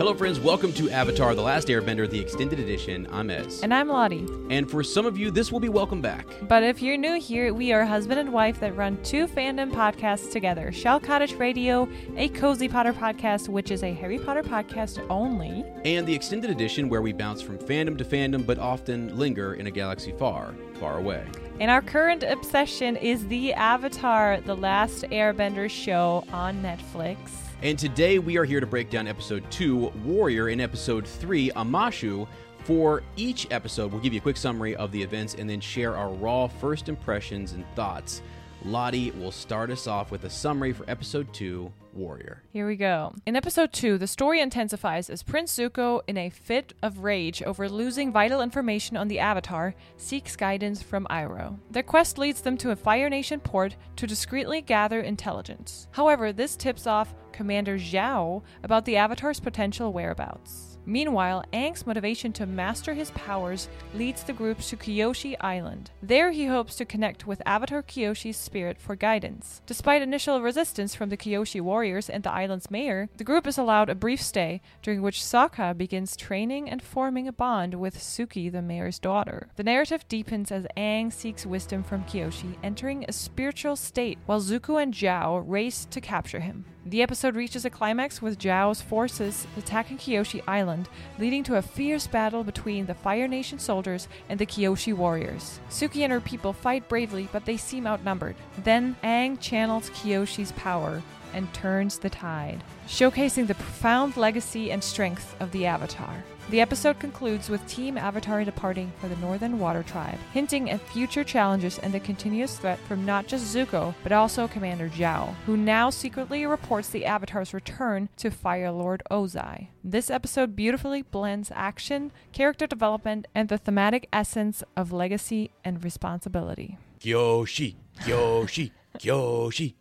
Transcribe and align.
Hello, 0.00 0.14
friends. 0.14 0.40
Welcome 0.40 0.72
to 0.72 0.88
Avatar 0.88 1.34
The 1.34 1.42
Last 1.42 1.68
Airbender, 1.68 2.08
the 2.08 2.18
extended 2.18 2.58
edition. 2.58 3.06
I'm 3.12 3.28
Ez. 3.28 3.60
And 3.62 3.74
I'm 3.74 3.86
Lottie. 3.86 4.26
And 4.48 4.68
for 4.70 4.82
some 4.82 5.04
of 5.04 5.18
you, 5.18 5.30
this 5.30 5.52
will 5.52 5.60
be 5.60 5.68
welcome 5.68 6.00
back. 6.00 6.26
But 6.48 6.62
if 6.62 6.80
you're 6.80 6.96
new 6.96 7.20
here, 7.20 7.52
we 7.52 7.70
are 7.74 7.84
husband 7.84 8.18
and 8.18 8.32
wife 8.32 8.58
that 8.60 8.74
run 8.74 8.96
two 9.02 9.26
fandom 9.26 9.70
podcasts 9.70 10.32
together 10.32 10.72
Shell 10.72 11.00
Cottage 11.00 11.34
Radio, 11.34 11.86
a 12.16 12.30
Cozy 12.30 12.66
Potter 12.66 12.94
podcast, 12.94 13.50
which 13.50 13.70
is 13.70 13.82
a 13.82 13.92
Harry 13.92 14.18
Potter 14.18 14.42
podcast 14.42 15.06
only, 15.10 15.66
And 15.84 16.06
the 16.06 16.14
extended 16.14 16.48
edition, 16.48 16.88
where 16.88 17.02
we 17.02 17.12
bounce 17.12 17.42
from 17.42 17.58
fandom 17.58 17.98
to 17.98 18.04
fandom, 18.06 18.46
but 18.46 18.58
often 18.58 19.14
linger 19.18 19.52
in 19.52 19.66
a 19.66 19.70
galaxy 19.70 20.12
far, 20.12 20.54
far 20.76 20.96
away. 20.96 21.26
And 21.60 21.70
our 21.70 21.82
current 21.82 22.22
obsession 22.22 22.96
is 22.96 23.26
the 23.26 23.52
Avatar 23.52 24.40
The 24.40 24.56
Last 24.56 25.02
Airbender 25.10 25.68
show 25.68 26.24
on 26.32 26.62
Netflix. 26.62 27.18
And 27.62 27.78
today 27.78 28.18
we 28.18 28.38
are 28.38 28.44
here 28.46 28.60
to 28.60 28.66
break 28.66 28.88
down 28.88 29.06
episode 29.06 29.44
2, 29.50 29.92
Warrior, 30.02 30.48
and 30.48 30.62
episode 30.62 31.06
3, 31.06 31.50
Omashu. 31.50 32.26
For 32.60 33.02
each 33.16 33.46
episode, 33.50 33.92
we'll 33.92 34.00
give 34.00 34.14
you 34.14 34.18
a 34.18 34.22
quick 34.22 34.38
summary 34.38 34.74
of 34.76 34.90
the 34.92 35.02
events 35.02 35.34
and 35.34 35.48
then 35.48 35.60
share 35.60 35.94
our 35.94 36.08
raw 36.08 36.46
first 36.46 36.88
impressions 36.88 37.52
and 37.52 37.66
thoughts. 37.76 38.22
Lottie 38.64 39.10
will 39.12 39.32
start 39.32 39.70
us 39.70 39.86
off 39.86 40.10
with 40.10 40.24
a 40.24 40.30
summary 40.30 40.72
for 40.72 40.88
episode 40.88 41.32
2, 41.32 41.72
Warrior. 41.94 42.42
Here 42.52 42.66
we 42.66 42.76
go. 42.76 43.14
In 43.24 43.34
episode 43.34 43.72
2, 43.72 43.96
the 43.96 44.06
story 44.06 44.40
intensifies 44.40 45.08
as 45.08 45.22
Prince 45.22 45.56
Zuko, 45.56 46.02
in 46.06 46.18
a 46.18 46.28
fit 46.28 46.74
of 46.82 46.98
rage 46.98 47.42
over 47.42 47.68
losing 47.68 48.12
vital 48.12 48.42
information 48.42 48.98
on 48.98 49.08
the 49.08 49.18
Avatar, 49.18 49.74
seeks 49.96 50.36
guidance 50.36 50.82
from 50.82 51.06
Iroh. 51.10 51.58
Their 51.70 51.82
quest 51.82 52.18
leads 52.18 52.42
them 52.42 52.58
to 52.58 52.70
a 52.70 52.76
Fire 52.76 53.08
Nation 53.08 53.40
port 53.40 53.76
to 53.96 54.06
discreetly 54.06 54.60
gather 54.60 55.00
intelligence. 55.00 55.88
However, 55.92 56.32
this 56.32 56.54
tips 56.54 56.86
off 56.86 57.14
Commander 57.32 57.78
Zhao 57.78 58.42
about 58.62 58.84
the 58.84 58.96
Avatar's 58.96 59.40
potential 59.40 59.92
whereabouts. 59.92 60.69
Meanwhile, 60.86 61.44
Aang's 61.52 61.86
motivation 61.86 62.32
to 62.34 62.46
master 62.46 62.94
his 62.94 63.10
powers 63.12 63.68
leads 63.94 64.22
the 64.22 64.32
group 64.32 64.58
to 64.60 64.76
Kyoshi 64.76 65.36
Island. 65.40 65.90
There, 66.02 66.30
he 66.30 66.46
hopes 66.46 66.76
to 66.76 66.84
connect 66.84 67.26
with 67.26 67.42
Avatar 67.46 67.82
Kyoshi's 67.82 68.36
spirit 68.36 68.80
for 68.80 68.96
guidance. 68.96 69.62
Despite 69.66 70.02
initial 70.02 70.40
resistance 70.40 70.94
from 70.94 71.08
the 71.08 71.16
Kyoshi 71.16 71.60
warriors 71.60 72.08
and 72.10 72.22
the 72.22 72.32
island's 72.32 72.70
mayor, 72.70 73.08
the 73.16 73.24
group 73.24 73.46
is 73.46 73.58
allowed 73.58 73.88
a 73.88 73.94
brief 73.94 74.22
stay, 74.22 74.60
during 74.82 75.02
which 75.02 75.20
Sokka 75.20 75.76
begins 75.76 76.16
training 76.16 76.68
and 76.68 76.82
forming 76.82 77.28
a 77.28 77.32
bond 77.32 77.74
with 77.74 77.98
Suki, 77.98 78.50
the 78.50 78.62
mayor's 78.62 78.98
daughter. 78.98 79.48
The 79.56 79.64
narrative 79.64 80.06
deepens 80.08 80.50
as 80.50 80.66
Aang 80.76 81.12
seeks 81.12 81.46
wisdom 81.46 81.82
from 81.82 82.04
Kyoshi, 82.04 82.56
entering 82.62 83.04
a 83.06 83.12
spiritual 83.12 83.76
state, 83.76 84.18
while 84.26 84.40
Zuko 84.40 84.82
and 84.82 84.94
Zhao 84.94 85.44
race 85.46 85.86
to 85.90 86.00
capture 86.00 86.40
him. 86.40 86.64
The 86.86 87.02
episode 87.02 87.36
reaches 87.36 87.66
a 87.66 87.70
climax 87.70 88.22
with 88.22 88.38
Zhao's 88.38 88.80
forces 88.80 89.46
attacking 89.58 89.98
Kyoshi 89.98 90.42
Island, 90.48 90.88
leading 91.18 91.44
to 91.44 91.56
a 91.56 91.62
fierce 91.62 92.06
battle 92.06 92.42
between 92.42 92.86
the 92.86 92.94
Fire 92.94 93.28
Nation 93.28 93.58
soldiers 93.58 94.08
and 94.30 94.38
the 94.38 94.46
Kyoshi 94.46 94.94
warriors. 94.94 95.60
Suki 95.68 96.02
and 96.04 96.12
her 96.12 96.22
people 96.22 96.54
fight 96.54 96.88
bravely, 96.88 97.28
but 97.32 97.44
they 97.44 97.58
seem 97.58 97.86
outnumbered. 97.86 98.34
Then 98.64 98.96
Aang 99.04 99.38
channels 99.38 99.90
Kyoshi's 99.90 100.52
power 100.52 101.02
and 101.34 101.52
turns 101.52 101.98
the 101.98 102.08
tide, 102.08 102.64
showcasing 102.88 103.46
the 103.46 103.54
profound 103.54 104.16
legacy 104.16 104.72
and 104.72 104.82
strength 104.82 105.36
of 105.38 105.52
the 105.52 105.66
Avatar. 105.66 106.24
The 106.50 106.60
episode 106.60 106.98
concludes 106.98 107.48
with 107.48 107.64
Team 107.68 107.96
Avatar 107.96 108.44
departing 108.44 108.92
for 109.00 109.06
the 109.06 109.14
Northern 109.18 109.60
Water 109.60 109.84
Tribe, 109.84 110.18
hinting 110.32 110.68
at 110.68 110.80
future 110.80 111.22
challenges 111.22 111.78
and 111.78 111.94
the 111.94 112.00
continuous 112.00 112.58
threat 112.58 112.80
from 112.88 113.06
not 113.06 113.28
just 113.28 113.54
Zuko, 113.54 113.94
but 114.02 114.10
also 114.10 114.48
Commander 114.48 114.88
Zhao, 114.88 115.32
who 115.46 115.56
now 115.56 115.90
secretly 115.90 116.44
reports 116.44 116.88
the 116.88 117.04
Avatar's 117.04 117.54
return 117.54 118.08
to 118.16 118.32
Fire 118.32 118.72
Lord 118.72 119.00
Ozai. 119.12 119.68
This 119.84 120.10
episode 120.10 120.56
beautifully 120.56 121.02
blends 121.02 121.52
action, 121.54 122.10
character 122.32 122.66
development, 122.66 123.28
and 123.32 123.48
the 123.48 123.56
thematic 123.56 124.08
essence 124.12 124.64
of 124.76 124.90
legacy 124.90 125.52
and 125.64 125.84
responsibility. 125.84 126.78
Kyoshi, 126.98 127.76
Kyoshi, 128.00 128.72
Kyoshi. 128.98 129.74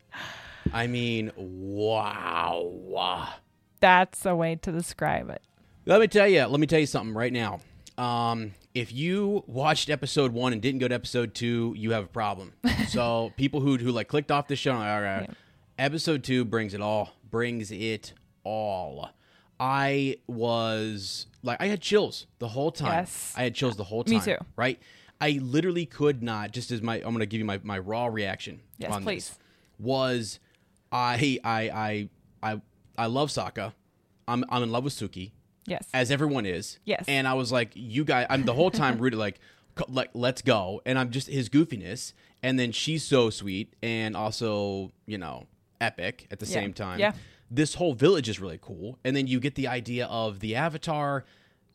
I 0.72 0.85
mean, 0.85 1.31
wow. 1.35 3.29
That's 3.79 4.24
a 4.28 4.35
way 4.35 4.58
to 4.58 4.72
describe 4.72 5.31
it. 5.31 5.41
Let 5.85 6.00
me 6.01 6.07
tell 6.07 6.28
you. 6.28 6.45
Let 6.45 6.59
me 6.59 6.67
tell 6.67 6.79
you 6.79 6.85
something 6.85 7.13
right 7.13 7.34
now. 7.34 7.62
Um, 7.97 8.53
if 8.73 8.94
you 8.94 9.44
watched 9.47 9.90
episode 9.90 10.31
one 10.31 10.53
and 10.53 10.62
didn't 10.62 10.79
go 10.79 10.88
to 10.88 10.95
episode 10.95 11.34
two, 11.34 11.73
you 11.78 11.91
have 11.91 12.06
a 12.06 12.07
problem. 12.07 12.53
so 12.88 13.34
people 13.35 13.59
who 13.59 13.78
who 13.78 13.91
like 13.91 14.07
clicked 14.07 14.31
off 14.31 14.47
the 14.47 14.56
show, 14.56 14.73
like, 14.73 14.88
all 14.88 15.01
right, 15.01 15.22
Yeah. 15.28 15.34
episode 15.78 16.23
two 16.23 16.45
brings 16.45 16.73
it 16.73 16.81
all. 16.81 17.12
Brings 17.29 17.72
it 17.72 18.13
all. 18.44 19.09
I 19.59 20.17
was 20.28 21.25
like, 21.44 21.62
I 21.62 21.67
had 21.67 21.81
chills 21.81 22.28
the 22.40 22.47
whole 22.47 22.72
time. 22.72 22.94
Yes. 22.94 23.34
I 23.35 23.44
had 23.44 23.56
chills 23.56 23.75
the 23.75 23.84
whole 23.84 24.03
time. 24.03 24.16
Me 24.16 24.22
too. 24.22 24.38
Right. 24.56 24.79
I 25.19 25.40
literally 25.41 25.85
could 25.85 26.23
not. 26.23 26.51
Just 26.51 26.72
as 26.72 26.81
my, 26.81 26.96
I'm 26.96 27.01
going 27.11 27.19
to 27.19 27.25
give 27.25 27.40
you 27.40 27.46
my 27.46 27.59
my 27.63 27.78
raw 27.79 28.06
reaction. 28.06 28.61
Yes, 28.78 28.94
on 28.94 29.03
please. 29.03 29.29
This, 29.29 29.40
was 29.79 30.40
I 30.91 31.40
I 31.44 32.09
I 32.41 32.51
I 32.53 32.61
I 32.97 33.06
love 33.07 33.29
Sokka. 33.29 33.73
I'm 34.28 34.46
I'm 34.50 34.63
in 34.63 34.72
love 34.72 34.84
with 34.85 34.94
Suki 34.94 35.31
Yes. 35.69 35.88
as 35.94 36.12
everyone 36.12 36.46
is. 36.46 36.80
Yes. 36.85 37.06
And 37.07 37.28
I 37.28 37.34
was 37.35 37.52
like, 37.52 37.72
you 37.75 38.03
guys, 38.03 38.28
I'm 38.30 38.44
the 38.44 38.53
whole 38.53 38.72
time 38.72 38.97
rooted 39.02 39.19
like, 39.19 39.40
like, 39.88 40.09
let's 40.13 40.41
go. 40.41 40.81
And 40.85 40.97
I'm 41.00 41.09
just 41.12 41.28
his 41.28 41.47
goofiness, 41.50 42.13
and 42.44 42.59
then 42.59 42.72
she's 42.72 43.03
so 43.03 43.30
sweet 43.30 43.74
and 43.81 44.16
also, 44.18 44.91
you 45.06 45.18
know, 45.18 45.46
epic 45.79 46.28
at 46.31 46.40
the 46.40 46.46
Yeah. 46.46 46.52
same 46.53 46.74
time. 46.74 47.00
Yeah. 47.00 47.13
This 47.52 47.75
whole 47.75 47.94
village 47.94 48.28
is 48.29 48.40
really 48.40 48.59
cool, 48.62 49.00
and 49.03 49.16
then 49.16 49.25
you 49.28 49.40
get 49.40 49.56
the 49.56 49.68
idea 49.68 50.06
of 50.08 50.40
the 50.40 50.56
Avatar 50.56 51.25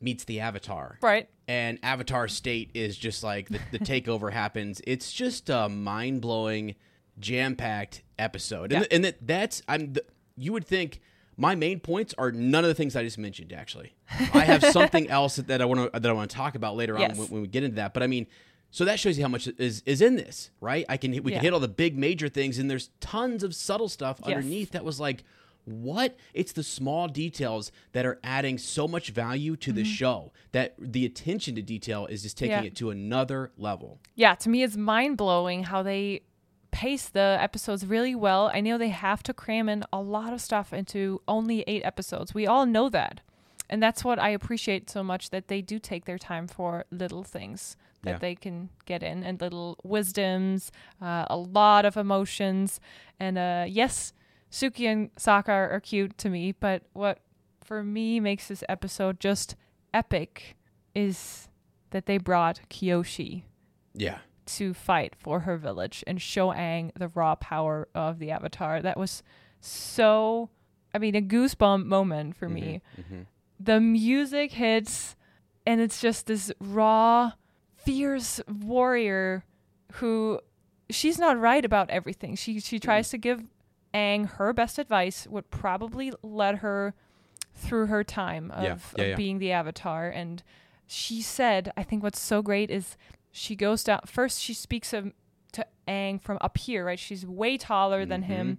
meets 0.01 0.25
the 0.25 0.41
Avatar. 0.41 0.99
right. 1.03 1.29
And 1.49 1.79
Avatar 1.83 2.27
State 2.29 2.71
is 2.75 2.97
just 2.97 3.23
like 3.23 3.49
the, 3.51 3.61
the 3.71 3.79
takeover 3.81 4.33
happens. 4.33 4.81
It's 4.87 5.13
just 5.13 5.51
a 5.51 5.69
mind 5.69 6.21
blowing, 6.23 6.75
jam 7.19 7.55
packed 7.57 8.03
episode, 8.19 8.73
and, 8.73 8.83
Yeah. 8.83 8.89
and 8.97 9.05
that 9.05 9.27
that's 9.27 9.63
I'm. 9.69 9.93
The, 9.95 10.05
you 10.37 10.53
would 10.53 10.67
think 10.67 11.01
my 11.37 11.55
main 11.55 11.81
points 11.81 12.15
are 12.19 12.31
none 12.33 12.65
of 12.65 12.69
the 12.69 12.75
things 12.75 12.95
I 12.97 13.03
just 13.03 13.19
mentioned. 13.19 13.53
Actually, 13.53 13.95
I 14.33 14.41
have 14.41 14.63
something 14.73 15.09
else 15.09 15.37
that 15.37 15.61
I 15.61 15.65
want 15.65 15.93
to 15.93 16.01
that 16.01 16.09
I 16.09 16.13
want 16.13 16.31
to 16.31 16.37
talk 16.37 16.55
about 16.55 16.77
later 16.77 16.97
Yes. 16.99 17.13
on 17.13 17.19
when, 17.19 17.29
when 17.29 17.43
we 17.43 17.49
get 17.49 17.63
into 17.65 17.77
that. 17.77 17.95
But 17.95 18.03
I 18.03 18.07
mean, 18.07 18.27
so 18.71 18.85
that 18.85 18.99
shows 19.01 19.17
you 19.19 19.25
how 19.25 19.29
much 19.31 19.47
is 19.59 19.83
is 19.87 20.01
in 20.01 20.17
this, 20.17 20.51
right? 20.61 20.85
I 20.89 20.97
can 20.97 21.13
hit- 21.13 21.25
we 21.25 21.33
Yeah. 21.33 21.39
can 21.39 21.45
hit 21.45 21.53
all 21.55 21.61
the 21.61 21.69
big 21.69 21.97
major 21.97 22.29
things, 22.29 22.59
and 22.59 22.71
there's 22.71 22.91
tons 23.01 23.43
of 23.43 23.55
subtle 23.55 23.89
stuff 23.89 24.21
Yes. 24.27 24.37
underneath 24.37 24.71
that 24.73 24.85
was 24.85 25.01
like. 25.01 25.25
What? 25.67 26.19
It's 26.35 26.53
the 26.53 26.63
small 26.63 27.09
details 27.09 27.73
that 27.93 28.05
are 28.05 28.21
adding 28.23 28.59
so 28.59 28.87
much 28.87 29.09
value 29.13 29.57
to 29.57 29.73
the 29.73 29.83
show 29.83 30.31
that 30.53 30.75
the 30.79 31.07
attention 31.07 31.55
to 31.55 31.63
detail 31.63 32.05
is 32.05 32.23
just 32.23 32.37
taking 32.37 32.55
Mm-hmm. 32.57 32.65
Yeah. 32.65 32.69
it 32.69 32.77
to 32.77 32.91
another 32.91 33.51
level. 33.57 33.99
Yeah, 34.15 34.35
to 34.35 34.51
me, 34.51 34.63
it's 34.63 34.77
mind 34.77 35.17
blowing 35.17 35.63
how 35.65 35.83
they 35.83 36.21
pace 36.83 37.09
the 37.09 37.37
episodes 37.41 37.87
really 37.87 38.15
well. 38.15 38.51
I 38.53 38.61
know 38.61 38.77
they 38.79 38.89
have 38.91 39.23
to 39.25 39.33
cram 39.35 39.69
in 39.69 39.85
a 39.93 40.01
lot 40.01 40.33
of 40.33 40.41
stuff 40.41 40.73
into 40.73 41.21
only 41.29 41.63
eight 41.67 41.85
episodes. 41.85 42.35
We 42.35 42.47
all 42.47 42.67
know 42.67 42.89
that. 42.91 43.21
And 43.71 43.83
that's 43.83 44.05
what 44.05 44.19
I 44.19 44.31
appreciate 44.31 44.91
so 44.91 45.03
much 45.03 45.31
that 45.31 45.49
they 45.49 45.63
do 45.63 45.79
take 45.79 46.05
their 46.05 46.19
time 46.19 46.47
for 46.49 46.85
little 46.91 47.23
things 47.25 47.77
that 48.03 48.11
Yeah. 48.15 48.19
they 48.19 48.35
can 48.35 48.69
get 48.85 49.03
in 49.03 49.25
and 49.25 49.41
little 49.41 49.79
wisdoms, 49.83 50.71
uh, 51.01 51.25
a 51.31 51.37
lot 51.37 51.85
of 51.87 51.97
emotions. 51.97 52.81
And 53.19 53.39
uh, 53.39 53.65
yes, 53.69 54.13
Suki 54.51 54.87
and 54.93 55.15
Sokka 55.15 55.49
are, 55.49 55.71
are 55.71 55.81
cute 55.81 56.19
to 56.19 56.29
me, 56.29 56.53
but 56.53 56.83
what 56.93 57.21
for 57.65 57.83
me 57.83 58.21
makes 58.21 58.49
this 58.49 58.63
episode 58.69 59.19
just 59.21 59.57
epic 59.95 60.57
is 60.95 61.49
that 61.91 62.07
they 62.07 62.19
brought 62.19 62.61
Kyoshi 62.69 63.45
Yeah. 63.95 64.19
To 64.47 64.75
fight 64.75 65.15
for 65.19 65.41
her 65.41 65.57
village 65.57 66.05
and 66.07 66.21
show 66.21 66.49
Aang 66.49 66.91
the 66.99 67.09
raw 67.09 67.35
power 67.35 67.89
of 67.95 68.19
the 68.19 68.31
Avatar. 68.31 68.83
That 68.83 68.97
was 68.97 69.23
so, 69.61 70.51
I 70.95 70.99
mean, 70.99 71.15
a 71.15 71.23
goosebump 71.23 71.87
moment 71.87 72.37
for 72.37 72.49
me. 72.49 72.83
Mm-hmm. 73.01 73.23
The 73.59 73.81
music 73.81 74.53
hits, 74.53 75.17
and 75.67 75.81
it's 75.81 76.01
just 76.01 76.27
this 76.27 76.53
raw, 76.61 77.33
fierce 77.77 78.41
warrior 78.49 79.45
who 79.95 80.41
she's 80.91 81.19
not 81.19 81.39
right 81.39 81.65
about 81.65 81.89
everything. 81.91 82.35
She 82.37 82.61
she 82.61 82.79
tries 82.79 83.09
to 83.11 83.19
give 83.19 83.43
Aang 83.95 84.29
her 84.33 84.53
best 84.53 84.79
advice, 84.79 85.27
would 85.29 85.51
probably 85.51 86.13
let 86.23 86.57
her 86.57 86.95
through 87.55 87.87
her 87.87 88.03
time 88.03 88.51
of, 88.51 88.65
Yeah, 88.65 88.73
of 88.73 88.95
yeah, 88.99 89.05
yeah. 89.07 89.15
being 89.15 89.39
the 89.39 89.53
Avatar. 89.53 90.09
And 90.09 90.43
she 90.87 91.23
said, 91.23 91.73
I 91.77 91.85
think 91.85 92.03
what's 92.03 92.21
so 92.21 92.43
great 92.43 92.71
is 92.71 92.97
she 93.37 93.57
goes 93.57 93.83
down 93.83 94.01
first. 94.07 94.41
She 94.41 94.55
speaks 94.55 94.93
of, 94.93 95.13
to 95.53 95.67
Aang 95.89 96.23
from 96.23 96.39
up 96.41 96.57
here, 96.57 96.85
right? 96.85 96.99
She's 96.99 97.27
way 97.27 97.59
taller 97.59 98.07
than 98.07 98.23
him. 98.23 98.59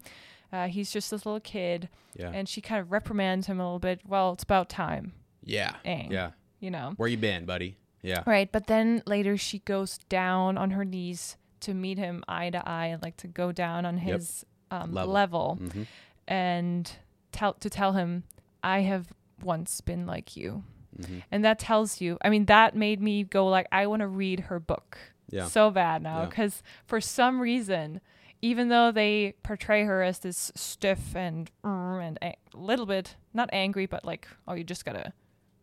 Uh, 0.52 0.68
he's 0.68 0.92
just 0.92 1.10
this 1.12 1.26
little 1.26 1.40
kid, 1.40 1.90
Mm-hmm. 2.18 2.22
Yeah. 2.22 2.32
and 2.40 2.48
she 2.48 2.62
kind 2.62 2.80
of 2.80 2.92
reprimands 2.92 3.48
him 3.48 3.60
a 3.60 3.64
little 3.66 3.80
bit. 3.80 4.02
Well, 4.08 4.34
it's 4.34 4.44
about 4.44 4.70
time, 4.70 5.14
yeah. 5.44 5.74
Aang. 5.86 6.10
Yeah. 6.12 6.32
you 6.60 6.72
know. 6.72 6.94
Where 6.98 7.10
you 7.10 7.18
been, 7.18 7.46
buddy? 7.46 7.78
Yeah. 8.02 8.24
Right, 8.26 8.50
but 8.52 8.68
then 8.68 9.02
later 9.06 9.36
she 9.38 9.60
goes 9.60 9.98
down 10.10 10.58
on 10.58 10.72
her 10.72 10.86
knees 10.86 11.36
to 11.62 11.74
meet 11.74 11.98
him 11.98 12.24
eye 12.28 12.50
to 12.52 12.66
eye 12.70 12.88
and 12.88 13.02
like 13.02 13.18
to 13.18 13.28
go 13.28 13.52
down 13.52 13.86
on 13.86 13.98
Yep. 13.98 14.06
his 14.20 14.46
um, 14.72 14.94
Level. 14.94 15.14
level, 15.14 15.58
Mm-hmm. 15.62 15.84
and 16.28 16.92
tell 17.32 17.54
to 17.54 17.70
tell 17.70 17.94
him, 17.94 18.24
I 18.64 18.82
have 18.82 19.08
once 19.44 19.82
been 19.82 20.06
like 20.06 20.38
you, 20.38 20.64
Mm-hmm. 21.00 21.20
and 21.32 21.44
that 21.46 21.60
tells 21.60 22.00
you. 22.02 22.18
I 22.24 22.30
mean, 22.30 22.46
that 22.46 22.76
made 22.76 23.02
me 23.02 23.24
go 23.24 23.48
like, 23.48 23.68
I 23.72 23.88
want 23.88 24.02
to 24.02 24.08
read 24.08 24.42
her 24.42 24.60
book 24.60 24.98
Yeah. 25.30 25.46
so 25.48 25.70
bad 25.72 26.02
now 26.02 26.20
Yeah. 26.22 26.26
because 26.26 26.64
for 26.86 27.00
some 27.02 27.40
reason. 27.40 28.02
Even 28.42 28.68
though 28.70 28.92
they 28.92 29.34
portray 29.42 29.86
her 29.86 30.04
as 30.04 30.20
this 30.20 30.52
stiff 30.56 31.16
and 31.16 31.50
uh, 31.64 31.98
and 31.98 32.20
a 32.22 32.36
little 32.54 32.86
bit 32.86 33.16
not 33.34 33.50
angry, 33.52 33.88
but 33.88 34.06
like 34.06 34.28
oh 34.48 34.54
you 34.54 34.64
just 34.64 34.86
gotta 34.86 35.14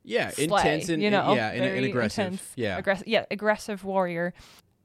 Yeah. 0.02 0.31
slay, 0.31 0.44
intense 0.44 0.88
and 0.88 1.00
you 1.00 1.11
know, 1.11 1.34
yeah, 1.34 1.50
and, 1.50 1.62
and 1.64 1.84
aggressive. 1.84 2.25
intense, 2.25 2.52
yeah. 2.56 2.79
aggressive, 2.79 3.06
yeah, 3.06 3.25
aggressive 3.31 3.84
warrior. 3.84 4.34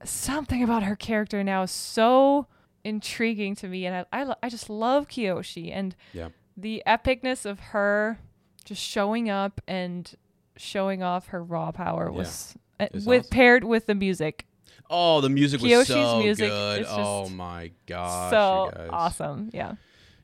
Something 0.03 0.61
about 0.61 0.83
her 0.83 0.95
character 0.95 1.43
now 1.43 1.63
is 1.63 1.71
so 1.71 2.45
intriguing 2.83 3.55
to 3.55 3.67
me, 3.67 3.87
and 3.87 3.95
I, 3.95 4.19
I, 4.19 4.23
lo- 4.25 4.35
I 4.43 4.49
just 4.49 4.69
love 4.69 5.07
Kyoshi 5.07 5.71
and 5.73 5.95
yeah. 6.13 6.29
the 6.55 6.83
epicness 6.85 7.45
of 7.47 7.59
her 7.71 8.19
just 8.63 8.81
showing 8.83 9.27
up 9.27 9.59
and 9.67 10.13
showing 10.57 11.03
off 11.03 11.27
her 11.27 11.43
raw 11.43 11.71
power 11.71 12.11
was 12.11 12.55
uh, 12.79 12.87
It's 12.93 13.05
with 13.05 13.21
awesome. 13.21 13.29
paired 13.29 13.63
with 13.63 13.85
the 13.85 13.95
music 13.95 14.45
Oh, 14.89 15.19
the 15.21 15.29
music 15.29 15.61
was 15.61 15.87
so 15.87 16.19
music 16.19 16.49
good. 16.49 16.85
Oh 16.87 17.27
my 17.29 17.71
gosh. 17.87 18.31
so 18.31 18.87
awesome. 18.89 19.49
Yeah, 19.53 19.75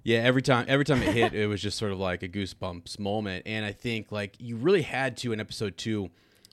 Yeah, 0.03 0.19
every 0.19 0.41
time 0.41 0.65
every 0.69 0.85
time 0.85 1.01
it 1.03 1.13
hit, 1.13 1.33
it 1.33 1.47
was 1.47 1.61
just 1.61 1.77
sort 1.77 1.91
of 1.91 1.99
like 1.99 2.23
a 2.23 2.29
goosebumps 2.29 2.97
moment. 2.97 3.43
And 3.45 3.65
I 3.65 3.73
think 3.73 4.11
like 4.11 4.35
you 4.39 4.55
really 4.55 4.83
had 4.83 5.17
to 5.17 5.33
in 5.33 5.39
episode 5.41 5.77
two 5.77 6.11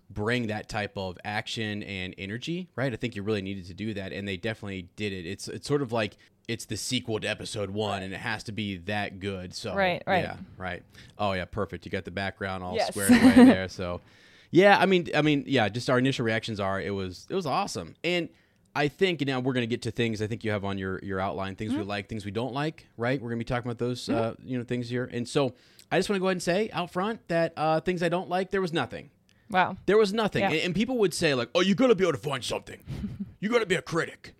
bring 0.08 0.48
that 0.48 0.68
type 0.68 0.92
of 0.96 1.18
action 1.24 1.84
and 1.84 2.12
energy, 2.18 2.68
right? 2.74 2.92
I 2.92 2.96
think 2.96 3.14
you 3.14 3.22
really 3.22 3.42
needed 3.42 3.66
to 3.66 3.74
do 3.74 3.94
that, 3.94 4.12
and 4.12 4.26
they 4.26 4.36
definitely 4.36 4.88
did 4.96 5.12
it. 5.12 5.24
It's 5.24 5.46
it's 5.46 5.68
sort 5.68 5.82
of 5.82 5.92
like 5.92 6.16
it's 6.50 6.64
the 6.66 6.76
sequel 6.76 7.20
to 7.20 7.28
episode 7.28 7.70
one, 7.70 8.02
and 8.02 8.12
it 8.12 8.18
has 8.20 8.44
to 8.44 8.52
be 8.52 8.76
that 8.78 9.20
good. 9.20 9.54
So 9.54 9.74
Right, 9.74 10.02
right. 10.06 10.24
yeah, 10.24 10.36
right. 10.56 10.82
Oh 11.18 11.32
yeah, 11.32 11.44
perfect. 11.44 11.84
You 11.86 11.90
got 11.92 12.04
the 12.04 12.10
background 12.10 12.62
all 12.64 12.74
Yes. 12.74 12.88
squared 12.88 13.10
away 13.12 13.34
there. 13.44 13.68
So 13.68 14.00
yeah, 14.50 14.78
I 14.78 14.86
mean, 14.86 15.08
I 15.14 15.22
mean, 15.22 15.44
yeah. 15.46 15.68
Just 15.68 15.88
our 15.88 15.98
initial 15.98 16.24
reactions 16.24 16.58
are 16.60 16.80
it 16.80 16.90
was 16.90 17.26
it 17.30 17.34
was 17.34 17.46
awesome, 17.46 17.94
and 18.02 18.28
I 18.74 18.88
think 18.88 19.20
now 19.26 19.40
we're 19.40 19.52
gonna 19.52 19.66
get 19.66 19.82
to 19.82 19.90
things. 19.90 20.20
I 20.22 20.26
think 20.26 20.44
you 20.44 20.50
have 20.50 20.64
on 20.64 20.76
your 20.78 20.98
your 21.04 21.20
outline 21.20 21.54
things 21.56 21.70
Mm-hmm. 21.72 21.80
we 21.80 21.86
like, 21.86 22.08
things 22.08 22.24
we 22.24 22.30
don't 22.32 22.52
like. 22.52 22.86
Right? 22.96 23.20
We're 23.20 23.30
gonna 23.30 23.38
be 23.38 23.44
talking 23.44 23.70
about 23.70 23.78
those 23.78 24.08
uh, 24.08 24.34
you 24.44 24.58
know 24.58 24.64
things 24.64 24.88
here, 24.88 25.08
and 25.12 25.28
so 25.28 25.54
I 25.92 25.98
just 25.98 26.08
want 26.08 26.16
to 26.16 26.20
go 26.20 26.26
ahead 26.26 26.34
and 26.36 26.42
say 26.42 26.68
out 26.72 26.90
front 26.92 27.20
that 27.28 27.52
uh, 27.56 27.80
things 27.80 28.02
I 28.02 28.08
don't 28.08 28.28
like. 28.28 28.50
There 28.50 28.60
was 28.60 28.72
nothing. 28.72 29.10
wow. 29.50 29.76
There 29.86 29.98
was 29.98 30.12
nothing, 30.12 30.42
Yeah. 30.42 30.50
and, 30.50 30.56
and 30.66 30.74
people 30.74 30.98
would 30.98 31.14
say 31.14 31.34
like, 31.34 31.48
"Oh, 31.54 31.60
you 31.60 31.74
gotta 31.74 31.94
be 31.94 32.04
able 32.04 32.12
to 32.12 32.18
find 32.18 32.42
something. 32.44 32.80
you 33.40 33.48
gotta 33.50 33.66
be 33.66 33.74
a 33.76 33.82
critic." 33.82 34.34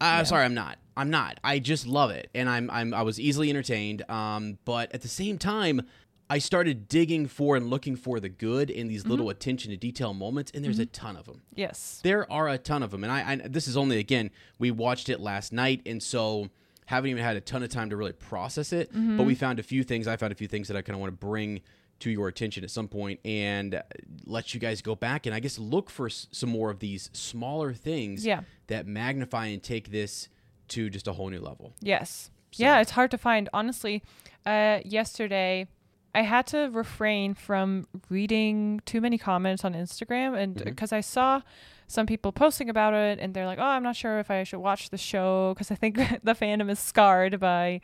Uh, 0.00 0.22
Sorry, 0.24 0.44
I'm 0.44 0.54
not. 0.54 0.78
I'm 0.96 1.10
not. 1.10 1.38
I 1.44 1.58
just 1.58 1.86
love 1.86 2.10
it, 2.10 2.30
and 2.34 2.48
I'm 2.48 2.70
I'm 2.70 2.94
I 2.94 3.02
was 3.02 3.20
easily 3.20 3.50
entertained. 3.50 4.08
Um, 4.10 4.58
but 4.64 4.92
at 4.94 5.02
the 5.02 5.08
same 5.08 5.36
time, 5.38 5.82
I 6.30 6.38
started 6.38 6.88
digging 6.88 7.26
for 7.28 7.54
and 7.56 7.68
looking 7.68 7.96
for 7.96 8.18
the 8.18 8.28
good 8.28 8.70
in 8.70 8.88
these 8.88 9.02
Mm-hmm. 9.02 9.10
little 9.10 9.30
attention 9.30 9.70
to 9.72 9.76
detail 9.76 10.14
moments, 10.14 10.50
and 10.54 10.64
there's 10.64 10.78
a 10.78 10.86
ton 10.86 11.16
of 11.16 11.26
them. 11.26 11.42
Yes. 11.54 12.00
There 12.02 12.30
are 12.32 12.48
a 12.48 12.58
ton 12.58 12.82
of 12.82 12.90
them, 12.90 13.04
and 13.04 13.12
I, 13.12 13.32
I 13.32 13.36
this 13.48 13.68
is 13.68 13.76
only 13.76 13.98
again 13.98 14.30
we 14.58 14.70
watched 14.70 15.08
it 15.08 15.20
last 15.20 15.52
night, 15.52 15.82
and 15.86 16.02
so 16.02 16.48
haven't 16.86 17.10
even 17.10 17.22
had 17.22 17.36
a 17.36 17.40
ton 17.40 17.62
of 17.62 17.68
time 17.68 17.90
to 17.90 17.96
really 17.96 18.12
process 18.12 18.72
it. 18.72 18.90
But 18.92 19.24
we 19.24 19.34
found 19.34 19.58
a 19.58 19.62
few 19.64 19.82
things. 19.84 20.06
I 20.06 20.16
found 20.16 20.32
a 20.32 20.36
few 20.36 20.46
things 20.48 20.68
that 20.68 20.76
I 20.76 20.82
kind 20.82 20.94
of 20.94 21.00
want 21.00 21.12
to 21.12 21.26
bring 21.26 21.60
to 21.98 22.10
your 22.10 22.28
attention 22.28 22.62
at 22.62 22.70
some 22.70 22.86
point 22.88 23.18
and 23.24 23.74
uh, 23.76 23.82
let 24.26 24.52
you 24.52 24.60
guys 24.60 24.82
go 24.82 24.94
back 24.94 25.24
and 25.24 25.34
I 25.34 25.40
guess 25.40 25.58
look 25.58 25.88
for 25.88 26.06
s- 26.08 26.26
some 26.30 26.50
more 26.50 26.70
of 26.70 26.78
these 26.78 27.08
smaller 27.14 27.72
things 27.72 28.24
Yeah. 28.26 28.42
that 28.66 28.86
magnify 28.86 29.46
and 29.46 29.62
take 29.62 29.90
this 29.90 30.28
to 30.68 30.90
just 30.90 31.06
a 31.08 31.12
whole 31.12 31.30
new 31.30 31.40
level. 31.40 31.74
Yes. 31.80 32.30
Yeah, 32.52 32.80
it's 32.80 32.92
hard 32.92 33.10
to 33.10 33.18
find. 33.18 33.48
Honestly, 33.52 34.02
uh, 34.46 34.80
yesterday 34.84 35.66
I 36.14 36.22
had 36.22 36.46
to 36.48 36.70
refrain 36.72 37.34
from 37.34 37.86
reading 38.08 38.80
too 38.86 39.00
many 39.02 39.18
comments 39.18 39.64
on 39.64 39.74
Instagram, 39.74 40.38
and 40.38 40.54
because 40.64 40.92
I 40.92 41.02
saw 41.02 41.42
some 41.88 42.06
people 42.06 42.32
posting 42.32 42.70
about 42.70 42.94
it, 42.94 43.18
and 43.20 43.34
they're 43.34 43.46
like, 43.46 43.58
"Oh, 43.58 43.64
I'm 43.64 43.82
not 43.82 43.96
sure 43.96 44.18
if 44.18 44.30
I 44.30 44.42
should 44.44 44.60
watch 44.60 44.88
the 44.88 44.96
show 44.96 45.52
because 45.54 45.70
I 45.70 45.74
think 45.74 45.96
the 46.22 46.34
fandom 46.34 46.70
is 46.70 46.78
scarred 46.78 47.38
by." 47.38 47.80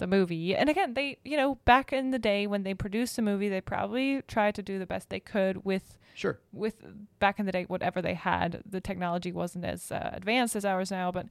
The 0.00 0.06
movie 0.08 0.54
and 0.56 0.68
again 0.68 0.94
they 0.94 1.16
you 1.24 1.36
know 1.36 1.54
back 1.64 1.92
in 1.92 2.10
the 2.10 2.18
day 2.18 2.46
when 2.46 2.64
they 2.64 2.74
produced 2.74 3.16
a 3.18 3.22
movie 3.22 3.48
they 3.48 3.60
probably 3.60 4.20
tried 4.26 4.54
to 4.56 4.62
do 4.62 4.78
the 4.78 4.86
best 4.86 5.08
they 5.10 5.20
could 5.20 5.64
with 5.64 5.96
Sure. 6.14 6.38
with 6.52 6.74
back 7.20 7.38
in 7.38 7.46
the 7.46 7.52
day 7.52 7.64
whatever 7.64 8.02
they 8.02 8.14
had 8.14 8.62
the 8.68 8.80
technology 8.80 9.30
wasn't 9.32 9.64
as 9.64 9.92
uh, 9.92 10.10
advanced 10.12 10.56
as 10.56 10.64
ours 10.64 10.90
now 10.90 11.12
but 11.12 11.26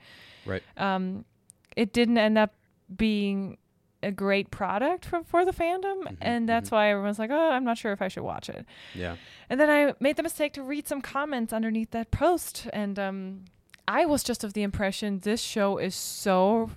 Right. 0.46 0.64
um, 0.78 1.26
it 1.76 1.92
didn't 1.94 2.18
end 2.18 2.38
up 2.38 2.54
being 2.96 3.58
a 4.02 4.12
great 4.12 4.50
product 4.50 5.06
for, 5.06 5.24
for 5.26 5.44
the 5.44 5.52
fandom 5.52 6.16
and 6.22 6.48
that's 6.48 6.72
why 6.72 6.90
everyone's 6.90 7.20
like 7.20 7.30
oh 7.32 7.50
i'm 7.52 7.66
not 7.66 7.78
sure 7.78 7.92
if 7.92 8.02
i 8.02 8.08
should 8.08 8.24
watch 8.24 8.50
it 8.50 8.66
Yeah. 8.96 9.18
and 9.50 9.60
then 9.60 9.70
i 9.70 9.94
made 10.00 10.16
the 10.16 10.24
mistake 10.24 10.54
to 10.54 10.64
read 10.64 10.88
some 10.88 11.02
comments 11.02 11.52
underneath 11.52 11.92
that 11.92 12.10
post 12.10 12.68
and 12.72 12.98
um, 12.98 13.46
i 13.88 14.06
was 14.06 14.24
just 14.24 14.44
of 14.46 14.54
the 14.54 14.64
impression 14.64 15.20
this 15.20 15.42
show 15.42 15.78
is 15.78 15.94
so 15.96 16.72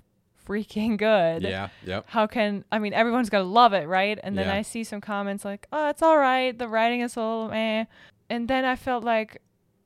freaking 0.47 0.97
good 0.99 1.43
Yeah. 1.43 1.69
Yep. 1.85 2.05
how 2.09 2.27
can 2.27 2.65
I 2.73 2.79
mean 2.79 2.93
everyone's 2.95 3.31
gonna 3.31 3.45
love 3.45 3.73
it, 3.73 3.87
right? 3.87 4.19
And 4.23 4.37
then 4.37 4.47
Yeah. 4.47 4.55
I 4.57 4.63
see 4.63 4.85
some 4.85 5.01
comments 5.01 5.45
like, 5.45 5.67
"Oh, 5.73 5.89
it's 5.89 6.03
all 6.03 6.19
right. 6.19 6.57
The 6.59 6.69
writing 6.69 7.01
is 7.01 7.17
a 7.17 7.21
little 7.21 7.51
eh," 7.53 7.85
and 8.31 8.49
then 8.49 8.65
I 8.65 8.77
felt 8.77 9.05
like, 9.05 9.41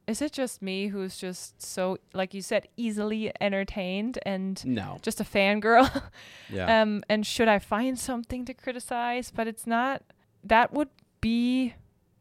is 0.06 0.22
it 0.22 0.32
just 0.32 0.62
me 0.62 0.88
who's 0.88 1.18
just 1.18 1.60
so 1.60 1.98
like 2.14 2.32
you 2.32 2.40
said 2.40 2.68
easily 2.76 3.32
entertained 3.40 4.18
and 4.24 4.64
No. 4.64 4.98
just 5.02 5.20
a 5.20 5.24
fangirl? 5.24 5.90
Yeah. 6.48 6.80
um, 6.82 7.02
and 7.08 7.26
should 7.26 7.48
I 7.48 7.58
find 7.58 7.98
something 7.98 8.44
to 8.44 8.54
criticize? 8.54 9.32
But 9.34 9.46
it's 9.48 9.66
not. 9.66 10.02
That 10.44 10.72
would 10.72 10.90
be 11.20 11.74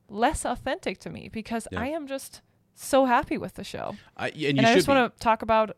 less 0.10 0.46
authentic 0.46 0.98
to 1.00 1.10
me 1.12 1.30
because 1.32 1.68
Yeah. 1.72 1.82
I 1.82 1.88
am 1.88 2.08
just 2.08 2.42
so 2.74 3.06
happy 3.06 3.38
with 3.38 3.54
the 3.54 3.64
show, 3.64 3.96
I, 4.18 4.28
and 4.30 4.36
you 4.36 4.48
and 4.50 4.66
I 4.68 4.74
just 4.74 4.88
want 4.88 5.14
to 5.14 5.20
talk 5.20 5.42
about 5.44 5.78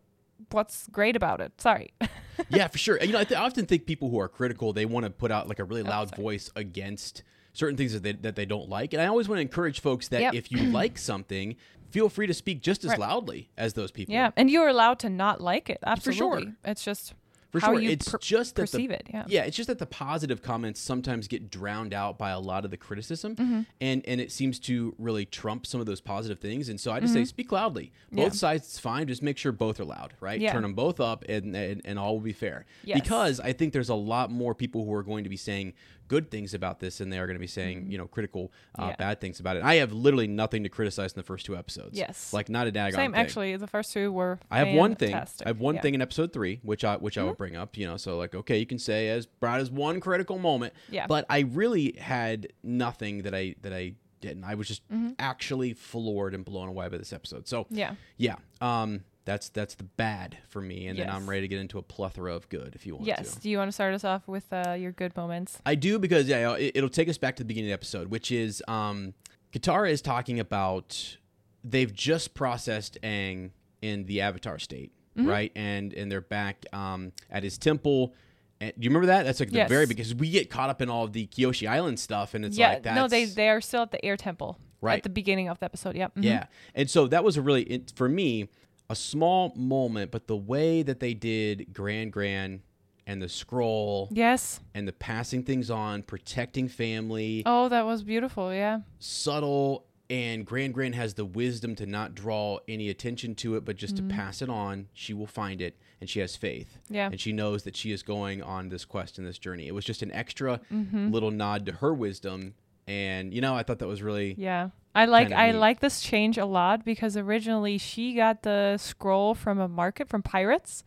what's 0.52 0.88
great 0.88 1.16
about 1.16 1.42
it. 1.42 1.60
Sorry. 1.60 1.94
yeah, 2.50 2.68
for 2.68 2.78
sure. 2.78 2.98
You 3.02 3.14
know, 3.14 3.20
I, 3.20 3.24
th- 3.24 3.40
I 3.40 3.44
often 3.44 3.66
think 3.66 3.86
people 3.86 4.10
who 4.10 4.20
are 4.20 4.28
critical 4.30 4.74
they 4.74 4.86
want 4.86 5.06
to 5.06 5.10
put 5.10 5.32
out 5.32 5.48
like 5.48 5.60
a 5.60 5.64
really 5.64 5.82
Oh, 5.82 5.90
loud 5.90 6.10
sorry. 6.10 6.22
voice 6.24 6.52
against 6.56 7.24
certain 7.54 7.76
things 7.78 7.94
that 7.94 8.04
they, 8.04 8.12
that 8.14 8.36
they 8.36 8.46
don't 8.46 8.70
like, 8.70 8.94
and 8.94 9.02
I 9.02 9.08
always 9.08 9.28
want 9.28 9.38
to 9.38 9.42
encourage 9.42 9.80
folks 9.80 10.08
that 10.10 10.22
Yep. 10.22 10.34
if 10.36 10.52
you 10.52 10.60
like 10.66 10.98
something, 11.12 11.56
feel 11.90 12.08
free 12.10 12.28
to 12.28 12.34
speak 12.34 12.62
just 12.62 12.84
as 12.84 12.92
Right. 12.92 13.00
loudly 13.00 13.50
as 13.58 13.74
those 13.74 13.92
people. 13.92 14.14
Yeah, 14.14 14.32
and 14.38 14.50
you're 14.52 14.68
allowed 14.68 15.00
to 15.00 15.10
not 15.10 15.42
like 15.42 15.70
it. 15.70 15.80
for 16.02 16.12
sure. 16.14 16.36
Absolutely. 16.38 16.54
It's 16.66 16.84
just 16.84 17.14
For 17.52 17.60
how 17.62 17.68
sure, 17.74 17.80
you 17.80 17.90
it's 17.92 18.10
per- 18.10 18.18
just 18.18 18.56
that 18.56 18.64
perceive 18.64 18.90
the, 18.90 18.96
it. 18.98 19.08
Yeah. 19.12 19.24
yeah, 19.28 19.44
it's 19.44 19.56
just 19.56 19.68
that 19.68 19.80
the 19.80 19.86
positive 19.86 20.42
comments 20.42 20.80
sometimes 20.82 21.28
get 21.28 21.50
drowned 21.50 21.94
out 21.94 22.18
by 22.18 22.32
a 22.32 22.40
lot 22.40 22.66
of 22.66 22.72
the 22.72 22.78
criticism, 22.78 23.36
Mm-hmm. 23.36 23.62
and 23.82 24.04
and 24.08 24.20
it 24.22 24.32
seems 24.32 24.60
to 24.60 24.94
really 24.98 25.26
trump 25.26 25.66
some 25.66 25.80
of 25.80 25.86
those 25.86 26.02
positive 26.02 26.40
things. 26.40 26.68
And 26.70 26.80
so 26.80 26.92
I 26.92 27.00
just 27.00 27.14
say, 27.14 27.24
speak 27.26 27.52
loudly. 27.52 27.92
Both 28.12 28.18
Mm-hmm. 28.20 28.20
Yeah. 28.20 28.30
sides, 28.30 28.64
it's 28.68 28.80
fine. 28.80 29.08
Just 29.08 29.24
make 29.24 29.38
sure 29.38 29.52
both 29.52 29.80
are 29.80 29.86
loud, 29.86 30.14
right? 30.20 30.40
Yeah. 30.40 30.52
Turn 30.52 30.62
them 30.64 30.74
both 30.74 31.00
up, 31.00 31.24
and, 31.30 31.56
and 31.56 31.82
and 31.86 31.98
all 31.98 32.14
will 32.16 32.22
be 32.22 32.34
fair. 32.34 32.66
Yes. 32.84 33.00
Because 33.02 33.40
I 33.40 33.54
think 33.54 33.74
there's 33.74 33.90
a 33.90 33.96
lot 33.96 34.30
more 34.32 34.54
people 34.54 34.84
who 34.86 34.94
are 34.94 35.04
going 35.04 35.24
to 35.24 35.30
be 35.30 35.38
saying 35.38 35.74
good 36.10 36.32
things 36.32 36.54
about 36.54 36.80
this, 36.80 37.02
and 37.02 37.12
they 37.12 37.20
are 37.20 37.28
going 37.28 37.36
to 37.36 37.40
be 37.40 37.48
saying 37.48 37.92
you 37.92 37.98
know 37.98 38.08
critical, 38.08 38.52
uh, 38.76 38.82
Mm-hmm. 38.82 38.90
Yeah. 38.90 38.96
bad 38.98 39.22
things 39.22 39.40
about 39.40 39.58
it. 39.58 39.64
I 39.64 39.76
have 39.76 39.92
literally 39.94 40.28
nothing 40.28 40.64
to 40.64 40.70
criticize 40.70 41.12
in 41.14 41.20
the 41.20 41.24
first 41.24 41.46
two 41.46 41.56
episodes. 41.58 41.98
Yes. 41.98 42.32
like 42.34 42.50
not 42.50 42.68
a 42.68 42.72
daggone 42.72 42.94
Same. 42.96 43.12
thing. 43.12 43.22
Actually, 43.22 43.56
the 43.58 43.68
first 43.68 43.92
two 43.94 44.12
were. 44.12 44.40
I 44.52 44.60
have 44.60 44.76
one 44.76 44.96
thing. 44.96 45.14
I 45.16 45.26
have 45.46 45.60
one 45.60 45.76
Yeah. 45.76 45.80
Mm-hmm. 45.80 45.84
thing 45.84 45.94
in 45.96 46.02
episode 46.02 46.34
three, 46.34 46.60
which 46.64 46.84
I 46.84 46.96
which 46.98 47.18
I 47.18 47.24
will 47.24 47.34
bring 47.38 47.56
up. 47.56 47.78
You 47.78 47.88
know, 47.88 47.98
so 47.98 48.18
like 48.18 48.34
okay, 48.36 48.58
you 48.58 48.66
can 48.66 48.80
say 48.80 49.10
as 49.10 49.26
broad 49.26 49.60
as 49.62 49.70
one 49.72 50.00
critical 50.00 50.40
moment. 50.40 50.74
Yeah. 50.90 51.08
But 51.08 51.26
I 51.30 51.40
really 51.40 51.96
had 52.00 52.48
nothing 52.64 53.24
that 53.24 53.34
I 53.36 53.56
that 53.62 53.74
I 53.74 53.94
didn't. 54.22 54.44
I 54.44 54.56
was 54.56 54.68
just 54.68 54.82
actually 55.20 55.74
floored 55.74 56.34
and 56.34 56.44
blown 56.44 56.68
away 56.70 56.88
by 56.90 56.98
this 56.98 57.14
episode. 57.14 57.48
So 57.48 57.68
Yeah. 57.70 57.94
yeah, 58.18 58.36
um, 58.62 59.04
that's 59.26 59.50
that's 59.50 59.76
the 59.76 59.84
bad 59.84 60.38
for 60.48 60.62
me, 60.62 60.88
and 60.88 60.98
then 60.98 61.10
I'm 61.10 61.30
ready 61.30 61.42
to 61.42 61.48
get 61.48 61.60
into 61.60 61.78
a 61.78 61.84
plethora 61.84 62.34
of 62.34 62.48
good 62.50 62.74
if 62.76 62.86
you 62.86 62.96
want 62.96 63.06
Yes. 63.08 63.36
to. 63.36 63.42
Do 63.42 63.50
you 63.50 63.58
want 63.58 63.68
to 63.68 63.72
start 63.74 63.94
us 63.94 64.04
off 64.04 64.28
with 64.28 64.46
uh, 64.52 64.72
your 64.80 64.92
good 64.92 65.16
moments? 65.16 65.60
I 65.66 65.76
do 65.76 66.00
because 66.00 66.28
yeah, 66.28 66.54
it, 66.56 66.72
it'll 66.76 66.90
take 66.90 67.10
us 67.10 67.18
back 67.18 67.36
to 67.36 67.44
the 67.44 67.48
beginning 67.48 67.70
of 67.70 67.72
the 67.72 67.80
episode, 67.82 68.08
which 68.10 68.32
is 68.32 68.64
um, 68.68 69.14
Katara 69.54 69.92
is 69.92 70.02
talking 70.02 70.40
about 70.40 71.18
they've 71.64 71.94
just 71.94 72.34
processed 72.34 72.98
Aang 73.04 73.52
in 73.82 74.06
the 74.06 74.22
Avatar 74.22 74.58
state, 74.60 74.92
Mm-hmm. 75.18 75.28
right? 75.28 75.52
And 75.56 75.94
and 75.94 76.12
they're 76.12 76.22
back 76.22 76.66
um, 76.74 77.12
at 77.30 77.44
his 77.44 77.58
temple. 77.58 78.14
And, 78.60 78.74
do 78.78 78.84
you 78.84 78.90
remember 78.90 79.08
that? 79.08 79.24
That's 79.24 79.40
like 79.40 79.50
the 79.50 79.58
Yes. 79.58 79.70
very 79.70 79.86
because 79.86 80.14
we 80.16 80.30
get 80.30 80.50
caught 80.50 80.70
up 80.70 80.82
in 80.82 80.90
all 80.90 81.04
of 81.04 81.14
the 81.14 81.28
Kyoshi 81.28 81.68
Island 81.68 82.00
stuff, 82.00 82.34
and 82.34 82.44
it's 82.46 82.58
yeah. 82.58 82.70
like 82.74 82.84
that's 82.84 82.96
no, 82.96 83.08
they 83.08 83.26
they 83.26 83.50
are 83.50 83.62
still 83.62 83.82
at 83.84 83.92
the 83.92 84.04
air 84.06 84.18
temple. 84.18 84.60
Right. 84.80 84.98
At 84.98 85.04
the 85.04 85.10
beginning 85.10 85.50
of 85.50 85.58
the 85.60 85.66
episode. 85.66 85.96
Yep. 85.96 86.16
mhm. 86.16 86.24
Yeah. 86.24 86.46
And 86.76 86.88
so 86.88 87.08
that 87.08 87.24
was 87.24 87.36
a 87.36 87.42
really, 87.42 87.64
it, 87.64 87.94
for 87.96 88.08
me, 88.08 88.48
a 88.92 88.96
small 88.96 89.52
moment, 89.56 90.12
but 90.12 90.28
the 90.28 90.38
way 90.38 90.84
that 90.84 91.00
they 91.00 91.16
did 91.16 91.74
Grand 91.74 92.14
Grand 92.14 92.62
and 93.08 93.20
the 93.20 93.28
scroll 93.28 94.08
Yes. 94.12 94.60
and 94.76 94.88
the 94.88 94.94
passing 94.94 95.42
things 95.42 95.72
on, 95.72 96.04
protecting 96.04 96.68
family, 96.68 97.42
Oh, 97.44 97.70
that 97.70 97.88
was 97.88 98.04
beautiful. 98.04 98.54
Yeah. 98.54 98.82
subtle. 99.00 99.87
And 100.10 100.46
Grand 100.46 100.74
Grand 100.74 100.96
has 100.96 101.16
the 101.16 101.26
wisdom 101.26 101.76
to 101.76 101.86
not 101.86 102.16
draw 102.16 102.60
any 102.68 102.90
attention 102.90 103.36
to 103.36 103.56
it, 103.58 103.66
but 103.66 103.76
just 103.76 103.98
to 103.98 104.04
pass 104.04 104.42
it 104.42 104.50
on. 104.50 104.88
She 104.94 105.14
will 105.14 105.28
find 105.28 105.62
it, 105.62 105.76
and 106.00 106.10
she 106.10 106.22
has 106.22 106.36
faith. 106.38 106.78
Yeah. 106.90 107.08
And 107.12 107.20
she 107.20 107.34
knows 107.34 107.64
that 107.64 107.76
she 107.76 107.92
is 107.92 108.04
going 108.04 108.42
on 108.42 108.70
this 108.70 108.86
quest 108.86 109.18
and 109.18 109.28
this 109.28 109.38
journey. 109.38 109.68
It 109.68 109.74
was 109.74 109.84
just 109.84 110.02
an 110.02 110.12
extra 110.14 110.62
Mm-hmm. 110.74 111.12
little 111.12 111.32
nod 111.32 111.66
to 111.66 111.74
her 111.74 111.94
wisdom. 111.94 112.54
And, 112.88 113.34
you 113.34 113.42
know, 113.42 113.54
I 113.54 113.64
thought 113.64 113.80
that 113.80 113.88
was 113.88 114.02
really. 114.02 114.34
Yeah. 114.38 114.70
I 114.96 115.06
like 115.06 115.32
I 115.34 115.52
neat. 115.52 115.58
like 115.60 115.80
this 115.82 116.00
change 116.02 116.38
a 116.38 116.46
lot 116.46 116.86
because 116.86 117.18
originally 117.18 117.78
she 117.78 118.14
got 118.14 118.44
the 118.44 118.78
scroll 118.78 119.36
from 119.36 119.60
a 119.60 119.68
market 119.68 120.08
from 120.08 120.24
pirates, 120.24 120.84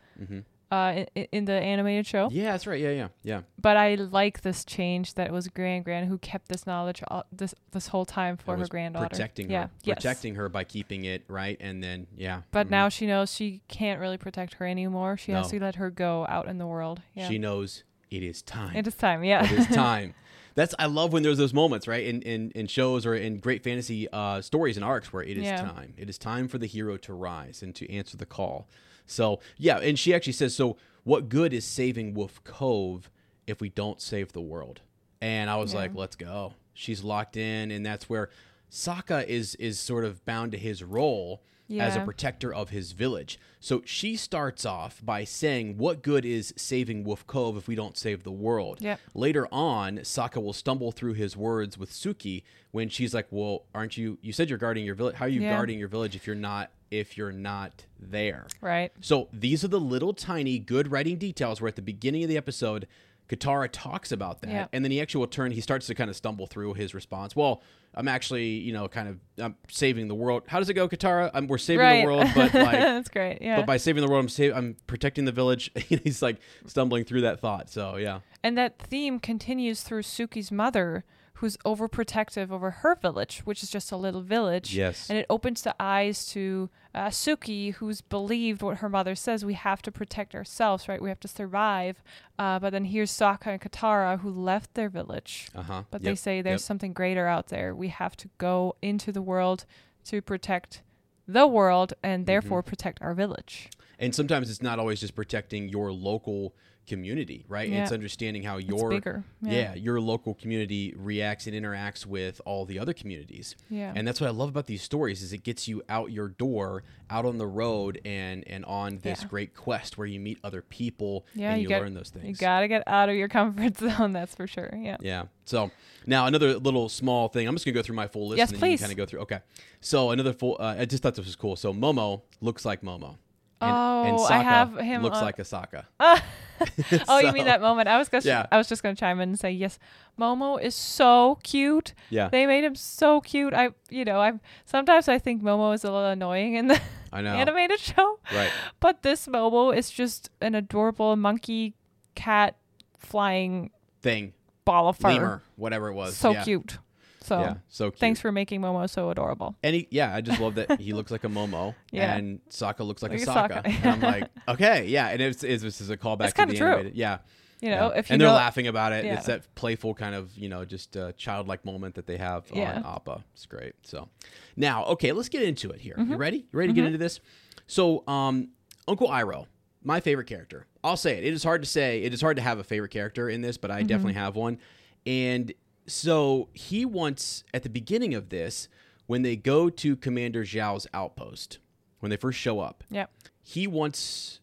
uh, 0.71 1.03
in, 1.15 1.27
in 1.31 1.45
the 1.45 1.53
animated 1.53 2.07
show. 2.07 2.27
Mm-hmm. 2.27 2.37
Yeah, 2.37 2.51
that's 2.53 2.65
right. 2.65 2.79
Yeah, 2.79 2.91
yeah, 2.91 3.07
yeah. 3.23 3.41
But 3.61 3.75
I 3.77 3.95
like 3.95 4.41
this 4.41 4.63
change 4.63 5.15
that 5.15 5.27
it 5.27 5.33
was 5.33 5.47
Grand 5.49 5.83
Grand 5.83 6.07
who 6.07 6.17
kept 6.17 6.47
this 6.47 6.65
knowledge 6.65 7.03
all, 7.09 7.25
this 7.31 7.53
this 7.71 7.87
whole 7.87 8.05
time 8.05 8.37
for 8.37 8.55
her 8.57 8.65
granddaughter. 8.67 9.09
protecting 9.09 9.51
yeah. 9.51 9.63
her, 9.63 9.69
Yes. 9.83 9.95
protecting 9.97 10.35
her 10.35 10.47
by 10.47 10.63
keeping 10.63 11.03
it 11.05 11.23
right, 11.27 11.57
and 11.59 11.83
then 11.83 12.07
yeah. 12.15 12.41
But 12.51 12.67
mhm. 12.67 12.71
now 12.71 12.89
she 12.89 13.05
knows 13.05 13.33
she 13.33 13.61
can't 13.67 13.99
really 13.99 14.17
protect 14.17 14.55
her 14.55 14.65
anymore. 14.65 15.17
She 15.17 15.33
has 15.33 15.49
to 15.49 15.59
let 15.59 15.75
her 15.75 15.89
go 15.89 16.25
out 16.29 16.47
in 16.47 16.57
the 16.57 16.67
world. 16.67 17.01
Yeah. 17.13 17.27
she 17.27 17.37
knows 17.37 17.83
it 18.09 18.23
is 18.23 18.41
time. 18.41 18.75
it 18.75 18.87
is 18.87 18.95
time. 18.95 19.23
Yeah. 19.23 19.43
it 19.43 19.51
is 19.51 19.67
time. 19.75 20.13
That's 20.55 20.75
I 20.79 20.85
love 20.85 21.13
when 21.13 21.23
there's 21.23 21.37
those 21.37 21.53
moments, 21.53 21.87
right? 21.87 22.05
In 22.05 22.21
in, 22.21 22.51
in 22.51 22.67
shows 22.67 23.05
or 23.05 23.15
in 23.15 23.39
great 23.39 23.63
fantasy 23.63 24.07
uh, 24.11 24.41
stories 24.41 24.77
and 24.77 24.85
arcs 24.85 25.11
where 25.11 25.23
it 25.23 25.37
is 25.37 25.43
Yeah. 25.43 25.61
time. 25.61 25.93
It 25.97 26.09
is 26.09 26.17
time 26.17 26.47
for 26.47 26.57
the 26.57 26.65
hero 26.67 26.95
to 26.97 27.13
rise 27.13 27.61
and 27.61 27.75
to 27.75 27.91
answer 27.91 28.15
the 28.15 28.25
call. 28.25 28.67
So 29.05 29.39
yeah, 29.57 29.77
and 29.79 29.97
she 29.99 30.13
actually 30.13 30.33
says, 30.33 30.55
"So 30.55 30.77
what 31.03 31.29
good 31.29 31.53
is 31.53 31.65
saving 31.65 32.13
Wolf 32.13 32.43
Cove 32.43 33.09
if 33.47 33.59
we 33.61 33.69
don't 33.69 33.99
save 34.01 34.33
the 34.33 34.41
world?" 34.41 34.81
And 35.21 35.49
I 35.49 35.55
was 35.57 35.73
Yeah. 35.73 35.79
like, 35.81 35.95
"Let's 35.95 36.15
go." 36.15 36.53
She's 36.73 37.03
locked 37.03 37.37
in, 37.37 37.69
and 37.71 37.85
that's 37.85 38.09
where 38.09 38.29
Sokka 38.69 39.25
is 39.27 39.55
is 39.55 39.79
sort 39.79 40.05
of 40.05 40.23
bound 40.25 40.51
to 40.53 40.57
his 40.57 40.83
role 40.83 41.41
as 41.79 41.95
a 41.95 42.01
protector 42.01 42.53
of 42.53 42.69
his 42.69 42.91
village. 42.91 43.39
So 43.61 43.81
she 43.85 44.17
starts 44.17 44.65
off 44.65 44.99
by 45.05 45.23
saying, 45.23 45.77
"What 45.77 46.01
good 46.01 46.25
is 46.25 46.53
saving 46.57 47.05
Wolf 47.05 47.25
Cove 47.27 47.55
if 47.55 47.65
we 47.67 47.75
don't 47.75 47.95
save 47.97 48.23
the 48.23 48.31
world?" 48.31 48.81
Yep. 48.81 48.99
Later 49.13 49.47
on, 49.53 49.99
Sokka 49.99 50.41
will 50.43 50.51
stumble 50.51 50.91
through 50.91 51.13
his 51.13 51.37
words 51.37 51.77
with 51.77 51.89
Suki 51.91 52.43
when 52.71 52.89
she's 52.89 53.13
like, 53.13 53.27
"Well, 53.31 53.63
aren't 53.73 53.95
you? 53.95 54.17
You 54.21 54.33
said 54.33 54.49
you're 54.49 54.57
guarding 54.57 54.83
your 54.85 54.95
village. 54.95 55.15
How 55.15 55.25
are 55.25 55.29
you 55.29 55.41
Yeah. 55.41 55.51
guarding 55.55 55.79
your 55.79 55.87
village 55.87 56.13
if 56.13 56.27
you're 56.27 56.35
not 56.35 56.71
if 56.91 57.17
you're 57.17 57.31
not 57.31 57.85
there?" 57.99 58.45
right. 58.61 58.91
So 59.01 59.29
these 59.33 59.63
are 59.63 59.69
the 59.69 59.79
little 59.79 60.13
tiny 60.13 60.59
good 60.59 60.91
writing 60.91 61.17
details 61.17 61.59
where 61.61 61.69
at 61.69 61.75
the 61.75 61.81
beginning 61.81 62.23
of 62.23 62.29
the 62.29 62.37
episode, 62.37 62.87
Katara 63.29 63.69
talks 63.71 64.11
about 64.11 64.41
that, 64.41 64.51
Yeah. 64.51 64.67
and 64.73 64.83
then 64.83 64.91
he 64.91 64.99
actually 64.99 65.19
will 65.19 65.27
turn. 65.27 65.51
He 65.51 65.61
starts 65.61 65.87
to 65.87 65.95
kind 65.95 66.09
of 66.09 66.15
stumble 66.17 66.47
through 66.47 66.73
his 66.73 66.93
response. 66.93 67.33
Well, 67.35 67.63
I'm 67.93 68.07
actually, 68.09 68.45
you 68.47 68.73
know, 68.73 68.87
kind 68.89 69.07
of 69.07 69.19
I'm 69.37 69.55
saving 69.69 70.07
the 70.09 70.15
world. 70.15 70.43
How 70.47 70.59
does 70.59 70.69
it 70.69 70.73
go, 70.73 70.87
Katara? 70.89 71.31
I'm, 71.33 71.47
we're 71.47 71.57
saving 71.57 71.79
right. 71.81 72.01
the 72.01 72.05
world, 72.05 72.25
but 72.35 72.53
like 72.53 72.71
that's 72.79 73.09
great. 73.09 73.39
Yeah. 73.41 73.57
but 73.57 73.65
by 73.65 73.77
saving 73.77 74.03
the 74.03 74.09
world, 74.09 74.23
I'm 74.25 74.29
save, 74.29 74.53
I'm 74.55 74.75
protecting 74.87 75.25
the 75.25 75.31
village. 75.31 75.71
He's 75.75 76.21
like 76.21 76.37
stumbling 76.65 77.05
through 77.05 77.21
that 77.21 77.39
thought. 77.39 77.69
So 77.69 77.95
yeah, 77.97 78.19
And 78.43 78.57
that 78.57 78.79
theme 78.79 79.19
continues 79.19 79.81
through 79.83 80.01
Suki's 80.03 80.51
mother, 80.51 81.03
who's 81.41 81.57
overprotective 81.57 82.49
over 82.51 82.71
her 82.71 82.95
village, 82.95 83.41
which 83.45 83.61
is 83.63 83.69
just 83.69 83.91
a 83.91 83.97
little 83.97 84.21
village. 84.21 84.75
Yes. 84.75 85.09
And 85.09 85.17
it 85.19 85.25
opens 85.29 85.63
the 85.63 85.75
eyes 85.79 86.25
to 86.27 86.69
uh, 86.95 87.07
Suki, 87.07 87.73
who's 87.75 88.01
believed 88.01 88.61
what 88.61 88.77
her 88.77 88.89
mother 88.89 89.15
says. 89.15 89.43
We 89.43 89.55
have 89.55 89.81
to 89.81 89.91
protect 89.91 90.33
ourselves, 90.35 90.87
right? 90.87 91.01
We 91.01 91.09
have 91.09 91.19
to 91.21 91.27
survive. 91.27 92.01
Uh, 92.39 92.59
but 92.59 92.69
then 92.71 92.85
here's 92.85 93.11
Sokka 93.11 93.47
and 93.47 93.61
Katara, 93.61 94.19
who 94.19 94.29
left 94.29 94.73
their 94.75 94.89
village. 94.89 95.49
uh 95.55 95.63
huh. 95.63 95.83
But 95.91 96.03
they 96.03 96.15
say 96.15 96.41
there's 96.41 96.63
something 96.63 96.93
greater 96.93 97.27
out 97.27 97.47
there. 97.47 97.75
We 97.75 97.89
have 97.89 98.15
to 98.17 98.29
go 98.37 98.75
into 98.81 99.11
the 99.11 99.21
world 99.21 99.65
to 100.05 100.21
protect 100.21 100.81
the 101.27 101.47
world 101.47 101.89
Mm-hmm. 101.93 102.11
and 102.11 102.25
therefore 102.25 102.61
protect 102.63 103.01
our 103.01 103.13
village. 103.13 103.69
And 104.01 104.13
sometimes 104.13 104.49
it's 104.49 104.61
not 104.61 104.79
always 104.79 104.99
just 104.99 105.15
protecting 105.15 105.69
your 105.69 105.91
local 105.93 106.53
community, 106.87 107.45
right? 107.47 107.69
Yeah. 107.69 107.83
It's 107.83 107.91
understanding 107.91 108.41
how 108.41 108.57
your 108.57 108.89
bigger. 108.89 109.23
yeah. 109.41 109.75
your 109.75 110.01
local 110.01 110.33
community 110.33 110.93
reacts 110.97 111.45
and 111.45 111.55
interacts 111.55 112.07
with 112.07 112.41
all 112.43 112.65
the 112.65 112.79
other 112.79 112.91
communities. 112.91 113.55
Yeah. 113.69 113.93
And 113.95 114.05
that's 114.07 114.19
what 114.19 114.27
I 114.27 114.31
love 114.31 114.49
about 114.49 114.65
these 114.65 114.81
stories 114.81 115.21
is 115.21 115.31
it 115.31 115.43
gets 115.43 115.67
you 115.67 115.83
out 115.87 116.11
your 116.11 116.27
door, 116.29 116.83
out 117.09 117.23
on 117.25 117.37
the 117.37 117.45
road 117.45 118.01
and 118.03 118.43
and 118.47 118.65
on 118.65 118.97
this 119.03 119.21
Yeah. 119.21 119.27
great 119.27 119.53
quest 119.55 119.97
where 119.99 120.07
you 120.07 120.19
meet 120.19 120.39
other 120.43 120.63
people 120.63 121.25
Yeah, 121.35 121.53
and 121.53 121.61
you 121.61 121.69
you, 121.69 121.77
learn 121.77 121.93
those 121.93 122.09
things. 122.09 122.25
You 122.27 122.33
gotta 122.33 122.67
get 122.67 122.83
out 122.87 123.09
of 123.09 123.15
your 123.15 123.27
comfort 123.29 123.77
zone, 123.97 124.11
that's 124.11 124.33
for 124.33 124.47
sure. 124.47 124.73
Yeah. 124.75 124.97
Yeah. 125.01 125.25
So 125.45 125.69
now 126.07 126.25
another 126.25 126.57
little 126.57 126.89
small 126.89 127.27
thing. 127.29 127.47
I'm 127.47 127.53
just 127.55 127.63
gonna 127.65 127.75
go 127.75 127.83
through 127.83 127.95
my 127.95 128.07
full 128.07 128.29
list 128.29 128.39
Yes, 128.39 128.51
and 128.51 128.59
then 128.59 128.69
you 128.71 128.73
please. 128.73 128.79
can 128.79 128.85
kind 128.89 128.91
of 128.93 128.97
go 128.97 129.05
through. 129.05 129.19
Okay. 129.21 129.39
So 129.81 130.09
another 130.09 130.33
full. 130.33 130.57
Uh, 130.59 130.75
I 130.79 130.85
just 130.85 131.03
thought 131.03 131.13
this 131.15 131.25
was 131.25 131.35
cool. 131.35 131.55
So 131.55 131.71
Momo 131.73 132.23
looks 132.41 132.65
like 132.65 132.81
Momo. 132.81 133.17
And, 133.61 133.71
Oh, 134.17 134.25
I 134.25 134.31
Sokka 134.39 134.43
have 134.43 134.77
him 134.79 135.03
Looks 135.03 135.17
on- 135.17 135.23
like 135.25 135.37
Asaka. 135.37 135.85
Oh, 137.07 137.17
you 137.19 137.31
mean 137.31 137.45
that 137.45 137.59
moment? 137.61 137.87
I 137.87 137.97
was 137.97 138.07
gonna, 138.07 138.23
Yeah. 138.23 138.45
I 138.51 138.57
was 138.57 138.67
just 138.69 138.83
gonna 138.83 138.95
chime 138.95 139.19
in 139.19 139.29
and 139.29 139.39
say 139.39 139.49
yes. 139.51 139.79
Momo 140.19 140.61
is 140.61 140.75
so 140.75 141.39
cute. 141.43 141.93
Yeah. 142.11 142.29
They 142.29 142.45
made 142.45 142.63
him 142.63 142.75
so 142.75 143.19
cute. 143.21 143.53
I, 143.53 143.69
you 143.89 144.05
know, 144.05 144.19
I 144.19 144.33
sometimes 144.65 145.07
I 145.07 145.17
think 145.17 145.41
Momo 145.41 145.73
is 145.73 145.83
a 145.83 145.91
little 145.91 146.05
annoying 146.09 146.53
in 146.55 146.67
the 146.67 146.79
I 147.11 147.21
know. 147.23 147.33
animated 147.33 147.79
show, 147.79 148.19
Right. 148.33 148.51
but 148.79 149.01
this 149.01 149.25
Momo 149.27 149.75
is 149.75 149.89
just 149.89 150.29
an 150.39 150.53
adorable 150.53 151.15
monkey 151.15 151.73
cat 152.13 152.57
flying 152.99 153.71
Thing. 154.03 154.33
ball 154.65 154.89
of 154.89 154.97
fur. 154.97 155.09
Lemur. 155.09 155.43
Whatever 155.55 155.87
it 155.89 155.93
was. 155.93 156.15
So 156.15 156.31
yeah. 156.31 156.43
cute. 156.43 156.77
So 157.23 157.39
Yeah. 157.39 157.53
So 157.69 157.91
cute. 157.91 157.99
thanks 157.99 158.19
for 158.19 158.31
making 158.31 158.61
Momo 158.61 158.89
so 158.89 159.09
adorable. 159.11 159.55
And 159.63 159.75
he, 159.75 159.87
yeah, 159.91 160.13
I 160.15 160.21
just 160.21 160.39
love 160.41 160.55
that 160.55 160.79
he 160.81 160.93
looks 160.93 161.11
like 161.11 161.23
a 161.23 161.27
Momo, 161.29 161.75
Yeah. 161.91 162.15
and 162.15 162.39
Sokka 162.49 162.79
looks 162.85 163.01
like 163.03 163.11
Like 163.11 163.21
a 163.21 163.25
Sokka. 163.25 163.63
Sokka. 163.63 163.65
and 163.65 163.85
I'm 163.85 164.01
like, 164.01 164.29
okay, 164.47 164.85
yeah, 164.87 165.07
and 165.09 165.21
it's, 165.21 165.43
it's 165.43 165.61
this 165.63 165.81
is 165.81 165.89
a 165.89 165.97
callback 165.97 166.25
It's 166.29 166.33
to 166.33 166.45
the 166.47 166.55
true. 166.55 166.67
animated, 166.67 166.95
yeah. 166.95 167.19
You 167.61 167.69
know, 167.69 167.91
yeah. 167.93 167.99
if 167.99 168.09
you 168.09 168.13
and 168.15 168.21
they're 168.21 168.27
know, 168.27 168.33
laughing 168.33 168.65
about 168.65 168.91
it. 168.91 169.05
Yeah. 169.05 169.13
It's 169.17 169.27
that 169.27 169.53
playful 169.53 169.93
kind 169.93 170.15
of 170.15 170.35
you 170.35 170.49
know 170.49 170.65
just 170.65 170.97
uh, 170.97 171.11
childlike 171.11 171.63
moment 171.63 171.93
that 171.93 172.07
they 172.07 172.17
have 172.17 172.45
Yeah. 172.51 172.77
on 172.77 172.95
Appa. 172.95 173.23
It's 173.35 173.45
great. 173.45 173.75
So 173.83 174.09
now, 174.55 174.83
okay, 174.85 175.11
let's 175.11 175.29
get 175.29 175.43
into 175.43 175.69
it 175.69 175.79
here. 175.79 175.93
Mm-hmm. 175.95 176.11
You 176.13 176.17
ready? 176.17 176.37
You 176.37 176.57
ready 176.59 176.69
to 176.69 176.73
get 176.73 176.85
into 176.85 176.97
this? 176.97 177.19
So, 177.67 178.03
um, 178.07 178.47
Uncle 178.87 179.09
Iroh, 179.09 179.45
my 179.83 179.99
favorite 179.99 180.25
character. 180.25 180.65
I'll 180.83 180.97
say 180.97 181.19
it. 181.19 181.23
It 181.23 181.33
is 181.33 181.43
hard 181.43 181.61
to 181.61 181.67
say. 181.67 182.01
It 182.01 182.15
is 182.15 182.19
hard 182.21 182.37
to 182.37 182.41
have 182.41 182.57
a 182.57 182.63
favorite 182.63 182.89
character 182.89 183.29
in 183.29 183.41
this, 183.41 183.57
but 183.57 183.69
I 183.69 183.83
definitely 183.83 184.13
have 184.13 184.35
one. 184.35 184.57
And 185.05 185.53
so 185.87 186.49
he 186.53 186.85
wants 186.85 187.43
at 187.53 187.63
the 187.63 187.69
beginning 187.69 188.13
of 188.13 188.29
this 188.29 188.67
when 189.07 189.21
they 189.21 189.35
go 189.35 189.69
to 189.69 189.95
Commander 189.95 190.43
Zhao's 190.43 190.87
outpost 190.93 191.59
when 191.99 192.09
they 192.09 192.17
first 192.17 192.39
show 192.39 192.59
up 192.59 192.83
yeah, 192.89 193.05
he 193.41 193.67
wants 193.67 194.39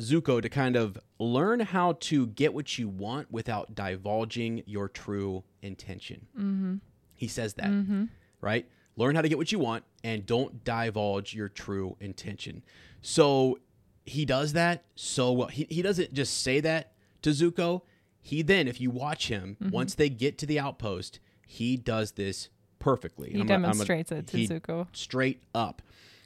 Zuko 0.00 0.42
to 0.42 0.48
kind 0.48 0.76
of 0.76 0.98
learn 1.18 1.60
how 1.60 1.94
to 2.00 2.26
get 2.26 2.52
what 2.54 2.78
you 2.78 2.88
want 2.88 3.30
without 3.30 3.74
divulging 3.74 4.62
your 4.66 4.88
true 4.88 5.44
intention. 5.62 6.26
Mm-hmm. 6.36 6.76
He 7.14 7.28
says 7.28 7.54
that, 7.54 7.68
right? 8.40 8.66
Learn 8.96 9.14
how 9.14 9.22
to 9.22 9.28
get 9.28 9.38
what 9.38 9.52
you 9.52 9.58
want 9.58 9.84
and 10.02 10.26
don't 10.26 10.64
divulge 10.64 11.34
your 11.34 11.48
true 11.48 11.96
intention. 12.00 12.62
So 13.00 13.58
he 14.04 14.24
does 14.24 14.54
that 14.54 14.84
so 14.96 15.32
well. 15.32 15.48
He, 15.48 15.66
he 15.70 15.82
doesn't 15.82 16.12
just 16.12 16.42
say 16.42 16.60
that 16.60 16.92
to 17.22 17.30
Zuko. 17.30 17.82
He 18.24 18.40
then, 18.42 18.68
if 18.68 18.80
you 18.80 18.90
watch 18.90 19.28
him, 19.28 19.56
once 19.60 19.94
they 19.94 20.08
get 20.08 20.38
to 20.38 20.46
the 20.46 20.58
outpost, 20.60 21.18
he 21.46 21.76
does 21.76 22.12
this 22.12 22.48
perfectly. 22.78 23.30
he 23.32 23.40
I'm 23.40 23.46
gonna- 23.46 23.66
I'm 23.66 23.72
demonstrates 23.72 24.10
it 24.12 24.26
to 24.28 24.36
he- 24.38 24.48
Zuko. 24.48 24.86
straight 24.92 25.42
up. 25.54 25.82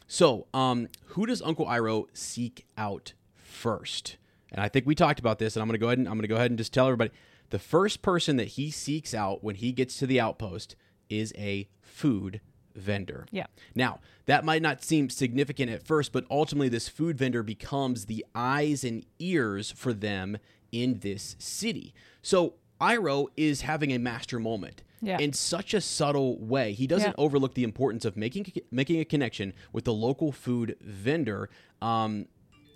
So, 0.06 0.46
um, 0.54 0.88
who 1.06 1.26
does 1.26 1.40
Uncle 1.42 1.66
Iroh 1.66 2.06
seek 2.12 2.66
out 2.78 3.14
first? 3.34 4.18
And 4.52 4.60
I 4.60 4.68
think 4.68 4.86
we 4.86 4.94
talked 4.94 5.18
about 5.18 5.38
this, 5.38 5.56
and 5.56 5.62
I'm 5.62 5.68
gonna 5.68 5.78
go 5.78 5.86
ahead 5.88 5.98
and 5.98 6.06
I'm 6.08 6.16
gonna 6.16 6.28
go 6.28 6.36
ahead 6.36 6.50
and 6.50 6.58
just 6.58 6.72
tell 6.72 6.86
everybody 6.86 7.10
the 7.50 7.58
first 7.58 8.02
person 8.02 8.36
that 8.36 8.48
he 8.48 8.70
seeks 8.70 9.14
out 9.14 9.42
when 9.42 9.56
he 9.56 9.72
gets 9.72 9.98
to 9.98 10.06
the 10.06 10.20
outpost 10.20 10.76
is 11.08 11.32
a 11.36 11.68
food 11.80 12.40
vendor. 12.74 13.26
Yeah. 13.30 13.46
Now, 13.74 14.00
that 14.26 14.44
might 14.44 14.60
not 14.62 14.82
seem 14.84 15.08
significant 15.08 15.70
at 15.70 15.82
first, 15.82 16.12
but 16.12 16.26
ultimately, 16.30 16.68
this 16.68 16.88
food 16.88 17.16
vendor 17.18 17.42
becomes 17.42 18.04
the 18.06 18.24
eyes 18.34 18.84
and 18.84 19.04
ears 19.18 19.70
for 19.72 19.92
them 19.92 20.36
in 20.72 21.00
this 21.00 21.36
city. 21.38 21.94
So, 22.22 22.54
Iroh 22.80 23.28
is 23.36 23.62
having 23.62 23.92
a 23.92 23.98
master 23.98 24.38
moment. 24.38 24.82
Yeah. 25.02 25.18
In 25.18 25.32
such 25.32 25.72
a 25.74 25.80
subtle 25.80 26.38
way, 26.38 26.72
he 26.72 26.86
doesn't 26.86 27.10
Yeah. 27.10 27.14
overlook 27.24 27.54
the 27.54 27.64
importance 27.64 28.04
of 28.04 28.16
making 28.16 28.46
making 28.70 28.98
a 29.00 29.04
connection 29.04 29.52
with 29.72 29.84
the 29.84 29.92
local 29.94 30.32
food 30.32 30.76
vendor. 30.80 31.48
Um, 31.80 32.26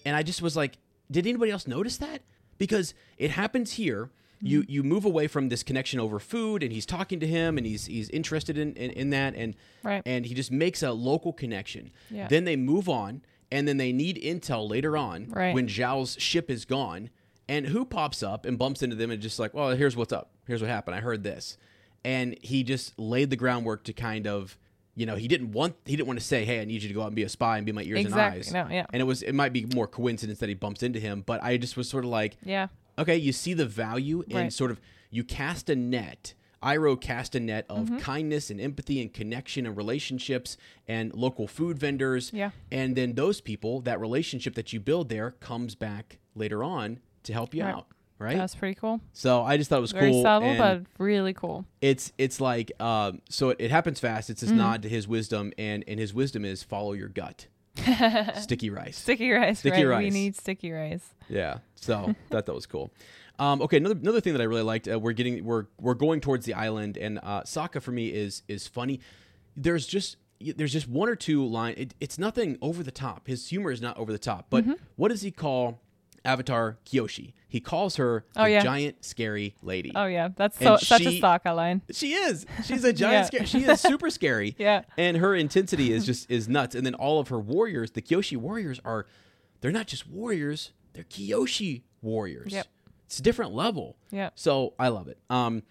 and 0.04 0.14
I 0.16 0.22
just 0.22 0.40
was 0.42 0.56
like, 0.56 0.78
did 1.10 1.26
anybody 1.26 1.50
else 1.50 1.66
notice 1.66 1.96
that? 1.98 2.22
Because 2.58 2.94
it 3.18 3.30
happens 3.32 3.72
here. 3.72 4.10
You 4.42 4.62
Mm-hmm. 4.62 4.70
you 4.72 4.82
move 4.82 5.04
away 5.04 5.26
from 5.28 5.48
this 5.50 5.62
connection 5.62 6.00
over 6.00 6.18
food, 6.18 6.62
and 6.62 6.72
he's 6.72 6.86
talking 6.86 7.20
to 7.20 7.26
him, 7.26 7.58
and 7.58 7.66
he's 7.66 7.86
he's 7.86 8.08
interested 8.10 8.56
in 8.56 8.74
in, 8.74 8.90
in 8.92 9.10
that, 9.10 9.34
and 9.34 9.54
Right. 9.82 10.02
and 10.06 10.24
he 10.24 10.32
just 10.34 10.50
makes 10.50 10.82
a 10.82 10.92
local 10.92 11.32
connection. 11.34 11.90
Yeah. 12.10 12.26
Then 12.28 12.44
they 12.44 12.56
move 12.56 12.88
on, 12.88 13.22
and 13.52 13.66
then 13.68 13.76
they 13.76 13.92
need 13.92 14.16
intel 14.16 14.68
later 14.68 14.96
on 14.96 15.26
Right. 15.28 15.54
when 15.54 15.66
Zhao's 15.66 16.16
ship 16.18 16.50
is 16.50 16.64
gone. 16.64 17.10
And 17.50 17.66
who 17.66 17.84
pops 17.84 18.22
up 18.22 18.46
and 18.46 18.56
bumps 18.56 18.82
into 18.82 18.94
them 18.96 19.10
and 19.10 19.20
just 19.20 19.38
like, 19.38 19.52
well, 19.54 19.70
here's 19.70 19.96
what's 19.96 20.12
up. 20.12 20.30
Here's 20.46 20.60
what 20.62 20.70
happened. 20.70 20.94
I 20.94 21.00
heard 21.00 21.22
this, 21.24 21.58
and 22.04 22.36
he 22.42 22.62
just 22.62 22.98
laid 22.98 23.28
the 23.30 23.36
groundwork 23.36 23.82
to 23.84 23.92
kind 23.92 24.26
of, 24.26 24.56
you 24.94 25.04
know, 25.04 25.16
he 25.16 25.26
didn't 25.28 25.52
want 25.52 25.74
he 25.84 25.96
didn't 25.96 26.06
want 26.06 26.18
to 26.20 26.24
say, 26.24 26.44
hey, 26.44 26.60
I 26.60 26.64
need 26.64 26.82
you 26.82 26.88
to 26.88 26.94
go 26.94 27.02
out 27.02 27.06
and 27.08 27.16
be 27.16 27.24
a 27.24 27.28
spy 27.28 27.56
and 27.56 27.66
be 27.66 27.72
my 27.72 27.82
ears 27.82 28.00
Exactly. 28.00 28.22
and 28.22 28.34
eyes. 28.46 28.52
No, 28.70 28.74
yeah. 28.74 28.86
And 28.92 29.00
it 29.02 29.04
was 29.04 29.22
it 29.22 29.34
might 29.34 29.52
be 29.52 29.66
more 29.74 29.86
coincidence 29.88 30.38
that 30.38 30.48
he 30.48 30.54
bumps 30.54 30.82
into 30.84 31.00
him, 31.00 31.22
but 31.26 31.42
I 31.42 31.56
just 31.56 31.76
was 31.76 31.88
sort 31.88 32.04
of 32.04 32.10
like, 32.10 32.36
Yeah. 32.44 32.68
okay, 32.98 33.16
you 33.16 33.32
see 33.32 33.52
the 33.54 33.66
value 33.66 34.22
in 34.28 34.36
Right. 34.36 34.52
sort 34.52 34.70
of 34.70 34.80
you 35.10 35.24
cast 35.24 35.68
a 35.68 35.74
net. 35.76 36.34
Iroh 36.62 37.00
cast 37.00 37.34
a 37.34 37.40
net 37.40 37.64
of 37.70 37.86
Mm-hmm. 37.86 37.98
kindness 37.98 38.50
and 38.50 38.60
empathy 38.60 39.00
and 39.00 39.12
connection 39.12 39.66
and 39.66 39.76
relationships 39.76 40.56
and 40.86 41.12
local 41.14 41.48
food 41.48 41.78
vendors. 41.78 42.30
Yeah. 42.34 42.50
And 42.70 42.94
then 42.96 43.14
those 43.14 43.40
people, 43.40 43.80
that 43.80 43.98
relationship 43.98 44.54
that 44.56 44.72
you 44.72 44.78
build 44.78 45.08
there 45.08 45.30
comes 45.32 45.74
back 45.74 46.18
later 46.34 46.62
on 46.62 47.00
to 47.24 47.32
help 47.32 47.54
you 47.54 47.62
Right. 47.62 47.74
out. 47.74 47.86
Right. 48.18 48.36
That's 48.36 48.54
pretty 48.54 48.74
cool. 48.74 49.00
so 49.14 49.42
I 49.42 49.56
just 49.56 49.70
thought 49.70 49.78
it 49.78 49.80
was 49.80 49.92
Very 49.92 50.10
cool. 50.10 50.22
subtle, 50.22 50.48
and 50.50 50.58
but 50.58 50.82
really 51.02 51.32
cool. 51.32 51.64
it's 51.80 52.12
it's 52.18 52.38
like 52.38 52.70
um, 52.78 53.22
so 53.30 53.48
it, 53.50 53.56
it 53.60 53.70
happens 53.70 53.98
fast. 53.98 54.28
It's 54.28 54.42
Mm-hmm. 54.44 54.56
nod 54.58 54.82
to 54.82 54.88
his 54.90 55.08
wisdom, 55.08 55.52
and 55.56 55.82
and 55.88 55.98
his 55.98 56.12
wisdom 56.12 56.44
is 56.44 56.62
follow 56.62 56.92
your 56.92 57.08
gut. 57.08 57.46
Sticky 58.36 58.68
rice. 58.70 58.98
Sticky 58.98 59.30
rice, 59.30 59.60
Sticky 59.60 59.84
right? 59.84 60.02
We 60.04 60.10
need 60.10 60.36
sticky 60.36 60.70
rice. 60.72 61.14
Yeah. 61.28 61.58
So 61.76 62.14
that 62.30 62.44
that 62.46 62.54
was 62.54 62.66
cool. 62.66 62.92
Um, 63.38 63.62
okay, 63.62 63.78
another 63.78 63.94
another 63.98 64.20
thing 64.20 64.34
that 64.34 64.42
I 64.42 64.44
really 64.44 64.62
liked. 64.62 64.86
Uh, 64.86 64.98
we're 64.98 65.12
getting 65.12 65.42
we're 65.44 65.66
we're 65.80 65.94
going 65.94 66.20
towards 66.20 66.44
the 66.44 66.52
island, 66.54 66.98
and 66.98 67.18
uh, 67.22 67.42
Sokka 67.42 67.80
for 67.80 67.92
me 67.92 68.08
is 68.08 68.42
is 68.48 68.66
funny. 68.66 69.00
There's 69.56 69.86
just 69.86 70.16
there's 70.40 70.72
just 70.72 70.88
one 70.88 71.08
or 71.08 71.16
two 71.16 71.46
line. 71.46 71.74
It, 71.78 71.94
it's 72.00 72.18
nothing 72.18 72.58
over 72.60 72.82
the 72.82 72.90
top. 72.90 73.26
His 73.28 73.48
humor 73.48 73.70
is 73.70 73.80
not 73.80 73.96
over 73.96 74.12
the 74.12 74.18
top. 74.18 74.46
But 74.50 74.64
Mm-hmm. 74.64 74.72
what 74.96 75.08
does 75.08 75.22
he 75.22 75.30
call 75.30 75.80
Avatar 76.24 76.78
Kyoshi? 76.86 77.32
He 77.48 77.60
calls 77.60 77.96
her 77.96 78.24
the 78.34 78.42
Oh, 78.42 78.44
yeah. 78.44 78.62
giant 78.62 79.04
scary 79.04 79.54
lady. 79.62 79.90
Oh 79.94 80.06
yeah, 80.06 80.28
that's 80.36 80.58
so 80.58 80.76
such 80.76 81.02
a 81.02 81.20
Sokka 81.20 81.54
line. 81.56 81.82
She 81.90 82.12
is. 82.12 82.46
She's 82.64 82.84
a 82.84 82.92
giant. 82.92 83.32
Yeah. 83.32 83.44
scary. 83.44 83.46
She 83.46 83.64
is 83.64 83.80
super 83.80 84.10
scary. 84.10 84.54
Yeah. 84.58 84.82
And 84.96 85.16
her 85.16 85.34
intensity 85.34 85.92
is 85.92 86.06
just 86.06 86.30
is 86.30 86.48
nuts. 86.48 86.74
And 86.74 86.86
then 86.86 86.94
all 86.94 87.18
of 87.18 87.28
her 87.28 87.40
warriors, 87.40 87.90
the 87.92 88.02
Kyoshi 88.02 88.36
warriors, 88.36 88.80
are 88.84 89.06
they're 89.60 89.72
not 89.72 89.86
just 89.88 90.06
warriors. 90.08 90.72
They're 90.92 91.04
Kyoshi 91.04 91.82
warriors. 92.02 92.52
Yep. 92.52 92.66
It's 93.06 93.18
a 93.18 93.22
different 93.22 93.52
level. 93.52 93.96
Yeah. 94.10 94.30
So 94.36 94.74
I 94.78 94.88
love 94.88 95.08
it. 95.08 95.18
Um, 95.28 95.62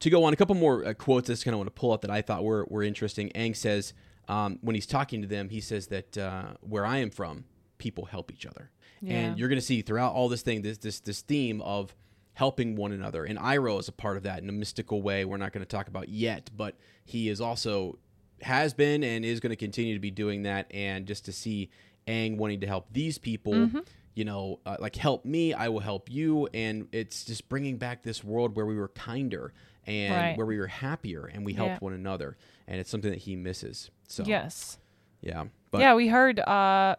to 0.00 0.10
go 0.10 0.24
on 0.24 0.32
a 0.32 0.36
couple 0.36 0.54
more 0.54 0.84
uh, 0.84 0.94
quotes, 0.94 1.28
I 1.28 1.32
just 1.32 1.44
kind 1.44 1.54
of 1.54 1.58
want 1.58 1.68
to 1.68 1.80
pull 1.80 1.90
up 1.92 2.02
that 2.02 2.10
I 2.10 2.22
thought 2.22 2.44
were 2.44 2.66
were 2.70 2.82
interesting. 2.84 3.30
Aang 3.34 3.56
says 3.56 3.92
um, 4.28 4.58
when 4.60 4.74
he's 4.74 4.86
talking 4.86 5.20
to 5.22 5.26
them, 5.28 5.48
he 5.48 5.60
says 5.60 5.88
that 5.88 6.16
uh, 6.16 6.52
where 6.60 6.86
I 6.86 6.98
am 6.98 7.10
from, 7.10 7.44
people 7.78 8.04
help 8.04 8.30
each 8.32 8.46
other. 8.46 8.70
Yeah. 9.04 9.14
And 9.14 9.38
you're 9.38 9.48
going 9.48 9.60
to 9.60 9.64
see 9.64 9.82
throughout 9.82 10.14
all 10.14 10.28
this 10.28 10.42
thing 10.42 10.62
this 10.62 10.78
this 10.78 11.00
this 11.00 11.20
theme 11.20 11.60
of 11.62 11.94
helping 12.34 12.74
one 12.76 12.92
another. 12.92 13.24
And 13.24 13.38
Iroh 13.38 13.78
is 13.80 13.88
a 13.88 13.92
part 13.92 14.16
of 14.16 14.24
that 14.24 14.42
in 14.42 14.48
a 14.48 14.52
mystical 14.52 15.02
way. 15.02 15.24
We're 15.24 15.36
not 15.36 15.52
going 15.52 15.64
to 15.64 15.68
talk 15.68 15.88
about 15.88 16.08
yet, 16.08 16.50
but 16.56 16.76
he 17.04 17.28
is 17.28 17.40
also 17.40 17.98
has 18.42 18.74
been 18.74 19.04
and 19.04 19.24
is 19.24 19.40
going 19.40 19.50
to 19.50 19.56
continue 19.56 19.94
to 19.94 20.00
be 20.00 20.10
doing 20.10 20.42
that. 20.42 20.66
And 20.74 21.06
just 21.06 21.24
to 21.26 21.32
see 21.32 21.70
Aang 22.08 22.36
wanting 22.36 22.60
to 22.60 22.66
help 22.66 22.86
these 22.92 23.18
people, 23.18 23.52
Mm-hmm. 23.54 23.78
you 24.14 24.24
know, 24.24 24.58
uh, 24.66 24.76
like 24.80 24.96
help 24.96 25.24
me, 25.24 25.54
I 25.54 25.68
will 25.68 25.80
help 25.80 26.10
you, 26.10 26.48
and 26.52 26.88
it's 26.92 27.24
just 27.24 27.48
bringing 27.48 27.76
back 27.78 28.02
this 28.02 28.22
world 28.24 28.56
where 28.56 28.66
we 28.66 28.74
were 28.76 28.88
kinder 28.88 29.52
and 29.86 30.14
Right. 30.14 30.36
where 30.36 30.46
we 30.46 30.58
were 30.58 30.66
happier 30.66 31.26
and 31.26 31.44
we 31.46 31.52
helped 31.54 31.74
Yeah. 31.74 31.78
one 31.78 31.92
another. 31.92 32.36
And 32.66 32.80
it's 32.80 32.90
something 32.90 33.10
that 33.10 33.20
he 33.20 33.36
misses. 33.36 33.90
So 34.08 34.24
Yes. 34.26 34.78
yeah, 35.20 35.44
but 35.70 35.80
yeah, 35.80 35.94
we 35.94 36.08
heard. 36.08 36.40
Uh, 36.40 36.96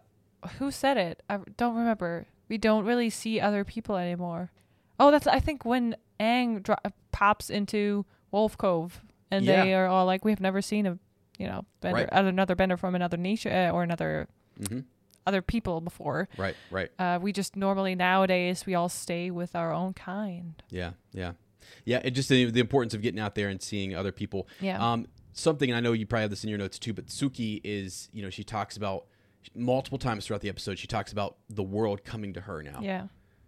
who 0.47 0.71
said 0.71 0.97
it? 0.97 1.21
I 1.29 1.39
don't 1.57 1.75
remember. 1.75 2.27
We 2.49 2.57
don't 2.57 2.85
really 2.85 3.09
see 3.09 3.39
other 3.39 3.63
people 3.63 3.95
anymore. 3.97 4.51
Oh, 4.99 5.11
that's 5.11 5.27
I 5.27 5.39
think 5.39 5.65
when 5.65 5.95
Aang 6.19 6.63
dro- 6.63 6.75
pops 7.11 7.49
into 7.49 8.05
Wolf 8.31 8.57
Cove, 8.57 9.01
and 9.31 9.47
they 9.47 9.73
are 9.73 9.87
all 9.87 10.05
like, 10.05 10.23
"We 10.23 10.31
have 10.31 10.39
never 10.39 10.61
seen 10.61 10.85
a, 10.85 10.97
you 11.37 11.47
know, 11.47 11.65
bender, 11.81 12.07
Right. 12.11 12.13
uh, 12.13 12.25
another 12.25 12.55
bender 12.55 12.77
from 12.77 12.95
another 12.95 13.17
nation 13.17 13.51
uh, 13.51 13.71
or 13.73 13.83
another 13.83 14.27
Mhm. 14.59 14.85
other 15.25 15.41
people 15.41 15.81
before." 15.81 16.29
right, 16.37 16.55
right. 16.71 16.91
Uh, 16.99 17.19
we 17.21 17.31
just 17.33 17.55
normally 17.55 17.95
nowadays 17.95 18.65
we 18.65 18.75
all 18.75 18.89
stay 18.89 19.31
with 19.31 19.55
our 19.55 19.73
own 19.73 19.93
kind. 19.93 20.61
Yeah, 20.69 20.91
yeah, 21.11 21.33
yeah. 21.83 21.99
It 22.03 22.11
just 22.11 22.29
the, 22.29 22.45
the 22.51 22.59
importance 22.61 22.93
of 22.93 23.01
getting 23.01 23.19
out 23.19 23.35
there 23.35 23.49
and 23.49 23.61
seeing 23.61 23.95
other 23.95 24.11
people. 24.13 24.47
Yeah. 24.61 24.79
Um, 24.81 25.07
something 25.33 25.69
and 25.69 25.75
I 25.75 25.81
know 25.81 25.91
you 25.91 26.05
probably 26.05 26.21
have 26.21 26.29
this 26.29 26.43
in 26.45 26.49
your 26.49 26.59
notes 26.59 26.79
too, 26.79 26.93
but 26.93 27.07
Suki 27.07 27.59
is 27.63 28.07
you 28.13 28.21
know 28.21 28.29
she 28.29 28.43
talks 28.45 28.77
about 28.77 29.07
multiple 29.53 29.97
times 29.99 30.25
throughout 30.25 30.41
the 30.41 30.49
episode. 30.49 30.79
She 30.79 30.87
talks 30.87 31.11
about 31.11 31.37
the 31.49 31.63
world 31.63 32.03
coming 32.03 32.33
to 32.33 32.41
her 32.41 32.63
now. 32.63 32.79
Yeah. 32.81 33.07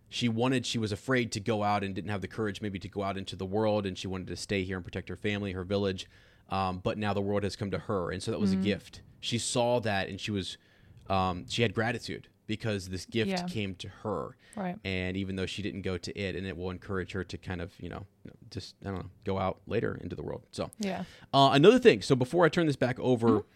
She 0.09 0.29
wanted, 0.29 0.65
she 0.65 0.77
was 0.77 0.91
afraid 0.91 1.31
to 1.33 1.39
go 1.39 1.63
out 1.63 1.83
and 1.83 1.93
didn't 1.93 2.11
have 2.11 2.21
the 2.21 2.27
courage 2.29 2.61
maybe 2.61 2.79
to 2.79 2.87
go 2.87 3.03
out 3.03 3.17
into 3.17 3.35
the 3.35 3.45
world, 3.45 3.85
and 3.85 3.97
she 3.97 4.07
wanted 4.07 4.27
to 4.27 4.35
stay 4.37 4.63
here 4.63 4.77
and 4.77 4.85
protect 4.85 5.09
her 5.09 5.17
family, 5.17 5.51
her 5.51 5.63
village. 5.65 6.07
Um, 6.49 6.79
but 6.81 6.97
now 6.97 7.13
the 7.13 7.21
world 7.21 7.43
has 7.43 7.55
come 7.57 7.71
to 7.71 7.77
her, 7.79 8.11
and 8.11 8.23
so 8.23 8.31
that 8.31 8.39
was 8.39 8.51
Mm-hmm. 8.51 8.61
a 8.61 8.63
gift. 8.63 9.01
She 9.19 9.37
saw 9.37 9.79
that, 9.81 10.07
and 10.07 10.19
she 10.19 10.31
was, 10.31 10.57
um, 11.09 11.45
she 11.49 11.61
had 11.61 11.73
gratitude 11.73 12.29
because 12.45 12.87
this 12.87 13.05
gift 13.05 13.31
Yeah. 13.31 13.43
came 13.47 13.75
to 13.75 13.89
her. 14.03 14.37
Right. 14.55 14.77
And 14.85 15.17
even 15.17 15.35
though 15.35 15.45
she 15.45 15.61
didn't 15.61 15.81
go 15.81 15.97
to 15.97 16.17
it, 16.17 16.37
and 16.37 16.47
it 16.47 16.55
will 16.55 16.69
encourage 16.69 17.11
her 17.11 17.25
to 17.25 17.37
kind 17.37 17.59
of, 17.59 17.73
you 17.81 17.89
know, 17.89 18.05
just 18.49 18.75
I 18.85 18.91
don't 18.91 18.99
know, 18.99 19.09
go 19.25 19.37
out 19.37 19.59
later 19.67 19.97
into 20.01 20.15
the 20.15 20.23
world. 20.23 20.43
So 20.51 20.71
Yeah. 20.79 21.03
uh, 21.33 21.49
another 21.51 21.79
thing. 21.79 22.01
So 22.01 22.15
before 22.15 22.45
I 22.45 22.49
turn 22.49 22.65
this 22.65 22.77
back 22.77 22.97
over, 23.01 23.27
Mm-hmm. 23.39 23.47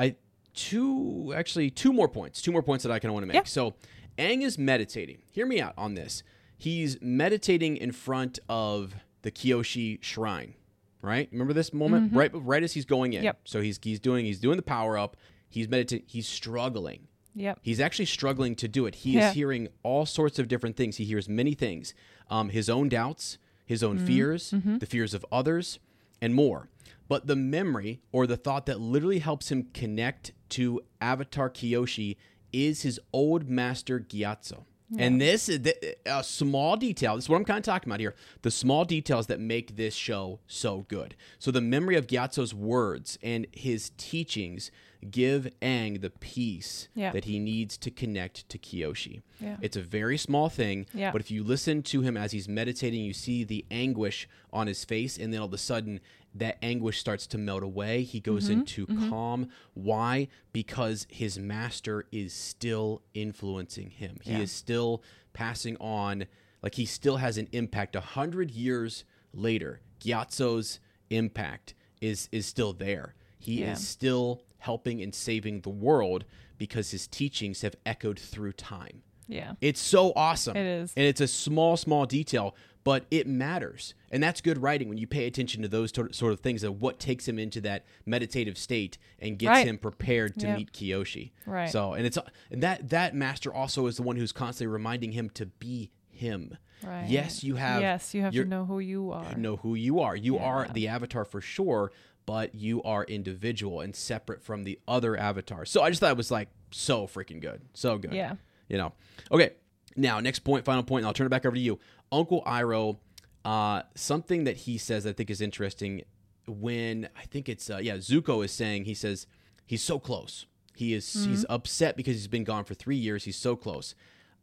I 0.00 0.16
two 0.54 1.32
actually 1.36 1.70
two 1.70 1.92
more 1.92 2.08
points. 2.08 2.40
Two 2.42 2.52
more 2.52 2.62
points 2.62 2.82
that 2.84 2.90
I 2.92 2.98
kind 2.98 3.10
of 3.10 3.14
want 3.14 3.22
to 3.24 3.26
make. 3.28 3.34
Yeah. 3.34 3.42
So 3.44 3.74
Aang 4.18 4.42
is 4.42 4.58
meditating. 4.58 5.18
Hear 5.30 5.46
me 5.46 5.60
out 5.60 5.74
on 5.78 5.94
this. 5.94 6.22
He's 6.56 6.98
meditating 7.00 7.76
in 7.76 7.92
front 7.92 8.38
of 8.48 8.94
the 9.22 9.30
Kyoshi 9.30 10.02
shrine. 10.02 10.54
Right? 11.00 11.28
Remember 11.30 11.52
this 11.52 11.72
moment? 11.72 12.12
Right 12.12 12.30
right 12.34 12.62
as 12.62 12.72
he's 12.72 12.84
going 12.84 13.12
in. 13.12 13.18
Mm-hmm. 13.20 13.24
Yep. 13.26 13.40
So 13.44 13.60
he's 13.60 13.78
he's 13.82 14.00
doing 14.00 14.24
he's 14.24 14.40
doing 14.40 14.56
the 14.56 14.62
power 14.62 14.98
up. 14.98 15.16
He's 15.48 15.68
meditating. 15.68 16.06
He's 16.08 16.26
struggling. 16.26 17.06
Yep. 17.34 17.60
He's 17.62 17.78
actually 17.78 18.06
struggling 18.06 18.56
to 18.56 18.66
do 18.66 18.84
it. 18.86 18.96
He 18.96 19.12
Yeah. 19.12 19.28
is 19.28 19.34
hearing 19.34 19.68
all 19.84 20.06
sorts 20.06 20.40
of 20.40 20.48
different 20.48 20.76
things. 20.76 20.96
He 20.96 21.04
hears 21.04 21.28
many 21.28 21.54
things 21.54 21.94
um, 22.30 22.48
his 22.48 22.68
own 22.68 22.88
doubts, 22.88 23.38
his 23.64 23.80
Mm-hmm. 23.82 23.90
own 23.90 23.98
fears, 24.06 24.50
the 24.50 24.86
fears 24.86 25.14
of 25.14 25.24
others, 25.30 25.78
and 26.20 26.34
more. 26.34 26.68
But 27.08 27.26
the 27.26 27.36
memory 27.36 28.00
or 28.12 28.26
the 28.26 28.36
thought 28.36 28.66
that 28.66 28.80
literally 28.80 29.18
helps 29.20 29.50
him 29.50 29.68
connect 29.74 30.32
to 30.50 30.80
Avatar 31.00 31.48
Kyoshi 31.50 32.16
is 32.52 32.82
his 32.82 33.00
old 33.12 33.48
master 33.48 33.98
Gyatso. 33.98 34.64
And 34.96 35.20
this 35.20 35.50
is 35.50 35.70
a 36.06 36.24
small 36.24 36.74
detail. 36.78 37.14
This 37.14 37.24
is 37.26 37.28
what 37.28 37.36
I'm 37.36 37.44
kind 37.44 37.58
of 37.58 37.64
talking 37.64 37.90
about 37.90 38.00
here. 38.00 38.14
The 38.40 38.50
small 38.50 38.86
details 38.86 39.26
that 39.26 39.38
make 39.38 39.76
this 39.76 39.94
show 39.94 40.40
so 40.46 40.86
good. 40.88 41.14
So 41.38 41.50
the 41.50 41.60
memory 41.60 41.96
of 41.96 42.06
Gyatso's 42.06 42.54
words 42.54 43.18
and 43.22 43.46
his 43.52 43.90
teachings 43.98 44.70
give 45.10 45.46
Aang 45.60 46.00
the 46.00 46.08
peace 46.08 46.88
Yeah. 46.94 47.12
that 47.12 47.26
he 47.26 47.38
needs 47.38 47.76
to 47.76 47.90
connect 47.90 48.48
to 48.48 48.58
Kyoshi. 48.58 49.20
Yeah. 49.40 49.58
It's 49.60 49.76
a 49.76 49.82
very 49.82 50.16
small 50.16 50.48
thing, 50.48 50.86
Yeah. 50.94 51.12
but 51.12 51.20
if 51.20 51.30
you 51.30 51.44
listen 51.44 51.82
to 51.82 52.00
him 52.00 52.16
as 52.16 52.32
he's 52.32 52.48
meditating, 52.48 53.04
you 53.04 53.12
see 53.12 53.44
the 53.44 53.66
anguish 53.70 54.26
on 54.54 54.66
his 54.68 54.84
face, 54.86 55.18
and 55.18 55.32
then 55.34 55.40
all 55.40 55.46
of 55.48 55.52
a 55.52 55.58
sudden, 55.58 56.00
that 56.38 56.58
anguish 56.62 56.98
starts 56.98 57.26
to 57.28 57.38
melt 57.38 57.62
away. 57.62 58.02
He 58.02 58.20
goes 58.20 58.44
Mm-hmm. 58.48 58.60
into 58.60 58.86
calm. 59.08 59.48
Why? 59.74 60.28
Because 60.52 61.06
his 61.10 61.38
master 61.38 62.06
is 62.12 62.32
still 62.32 63.02
influencing 63.14 63.90
him. 63.90 64.18
He 64.22 64.32
Yeah. 64.32 64.38
is 64.40 64.52
still 64.52 65.02
passing 65.32 65.76
on, 65.78 66.26
like 66.62 66.74
he 66.76 66.86
still 66.86 67.16
has 67.18 67.38
an 67.38 67.48
impact. 67.52 67.94
A 67.96 68.00
hundred 68.00 68.50
years 68.50 69.04
later, 69.32 69.80
Gyatso's 70.00 70.80
impact 71.10 71.74
is 72.00 72.28
is 72.32 72.46
still 72.46 72.72
there. 72.72 73.14
He 73.38 73.60
Yeah. 73.60 73.72
is 73.72 73.86
still 73.86 74.42
helping 74.58 75.00
and 75.02 75.14
saving 75.14 75.60
the 75.60 75.70
world 75.70 76.24
because 76.56 76.90
his 76.90 77.06
teachings 77.06 77.60
have 77.62 77.76
echoed 77.86 78.18
through 78.18 78.52
time. 78.52 79.02
Yeah. 79.28 79.54
It's 79.60 79.80
so 79.80 80.12
awesome. 80.16 80.56
It 80.56 80.66
is. 80.66 80.92
And 80.96 81.06
it's 81.06 81.20
a 81.20 81.28
small, 81.28 81.76
small 81.76 82.06
detail, 82.06 82.56
but 82.82 83.06
it 83.10 83.26
matters. 83.26 83.94
And 84.10 84.22
that's 84.22 84.40
good 84.40 84.58
writing 84.62 84.88
when 84.88 84.98
you 84.98 85.06
pay 85.06 85.26
attention 85.26 85.62
to 85.62 85.68
those 85.68 85.92
sort 85.92 86.32
of 86.32 86.40
things 86.40 86.62
of 86.62 86.80
what 86.80 86.98
takes 86.98 87.28
him 87.28 87.38
into 87.38 87.60
that 87.62 87.84
meditative 88.06 88.56
state 88.56 88.96
and 89.18 89.38
gets 89.38 89.50
Right. 89.50 89.66
him 89.66 89.78
prepared 89.78 90.38
to 90.40 90.46
Yep. 90.46 90.56
meet 90.58 90.72
Kyoshi. 90.72 91.32
Right. 91.46 91.68
So, 91.70 91.92
and 91.92 92.06
it's 92.06 92.18
and 92.50 92.62
that 92.62 92.88
that 92.90 93.14
master 93.14 93.52
also 93.52 93.86
is 93.86 93.96
the 93.96 94.02
one 94.02 94.16
who's 94.16 94.32
constantly 94.32 94.72
reminding 94.72 95.12
him 95.12 95.28
to 95.30 95.46
be 95.46 95.90
him. 96.08 96.56
Right. 96.82 97.08
Yes, 97.08 97.42
you 97.44 97.56
have 97.56 97.80
Yes, 97.82 98.14
you 98.14 98.22
have 98.22 98.32
to 98.32 98.44
know 98.44 98.64
who 98.64 98.78
you 98.78 99.10
are. 99.12 99.34
know 99.36 99.56
who 99.56 99.74
you 99.74 100.00
are. 100.00 100.16
You 100.16 100.38
are 100.38 100.68
the 100.72 100.88
avatar 100.88 101.24
for 101.24 101.40
sure, 101.40 101.90
but 102.24 102.54
you 102.54 102.82
are 102.84 103.04
individual 103.04 103.80
and 103.80 103.94
separate 103.96 104.42
from 104.42 104.64
the 104.64 104.78
other 104.88 105.16
avatars. 105.16 105.70
So 105.70 105.82
I 105.82 105.90
just 105.90 106.00
thought 106.00 106.10
it 106.12 106.16
was 106.16 106.30
like 106.30 106.48
so 106.70 107.06
freaking 107.06 107.40
good. 107.40 107.62
So 107.74 107.98
good. 107.98 108.12
Yeah. 108.12 108.36
You 108.68 108.78
know. 108.78 108.92
Okay. 109.32 109.50
Now, 109.96 110.20
next 110.20 110.40
point, 110.40 110.64
final 110.64 110.82
point, 110.84 111.00
and 111.02 111.06
I'll 111.08 111.14
turn 111.14 111.26
it 111.26 111.30
back 111.30 111.44
over 111.44 111.56
to 111.56 111.60
you. 111.60 111.80
Uncle 112.12 112.42
Iroh, 112.46 112.98
uh, 113.44 113.82
something 113.94 114.44
that 114.44 114.56
he 114.58 114.78
says 114.78 115.06
I 115.06 115.12
think 115.12 115.30
is 115.30 115.40
interesting 115.40 116.02
when 116.46 117.08
I 117.16 117.22
think 117.24 117.48
it's 117.48 117.70
uh, 117.70 117.78
yeah, 117.78 117.96
Zuko 117.96 118.44
is 118.44 118.52
saying 118.52 118.84
he 118.84 118.94
says 118.94 119.26
he's 119.66 119.82
so 119.82 119.98
close. 119.98 120.46
He 120.74 120.94
is 120.94 121.12
he's 121.12 121.44
Mm-hmm. 121.44 121.52
upset 121.52 121.96
because 121.96 122.14
he's 122.14 122.28
been 122.28 122.44
gone 122.44 122.64
for 122.64 122.74
three 122.74 122.96
years. 122.96 123.24
He's 123.24 123.36
so 123.36 123.56
close. 123.56 123.94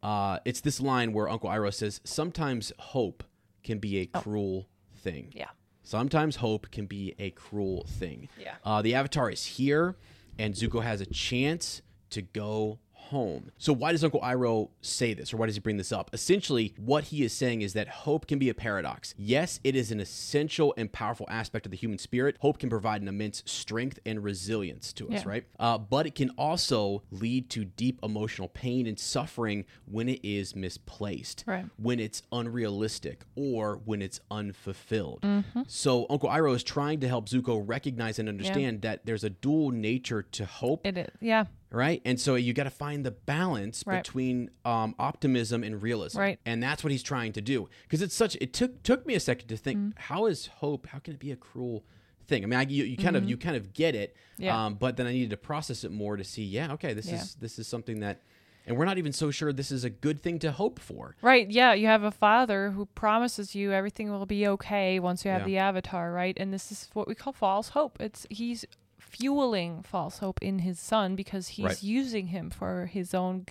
Uh, 0.02 0.38
it's 0.44 0.60
this 0.60 0.80
line 0.80 1.12
where 1.12 1.28
Uncle 1.28 1.48
Iroh 1.50 1.72
says, 1.72 2.00
"Sometimes 2.04 2.72
hope 2.78 3.24
can 3.64 3.78
be 3.78 3.98
a 3.98 4.06
cruel 4.06 4.68
thing." 4.94 5.28
Oh. 5.30 5.38
Yeah. 5.38 5.48
Sometimes 5.82 6.36
hope 6.36 6.70
can 6.70 6.86
be 6.86 7.14
a 7.18 7.30
cruel 7.30 7.86
thing. 7.88 8.28
Yeah. 8.40 8.54
Uh, 8.64 8.82
the 8.82 8.94
Avatar 8.94 9.30
is 9.30 9.44
here, 9.44 9.96
and 10.38 10.52
Zuko 10.54 10.82
has 10.82 11.00
a 11.00 11.06
chance 11.06 11.80
to 12.10 12.22
go 12.22 12.78
home. 13.10 13.50
So 13.58 13.72
why 13.72 13.92
does 13.92 14.02
Uncle 14.04 14.20
Iroh 14.20 14.70
say 14.80 15.14
this, 15.14 15.32
or 15.32 15.36
why 15.36 15.46
does 15.46 15.54
he 15.54 15.60
bring 15.60 15.76
this 15.76 15.92
up? 15.92 16.10
Essentially, 16.12 16.74
what 16.76 17.04
he 17.04 17.22
is 17.24 17.32
saying 17.32 17.62
is 17.62 17.72
that 17.74 17.88
hope 17.88 18.26
can 18.26 18.38
be 18.38 18.48
a 18.48 18.54
paradox. 18.54 19.14
Yes, 19.16 19.60
it 19.64 19.76
is 19.76 19.90
an 19.92 20.00
essential 20.00 20.74
and 20.76 20.90
powerful 20.92 21.26
aspect 21.30 21.66
of 21.66 21.70
the 21.70 21.76
human 21.76 21.98
spirit. 21.98 22.36
Hope 22.40 22.58
can 22.58 22.68
provide 22.70 23.02
an 23.02 23.08
immense 23.08 23.42
strength 23.46 23.98
and 24.04 24.22
resilience 24.24 24.92
to 24.94 25.06
us, 25.08 25.22
Yeah. 25.24 25.28
right? 25.28 25.44
Uh, 25.58 25.78
but 25.78 26.06
it 26.06 26.14
can 26.14 26.30
also 26.30 27.02
lead 27.10 27.48
to 27.50 27.64
deep 27.64 28.00
emotional 28.02 28.48
pain 28.48 28.86
and 28.86 28.98
suffering 28.98 29.64
when 29.86 30.08
it 30.08 30.20
is 30.24 30.56
misplaced 30.56 31.44
Right. 31.46 31.66
when 31.76 32.00
it's 32.00 32.22
unrealistic 32.32 33.22
or 33.36 33.80
when 33.84 34.02
it's 34.02 34.20
unfulfilled. 34.30 35.22
Mm-hmm. 35.22 35.62
So 35.66 36.06
Uncle 36.10 36.28
Iroh 36.28 36.54
is 36.56 36.62
trying 36.62 37.00
to 37.00 37.08
help 37.08 37.28
Zuko 37.28 37.62
recognize 37.64 38.18
and 38.18 38.28
understand 38.28 38.82
that 38.82 39.04
there's 39.06 39.24
a 39.24 39.30
dual 39.30 39.70
nature 39.70 40.22
to 40.22 40.44
hope, 40.46 40.86
It 40.86 40.96
is. 40.98 41.10
Yeah. 41.20 41.44
Right? 41.70 42.00
And 42.04 42.20
so 42.20 42.34
you 42.36 42.52
got 42.52 42.64
to 42.64 42.70
find 42.70 43.04
the 43.04 43.10
balance 43.10 43.82
Right. 43.86 44.02
between 44.02 44.50
um, 44.64 44.94
optimism 44.98 45.62
and 45.64 45.82
realism, 45.82 46.18
Right. 46.18 46.38
And 46.46 46.62
that's 46.62 46.82
what 46.84 46.90
he's 46.92 47.02
trying 47.02 47.32
to 47.34 47.40
do 47.40 47.68
because 47.82 48.02
it's 48.02 48.14
such. 48.14 48.36
It 48.40 48.52
took 48.52 48.82
took 48.82 49.06
me 49.06 49.14
a 49.14 49.20
second 49.20 49.48
to 49.48 49.56
think, 49.56 49.78
Mm-hmm. 49.78 49.90
how 49.96 50.26
is 50.26 50.46
hope? 50.46 50.86
How 50.88 50.98
can 50.98 51.14
it 51.14 51.20
be 51.20 51.30
a 51.32 51.36
cruel? 51.36 51.84
Thing. 52.28 52.42
I 52.42 52.46
mean, 52.48 52.58
I, 52.58 52.62
you, 52.62 52.82
you 52.82 52.96
kind 52.96 53.14
of 53.14 53.28
you 53.28 53.36
kind 53.36 53.54
of 53.56 53.72
get 53.72 53.94
it, 53.94 54.16
Mm-hmm. 54.34 54.42
Yeah. 54.42 54.64
um, 54.66 54.74
but 54.74 54.96
then 54.96 55.06
I 55.06 55.12
needed 55.12 55.30
to 55.30 55.36
process 55.36 55.84
it 55.84 55.92
more 55.92 56.16
to 56.16 56.24
see. 56.24 56.42
Yeah, 56.42 56.72
okay, 56.72 56.92
this 56.92 57.06
Yeah. 57.06 57.22
is 57.22 57.36
this 57.36 57.56
is 57.56 57.68
something 57.68 58.00
that, 58.00 58.20
and 58.66 58.76
we're 58.76 58.84
not 58.84 58.98
even 58.98 59.12
so 59.12 59.30
sure 59.30 59.52
this 59.52 59.70
is 59.70 59.84
a 59.84 59.90
good 59.90 60.20
thing 60.20 60.40
to 60.40 60.50
hope 60.50 60.80
for. 60.80 61.14
Right. 61.22 61.48
Yeah. 61.48 61.72
You 61.74 61.86
have 61.86 62.02
a 62.02 62.10
father 62.10 62.70
who 62.72 62.86
promises 62.86 63.54
you 63.54 63.70
everything 63.72 64.10
will 64.10 64.26
be 64.26 64.44
okay 64.48 64.98
once 64.98 65.24
you 65.24 65.30
have 65.30 65.42
Yeah. 65.42 65.46
the 65.46 65.58
avatar, 65.58 66.10
right? 66.10 66.36
And 66.36 66.52
this 66.52 66.72
is 66.72 66.88
what 66.94 67.06
we 67.06 67.14
call 67.14 67.32
false 67.32 67.68
hope. 67.68 67.96
It's 68.00 68.26
he's 68.28 68.64
fueling 69.10 69.82
false 69.82 70.18
hope 70.18 70.42
in 70.42 70.60
his 70.60 70.78
son 70.78 71.16
because 71.16 71.48
he's 71.48 71.64
Right. 71.64 71.82
using 71.82 72.28
him 72.28 72.50
for 72.50 72.86
his 72.86 73.14
own 73.14 73.46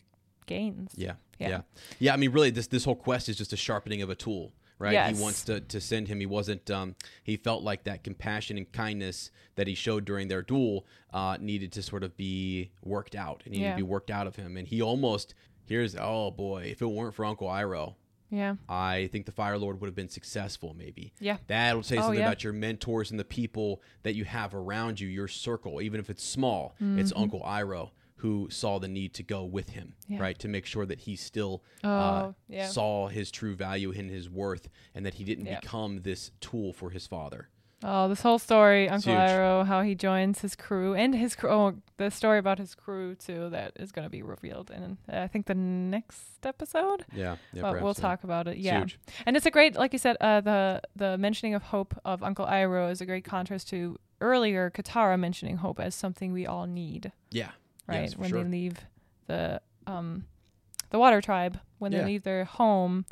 gains. 0.45 0.91
Yeah, 0.95 1.13
Yeah. 1.39 1.49
yeah, 1.49 1.61
yeah, 1.99 2.13
I 2.13 2.17
mean, 2.17 2.31
really, 2.31 2.51
this 2.51 2.67
this 2.67 2.85
whole 2.85 2.95
quest 2.95 3.29
is 3.29 3.37
just 3.37 3.53
a 3.53 3.57
sharpening 3.57 4.01
of 4.01 4.09
a 4.09 4.15
tool, 4.15 4.53
right? 4.77 4.93
Yes. 4.93 5.15
He 5.17 5.21
wants 5.23 5.43
to 5.45 5.59
to 5.61 5.81
send 5.81 6.07
him. 6.07 6.19
He 6.19 6.25
wasn't. 6.25 6.69
Um, 6.69 6.95
he 7.23 7.37
felt 7.37 7.63
like 7.63 7.83
that 7.85 8.03
compassion 8.03 8.57
and 8.57 8.71
kindness 8.71 9.31
that 9.55 9.67
he 9.67 9.73
showed 9.75 10.05
during 10.05 10.27
their 10.27 10.41
duel 10.41 10.85
uh, 11.13 11.37
needed 11.39 11.71
to 11.73 11.81
sort 11.81 12.03
of 12.03 12.15
be 12.17 12.71
worked 12.83 13.15
out. 13.15 13.41
It 13.45 13.51
needed 13.51 13.63
Yeah. 13.63 13.71
to 13.71 13.77
be 13.77 13.83
worked 13.83 14.11
out 14.11 14.27
of 14.27 14.35
him, 14.35 14.57
and 14.57 14.67
he 14.67 14.81
almost. 14.81 15.33
Here's 15.67 15.95
oh 15.95 16.29
boy, 16.29 16.65
if 16.69 16.81
it 16.83 16.85
weren't 16.85 17.15
for 17.15 17.25
Uncle 17.25 17.47
Iroh, 17.47 17.95
Yeah. 18.35 18.55
I 18.67 19.07
think 19.11 19.25
the 19.25 19.31
Fire 19.31 19.57
Lord 19.57 19.79
would 19.79 19.87
have 19.87 19.95
been 19.95 20.09
successful, 20.09 20.75
maybe. 20.77 21.13
Yeah. 21.19 21.37
That'll 21.47 21.83
say 21.83 21.97
Oh, 21.97 22.01
something 22.01 22.19
yeah. 22.19 22.27
about 22.27 22.43
your 22.43 22.53
mentors 22.53 23.11
and 23.11 23.19
the 23.19 23.23
people 23.25 23.81
that 24.03 24.15
you 24.15 24.25
have 24.25 24.53
around 24.53 24.99
you, 24.99 25.07
your 25.07 25.27
circle, 25.27 25.81
even 25.81 25.99
if 25.99 26.09
it's 26.09 26.23
small. 26.23 26.75
It's 26.79 27.11
Mm-hmm. 27.11 27.21
Uncle 27.21 27.41
Iroh 27.45 27.91
who 28.19 28.47
saw 28.49 28.79
the 28.79 28.87
need 28.87 29.13
to 29.13 29.23
go 29.23 29.43
with 29.43 29.69
him, 29.69 29.93
Yeah. 30.07 30.19
right? 30.21 30.39
To 30.39 30.47
make 30.47 30.65
sure 30.65 30.85
that 30.85 31.01
he 31.01 31.15
still 31.17 31.63
uh, 31.83 31.87
Oh, 32.27 32.35
yeah. 32.47 32.67
saw 32.67 33.07
his 33.07 33.29
true 33.29 33.55
value 33.55 33.91
and 33.91 34.09
his 34.09 34.29
worth 34.29 34.69
and 34.95 35.05
that 35.05 35.15
he 35.15 35.23
didn't 35.25 35.45
become 35.45 36.01
this 36.01 36.31
tool 36.39 36.71
for 36.73 36.89
his 36.91 37.05
father. 37.07 37.49
Oh, 37.83 38.07
this 38.07 38.21
whole 38.21 38.39
story, 38.39 38.89
Uncle 38.89 39.11
huge. 39.13 39.21
Iroh, 39.21 39.65
how 39.65 39.81
he 39.81 39.95
joins 39.95 40.39
his 40.41 40.55
crew 40.55 40.93
and 40.95 41.13
his 41.13 41.35
crew. 41.35 41.49
Oh, 41.49 41.75
the 41.97 42.09
story 42.09 42.39
about 42.39 42.57
his 42.57 42.73
crew 42.73 43.15
too 43.15 43.49
that 43.49 43.73
is 43.75 43.91
going 43.91 44.05
to 44.05 44.09
be 44.09 44.23
revealed 44.23 44.71
in 44.71 44.97
uh, 45.11 45.21
I 45.21 45.27
think 45.27 45.45
the 45.45 45.55
next 45.55 46.45
episode. 46.45 47.05
Yeah. 47.13 47.35
yeah 47.53 47.61
but 47.61 47.81
we'll 47.81 47.93
yeah. 47.95 48.01
talk 48.01 48.23
about 48.23 48.47
it. 48.47 48.51
It's 48.57 48.61
Yeah, 48.65 48.79
huge. 48.79 48.99
and 49.25 49.35
it's 49.37 49.45
a 49.45 49.51
great, 49.51 49.75
like 49.75 49.93
you 49.93 49.99
said, 49.99 50.17
uh, 50.21 50.41
the 50.41 50.81
the 50.95 51.17
mentioning 51.17 51.53
of 51.53 51.63
hope 51.63 51.99
of 52.05 52.23
Uncle 52.23 52.45
Iroh 52.45 52.89
is 52.91 53.01
a 53.01 53.05
great 53.05 53.25
contrast 53.25 53.67
to 53.69 53.99
earlier 54.21 54.71
Katara 54.71 55.19
mentioning 55.19 55.57
hope 55.57 55.79
as 55.79 55.93
something 55.93 56.31
we 56.31 56.47
all 56.47 56.65
need, 56.65 57.11
Yeah. 57.31 57.51
right? 57.87 58.03
Yes, 58.03 58.17
when 58.17 58.29
sure. 58.29 58.43
they 58.43 58.49
leave 58.49 58.79
the 59.27 59.61
um 59.85 60.25
the 60.91 60.97
Water 60.99 61.21
Tribe, 61.21 61.59
when 61.77 61.91
Yeah. 61.91 61.99
they 61.99 62.05
leave 62.05 62.23
their 62.23 62.45
home, 62.45 63.05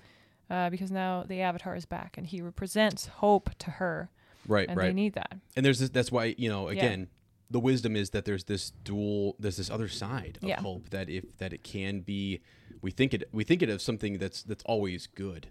uh, 0.49 0.69
because 0.69 0.89
now 0.89 1.23
the 1.28 1.41
Avatar 1.41 1.76
is 1.76 1.86
back 1.86 2.17
and 2.17 2.26
he 2.28 2.41
represents 2.41 3.08
hope 3.08 3.49
to 3.60 3.71
her, 3.71 4.10
Right, 4.47 4.67
and 4.69 4.77
right. 4.77 4.88
they 4.88 4.93
need 4.93 5.13
that. 5.13 5.38
and 5.56 5.65
there's 5.65 5.79
this, 5.79 5.89
that's 5.89 6.12
why 6.12 6.36
you 6.38 6.49
know 6.49 6.69
Yeah. 6.69 6.77
again 6.77 7.08
the 7.49 7.60
wisdom 7.60 7.95
is 7.95 8.10
that 8.12 8.25
there's 8.25 8.45
this 8.45 8.71
dual 8.84 9.36
there's 9.39 9.58
this 9.58 9.69
other 9.69 9.88
side 9.88 10.39
of 10.41 10.49
Yeah. 10.49 10.62
hope 10.62 10.89
that 10.89 11.10
if 11.10 11.38
that 11.38 11.53
it 11.53 11.63
can 11.63 11.99
be 12.01 12.41
we 12.82 12.89
think 12.91 13.13
it 13.13 13.23
we 13.32 13.43
think 13.43 13.62
it 13.62 13.69
of 13.69 13.82
something 13.82 14.17
that's 14.17 14.41
that's 14.43 14.63
always 14.65 15.08
good 15.08 15.47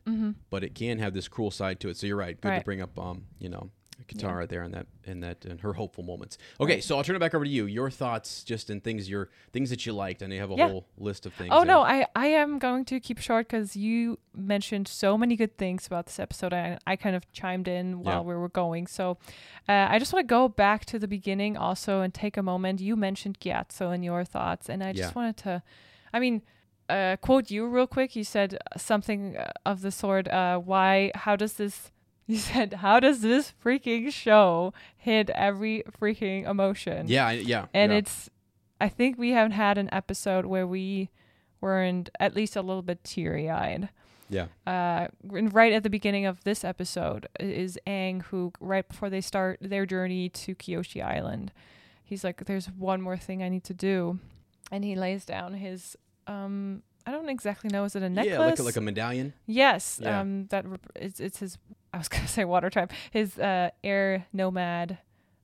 but 0.50 0.64
it 0.64 0.74
can 0.74 0.98
have 0.98 1.14
this 1.14 1.28
cruel 1.28 1.50
side 1.50 1.78
to 1.81 1.88
it 1.88 1.96
so 1.96 2.07
you're 2.07 2.16
right 2.16 2.40
good 2.40 2.48
to 2.48 2.55
Mm-hmm. 2.57 2.64
Bring 2.64 2.81
up 2.83 2.98
um 2.98 3.24
you 3.38 3.48
know 3.48 3.70
Katara 4.09 4.48
there 4.48 4.62
in 4.64 4.72
that 4.72 4.87
in 5.05 5.20
that 5.20 5.44
in 5.44 5.59
her 5.59 5.74
hopeful 5.74 6.02
moments 6.02 6.37
okay 6.61 6.81
so 6.81 6.96
I'll 6.96 7.05
turn 7.05 7.14
it 7.16 7.20
back 7.20 7.35
over 7.35 7.44
to 7.44 7.50
you 7.50 7.66
your 7.66 7.88
thoughts 7.90 8.42
just 8.42 8.68
in 8.68 8.81
things 8.81 9.09
your 9.09 9.31
things 9.52 9.70
that 9.70 9.87
you 9.87 9.92
liked 9.92 10.22
and 10.22 10.33
you 10.33 10.40
have 10.40 10.50
a 10.50 10.55
Yeah. 10.55 10.68
whole 10.68 10.87
list 10.98 11.24
of 11.26 11.33
things 11.35 11.50
Oh 11.52 11.62
no, 11.62 11.83
I 11.83 12.07
I 12.16 12.26
am 12.26 12.59
going 12.59 12.85
to 12.87 12.98
keep 13.00 13.18
short 13.18 13.46
because 13.48 13.76
you 13.76 14.18
mentioned 14.35 14.88
so 14.88 15.16
many 15.16 15.37
good 15.37 15.57
things 15.57 15.87
about 15.87 16.07
this 16.07 16.18
episode. 16.18 16.52
I 16.52 16.78
I 16.87 16.96
kind 16.96 17.14
of 17.14 17.31
chimed 17.33 17.68
in 17.68 18.00
while 18.02 18.22
Yeah. 18.22 18.28
we 18.28 18.35
were 18.35 18.48
going, 18.48 18.87
so 18.88 19.18
uh, 19.68 19.87
I 19.94 19.98
just 20.00 20.12
want 20.12 20.24
to 20.26 20.35
go 20.35 20.48
back 20.48 20.85
to 20.87 20.98
the 20.98 21.09
beginning 21.09 21.57
also 21.57 22.00
and 22.00 22.12
take 22.12 22.37
a 22.37 22.42
moment. 22.42 22.81
You 22.81 22.96
mentioned 22.96 23.38
Gyatso 23.38 23.94
in 23.94 24.02
your 24.02 24.24
thoughts, 24.24 24.68
and 24.68 24.83
I 24.83 24.92
just 24.92 25.12
Yeah. 25.14 25.18
wanted 25.20 25.37
to, 25.44 25.62
I 26.12 26.18
mean. 26.18 26.42
Uh, 26.88 27.16
quote 27.16 27.48
you 27.50 27.64
real 27.68 27.87
quick. 27.87 28.16
You 28.16 28.24
said 28.24 28.59
something 28.76 29.37
uh, 29.37 29.50
of 29.64 29.81
the 29.81 29.90
sort. 29.92 30.26
Uh, 30.28 30.59
why? 30.59 31.12
How 31.14 31.37
does 31.37 31.55
this? 31.55 31.91
You 32.26 32.38
said, 32.38 32.74
"How 32.74 33.00
does 33.00 33.20
this 33.20 33.52
freaking 33.64 34.12
show 34.12 34.72
hit 34.96 35.28
every 35.30 35.82
freaking 36.00 36.48
emotion?" 36.48 37.06
yeah 37.08 37.30
yeah 37.30 37.66
and 37.74 37.92
yeah. 37.92 37.98
it's 37.98 38.30
i 38.80 38.88
think 38.88 39.18
we 39.18 39.30
haven't 39.30 39.52
had 39.52 39.76
an 39.78 39.88
episode 39.92 40.46
where 40.46 40.66
we 40.66 41.11
weren't 41.61 42.08
at 42.18 42.35
least 42.35 42.56
a 42.56 42.62
little 42.62 42.82
bit 42.82 43.02
teary-eyed 43.04 43.88
yeah 44.28 44.46
uh 44.66 45.06
and 45.32 45.52
right 45.54 45.72
at 45.72 45.82
the 45.82 45.90
beginning 45.90 46.26
of 46.26 46.42
this 46.44 46.64
episode 46.64 47.26
is 47.38 47.78
Aang 47.87 48.22
who 48.22 48.52
right 48.61 48.87
before 48.88 49.11
they 49.11 49.20
start 49.20 49.58
their 49.61 49.87
journey 49.87 50.28
to 50.30 50.54
Kyoshi 50.54 51.02
Island 51.04 51.52
he's 52.02 52.24
like 52.24 52.44
there's 52.46 52.66
one 52.66 53.00
more 53.02 53.16
thing 53.16 53.42
I 53.42 53.48
need 53.48 53.64
to 53.64 53.74
do 53.74 54.18
and 54.70 54.85
he 54.85 54.94
lays 54.96 55.24
down 55.24 55.54
his 55.54 55.96
um 56.26 56.82
I 57.06 57.11
don't 57.12 57.28
exactly 57.28 57.68
know 57.70 57.85
is 57.85 57.94
it 57.94 58.02
a 58.02 58.08
necklace 58.08 58.32
yeah 58.32 58.38
like 58.40 58.58
a, 58.58 58.62
like 58.62 58.76
a 58.76 58.80
medallion 58.80 59.35
yes 59.46 60.00
Yeah. 60.02 60.20
um 60.20 60.46
that 60.46 60.66
rep- 60.66 60.90
it's, 60.96 61.20
it's 61.20 61.38
his 61.38 61.58
I 61.92 61.98
was 61.98 62.09
going 62.12 62.24
to 62.24 62.28
say 62.28 62.44
water 62.44 62.70
tribe 62.70 62.90
his 63.11 63.38
uh 63.38 63.70
air 63.83 64.26
nomad 64.33 64.98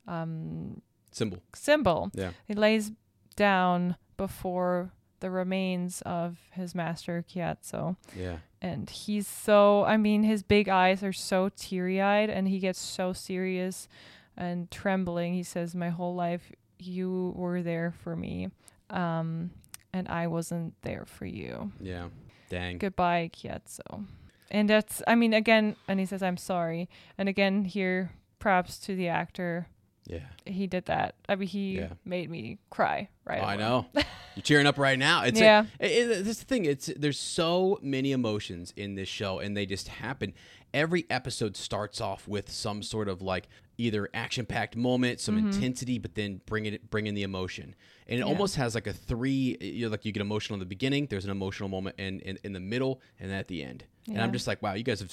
um 0.07 0.81
symbol 1.13 1.43
symbol 1.55 2.11
yeah 2.15 2.31
he 2.47 2.55
lays 2.55 2.93
down 3.37 3.97
before 4.17 4.93
the 5.21 5.31
remains 5.31 6.03
of 6.03 6.39
his 6.53 6.75
master 6.75 7.25
Gyatso. 7.29 7.97
yeah 8.17 8.39
And 8.61 8.89
he's 8.89 9.27
so, 9.27 9.85
I 9.85 9.97
mean, 9.97 10.23
his 10.23 10.43
big 10.43 10.69
eyes 10.69 11.03
are 11.03 11.13
so 11.13 11.51
teary 11.57 12.01
eyed 12.01 12.31
and 12.31 12.47
he 12.49 12.59
gets 12.59 12.79
so 12.81 13.13
serious 13.13 13.89
and 14.37 14.71
trembling. 14.71 15.35
He 15.35 15.43
says, 15.43 15.75
My 15.75 15.89
whole 15.91 16.15
life, 16.15 16.53
you 16.79 17.33
were 17.37 17.63
there 17.63 17.93
for 18.03 18.15
me. 18.17 18.51
Um, 18.91 19.51
and 19.93 20.09
I 20.09 20.27
wasn't 20.29 20.75
there 20.83 21.05
for 21.07 21.27
you. 21.27 21.73
yeah 21.81 22.09
dang 22.51 22.79
Goodbye, 22.79 23.31
Gyatso. 23.35 24.05
And 24.51 24.69
that's, 24.71 25.03
I 25.07 25.15
mean, 25.15 25.35
again, 25.35 25.77
and 25.87 26.01
he 26.01 26.07
says, 26.07 26.23
I'm 26.23 26.37
sorry. 26.37 26.89
And 27.19 27.29
again, 27.29 27.65
here, 27.65 28.13
props 28.39 28.79
to 28.81 28.95
the 28.97 29.09
actor. 29.09 29.67
yeah 30.07 30.21
He 30.47 30.67
did 30.67 30.87
that. 30.87 31.15
I 31.29 31.35
mean, 31.37 31.49
he 31.49 31.79
Yeah. 31.79 31.93
made 32.05 32.31
me 32.31 32.59
cry, 32.71 33.09
right? 33.25 33.41
Oh, 33.43 33.47
I 33.47 33.57
know. 33.57 33.87
You're 33.95 34.43
cheering 34.43 34.67
up 34.67 34.79
right 34.79 34.99
now. 34.99 35.25
It's 35.25 35.39
Yeah. 35.41 35.65
A, 35.81 35.85
it, 35.85 36.11
it, 36.11 36.25
this 36.25 36.39
the 36.39 36.45
thing. 36.47 36.65
It's 36.65 36.87
there's 36.97 37.19
so 37.19 37.79
many 37.83 38.13
emotions 38.13 38.73
in 38.77 38.95
this 38.95 39.09
show, 39.09 39.39
and 39.41 39.57
they 39.57 39.67
just 39.67 39.89
happen. 39.89 40.33
Every 40.73 41.05
episode 41.11 41.57
starts 41.57 42.01
off 42.01 42.27
with 42.29 42.51
some 42.51 42.83
sort 42.83 43.09
of 43.09 43.21
like 43.21 43.49
either 43.79 44.09
action-packed 44.13 44.77
moment, 44.77 45.21
some 45.21 45.37
Mm-hmm. 45.37 45.47
intensity, 45.47 45.99
but 45.99 46.15
then 46.15 46.41
bring 46.47 46.67
it 46.67 46.91
bring 46.91 47.07
in 47.07 47.15
the 47.15 47.23
emotion, 47.23 47.75
and 48.07 48.21
it 48.21 48.23
almost 48.23 48.57
has 48.57 48.75
like 48.75 48.87
a 48.87 48.93
three. 48.93 49.57
You 49.61 49.87
know, 49.87 49.91
like 49.91 50.05
you 50.05 50.13
get 50.13 50.21
emotional 50.21 50.55
in 50.57 50.61
the 50.61 50.67
beginning. 50.67 51.07
There's 51.09 51.25
an 51.25 51.31
emotional 51.31 51.69
moment 51.69 51.97
in 51.99 52.21
in, 52.21 52.39
in 52.45 52.53
the 52.53 52.61
middle, 52.61 53.01
and 53.19 53.31
then 53.31 53.39
at 53.39 53.49
the 53.49 53.63
end. 53.63 53.85
And 54.07 54.21
I'm 54.21 54.33
just 54.33 54.47
like, 54.47 54.63
wow, 54.63 54.73
you 54.75 54.85
guys 54.85 55.01
have 55.01 55.13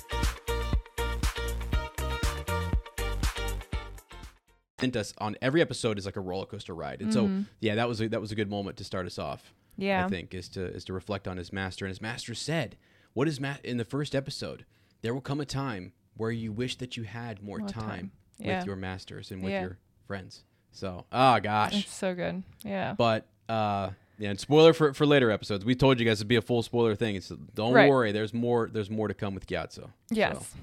Us 4.95 5.13
on 5.19 5.35
every 5.41 5.61
episode 5.61 5.97
is 5.97 6.05
like 6.05 6.15
a 6.15 6.21
roller 6.21 6.45
coaster 6.45 6.73
ride, 6.75 7.01
and 7.01 7.13
so 7.13 7.29
yeah, 7.59 7.75
that 7.75 7.87
was 7.87 8.01
a, 8.01 8.09
that 8.09 8.21
was 8.21 8.31
a 8.31 8.35
good 8.35 8.49
moment 8.49 8.77
to 8.77 8.83
start 8.83 9.05
us 9.05 9.17
off. 9.19 9.43
Mm-hmm. 9.73 9.81
Yeah. 9.83 10.05
I 10.05 10.09
think 10.09 10.33
is 10.33 10.49
to 10.49 10.63
is 10.65 10.83
to 10.85 10.93
reflect 10.93 11.27
on 11.27 11.37
his 11.37 11.53
master, 11.53 11.85
and 11.85 11.89
his 11.91 12.01
master 12.01 12.35
said, 12.35 12.75
"What 13.13 13.27
is 13.27 13.39
Matt 13.39 13.63
in 13.65 13.77
the 13.77 13.85
first 13.85 14.13
episode? 14.15 14.65
There 15.01 15.13
will 15.13 15.21
come 15.21 15.39
a 15.39 15.45
time 15.45 15.93
where 16.17 16.31
you 16.31 16.51
wish 16.51 16.75
that 16.77 16.97
you 16.97 17.03
had 17.03 17.41
more, 17.41 17.59
time, 17.59 17.69
time. 17.71 18.11
Yeah. 18.37 18.57
with 18.59 18.67
your 18.67 18.75
masters 18.75 19.31
and 19.31 19.41
with 19.41 19.51
Yeah. 19.53 19.61
your 19.61 19.77
friends." 20.07 20.43
So, 20.71 21.05
oh 21.11 21.39
gosh, 21.39 21.83
It's 21.83 21.93
so 21.93 22.13
good. 22.15 22.43
Yeah. 22.63 22.93
but 22.97 23.27
uh, 23.49 23.89
yeah, 24.19 24.29
and 24.29 24.39
spoiler 24.39 24.73
for 24.73 24.93
for 24.93 25.05
later 25.05 25.31
episodes. 25.31 25.65
We 25.65 25.73
told 25.75 25.99
you 25.99 26.05
guys 26.05 26.19
it'd 26.19 26.27
be 26.27 26.35
a 26.35 26.41
full 26.41 26.61
spoiler 26.63 26.95
thing. 26.95 27.15
It's 27.15 27.29
don't 27.55 27.73
Right. 27.73 27.89
worry. 27.89 28.11
There's 28.11 28.33
more. 28.33 28.69
There's 28.71 28.89
more 28.89 29.07
to 29.07 29.13
come 29.13 29.33
with 29.33 29.47
Gyatso. 29.47 29.89
Yes. 30.09 30.37
So, 30.37 30.59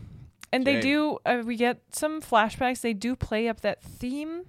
And 0.52 0.66
they 0.66 0.80
do, 0.80 1.18
uh, 1.26 1.42
we 1.44 1.56
get 1.56 1.80
some 1.90 2.20
flashbacks. 2.22 2.80
They 2.80 2.94
do 2.94 3.14
play 3.16 3.48
up 3.48 3.60
that 3.60 3.82
theme 3.82 4.44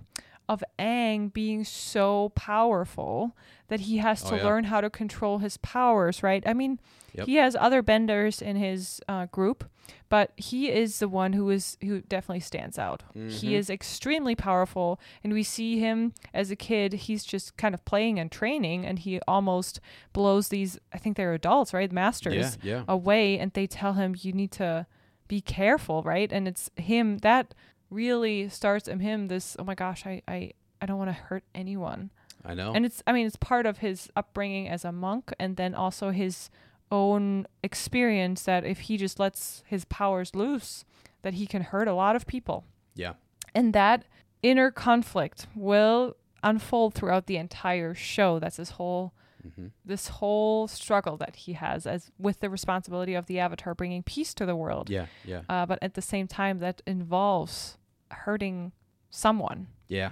of 0.47 0.63
Aang 0.79 1.31
being 1.31 1.63
so 1.63 2.29
powerful 2.35 3.35
that 3.67 3.81
he 3.81 3.97
has 3.97 4.25
Oh, 4.25 4.29
to 4.31 4.37
yeah. 4.37 4.43
learn 4.43 4.63
how 4.65 4.81
to 4.81 4.89
control 4.89 5.37
his 5.39 5.57
powers, 5.57 6.23
right? 6.23 6.41
I 6.47 6.53
mean, 6.53 6.79
Yep. 7.13 7.27
he 7.27 7.35
has 7.35 7.55
other 7.55 7.81
benders 7.81 8.41
in 8.41 8.55
his 8.55 8.99
uh, 9.07 9.25
group, 9.27 9.69
but 10.09 10.31
he 10.37 10.69
is 10.71 10.99
the 10.99 11.07
one 11.07 11.33
who 11.33 11.49
is 11.51 11.77
who 11.81 12.01
definitely 12.01 12.39
stands 12.39 12.79
out. 12.79 13.03
Mm-hmm. 13.15 13.29
He 13.29 13.55
is 13.55 13.69
extremely 13.69 14.35
powerful, 14.35 14.99
and 15.23 15.33
we 15.33 15.43
see 15.43 15.79
him 15.79 16.13
as 16.33 16.49
a 16.49 16.55
kid. 16.55 16.93
He's 16.93 17.23
just 17.23 17.57
kind 17.57 17.75
of 17.75 17.83
playing 17.85 18.19
and 18.19 18.31
training, 18.31 18.85
and 18.85 18.99
he 18.99 19.19
almost 19.27 19.79
blows 20.13 20.47
these. 20.49 20.79
I 20.93 20.97
think 20.97 21.15
they're 21.17 21.33
adults, 21.33 21.73
right? 21.73 21.91
Masters 21.91 22.57
yeah. 22.63 22.83
away 22.87 23.37
and 23.37 23.51
they 23.53 23.67
tell 23.67 23.93
him 23.93 24.15
you 24.19 24.31
need 24.33 24.51
to 24.53 24.85
be 25.29 25.39
careful 25.39 26.03
right 26.03 26.33
and 26.33 26.45
it's 26.47 26.69
him 26.75 27.19
that 27.19 27.53
really 27.89 28.49
starts 28.49 28.87
in 28.89 28.99
him 28.99 29.29
this 29.29 29.55
oh 29.57 29.63
my 29.63 29.75
gosh 29.75 30.05
i 30.05 30.21
i, 30.27 30.51
I 30.81 30.85
don't 30.85 30.97
want 30.97 31.09
to 31.09 31.13
hurt 31.13 31.43
anyone 31.55 32.09
I 32.43 32.55
know. 32.55 32.73
and 32.73 32.85
it's 32.85 33.01
i 33.07 33.13
mean 33.13 33.25
it's 33.25 33.37
part 33.37 33.65
of 33.65 33.77
his 33.77 34.09
upbringing 34.17 34.67
as 34.67 34.83
a 34.83 34.91
monk 34.91 35.31
and 35.39 35.55
then 35.55 35.73
also 35.73 36.09
his 36.11 36.49
own 36.91 37.45
experience 37.63 38.43
that 38.43 38.65
if 38.65 38.79
he 38.81 38.97
just 38.97 39.19
lets 39.19 39.63
his 39.67 39.85
powers 39.85 40.35
loose 40.35 40.83
that 41.21 41.35
he 41.35 41.45
can 41.45 41.61
hurt 41.61 41.87
a 41.87 41.93
lot 41.93 42.15
of 42.15 42.25
people 42.25 42.65
yeah. 42.95 43.13
and 43.53 43.73
that 43.73 44.05
inner 44.41 44.71
conflict 44.71 45.45
will 45.55 46.15
unfold 46.41 46.95
throughout 46.95 47.27
the 47.27 47.37
entire 47.37 47.93
show 47.93 48.39
that's 48.39 48.57
his 48.57 48.71
whole 48.71 49.13
Mm-hmm. 49.47 49.67
this 49.85 50.07
whole 50.09 50.67
struggle 50.67 51.15
that 51.17 51.35
he 51.37 51.53
has 51.53 51.87
as 51.87 52.11
with 52.19 52.41
the 52.41 52.49
responsibility 52.49 53.13
of 53.13 53.27
the 53.27 53.39
avatar 53.39 53.73
bringing 53.73 54.03
peace 54.03 54.33
to 54.33 54.45
the 54.45 54.55
world 54.55 54.89
Yeah. 54.89 55.05
Yeah. 55.23 55.41
uh, 55.47 55.65
but 55.65 55.79
at 55.81 55.93
the 55.93 56.01
same 56.01 56.27
time 56.27 56.59
that 56.59 56.81
involves 56.85 57.77
hurting 58.11 58.73
someone 59.09 59.67
Yeah. 59.87 60.11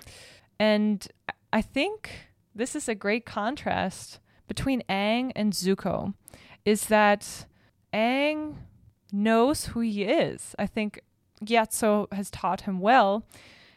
and 0.59 1.05
I- 1.29 1.33
i 1.59 1.61
think 1.61 2.29
this 2.55 2.75
is 2.75 2.87
a 2.87 2.95
great 2.95 3.25
contrast 3.25 4.19
between 4.47 4.81
Aang 4.89 5.31
and 5.35 5.51
Zuko 5.53 6.13
is 6.63 6.85
that 6.87 7.45
Aang 7.93 8.55
knows 9.11 9.65
who 9.67 9.81
he 9.81 10.03
is. 10.03 10.55
I 10.57 10.65
think 10.67 11.01
Gyatso 11.43 12.11
has 12.13 12.29
taught 12.31 12.61
him 12.61 12.79
well, 12.79 13.23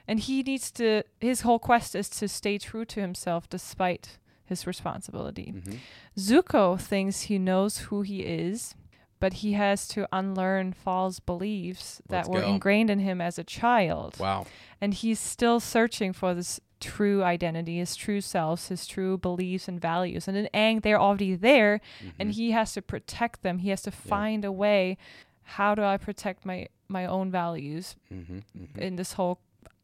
and 0.09 0.19
he 0.19 0.43
needs 0.43 0.71
to. 0.73 1.03
His 1.21 1.43
whole 1.43 1.59
quest 1.59 1.95
is 1.95 2.09
to 2.11 2.27
stay 2.29 2.59
true 2.59 2.85
to 2.87 3.01
himself 3.01 3.49
despite 3.49 4.19
his 4.51 4.67
responsibility. 4.67 5.55
Mm-hmm. 5.57 5.77
Zuko 6.19 6.79
thinks 6.79 7.23
he 7.23 7.39
knows 7.39 7.79
who 7.89 8.03
he 8.03 8.21
is, 8.21 8.75
but 9.19 9.35
he 9.35 9.53
has 9.55 9.89
to 9.89 10.07
unlearn 10.13 10.73
false 10.75 11.21
beliefs 11.21 12.03
that 12.09 12.17
Let's 12.27 12.29
were 12.29 12.41
go. 12.43 12.47
ingrained 12.49 12.91
in 12.91 12.99
him 13.01 13.21
as 13.21 13.39
a 13.39 13.45
child 13.45 14.19
Wow. 14.19 14.47
and 14.81 14.93
he's 14.95 15.19
still 15.21 15.61
searching 15.61 16.13
for 16.13 16.35
this 16.35 16.61
true 16.81 17.23
identity, 17.23 17.77
his 17.79 17.95
true 17.97 18.21
selves, 18.23 18.69
his 18.69 18.87
true 18.87 19.19
beliefs 19.19 19.69
and 19.69 19.79
values. 19.81 20.27
And 20.27 20.37
in 20.37 20.49
Aang, 20.55 20.81
they're 20.83 21.01
already 21.01 21.35
there, 21.35 21.81
and 22.19 22.33
he 22.33 22.53
has 22.53 22.73
to 22.73 22.81
protect 22.83 23.43
them. 23.43 23.59
He 23.59 23.69
has 23.71 23.83
to 23.83 23.91
find 23.91 24.45
a 24.45 24.53
way. 24.53 24.97
How 25.43 25.75
do 25.75 25.83
I 25.83 25.97
protect 25.99 26.45
my 26.47 26.69
my 26.89 27.05
own 27.07 27.31
values 27.31 27.97
Mm-hmm. 28.13 28.39
mm-hmm. 28.57 28.79
in 28.81 28.97
this 28.97 29.13
whole 29.15 29.39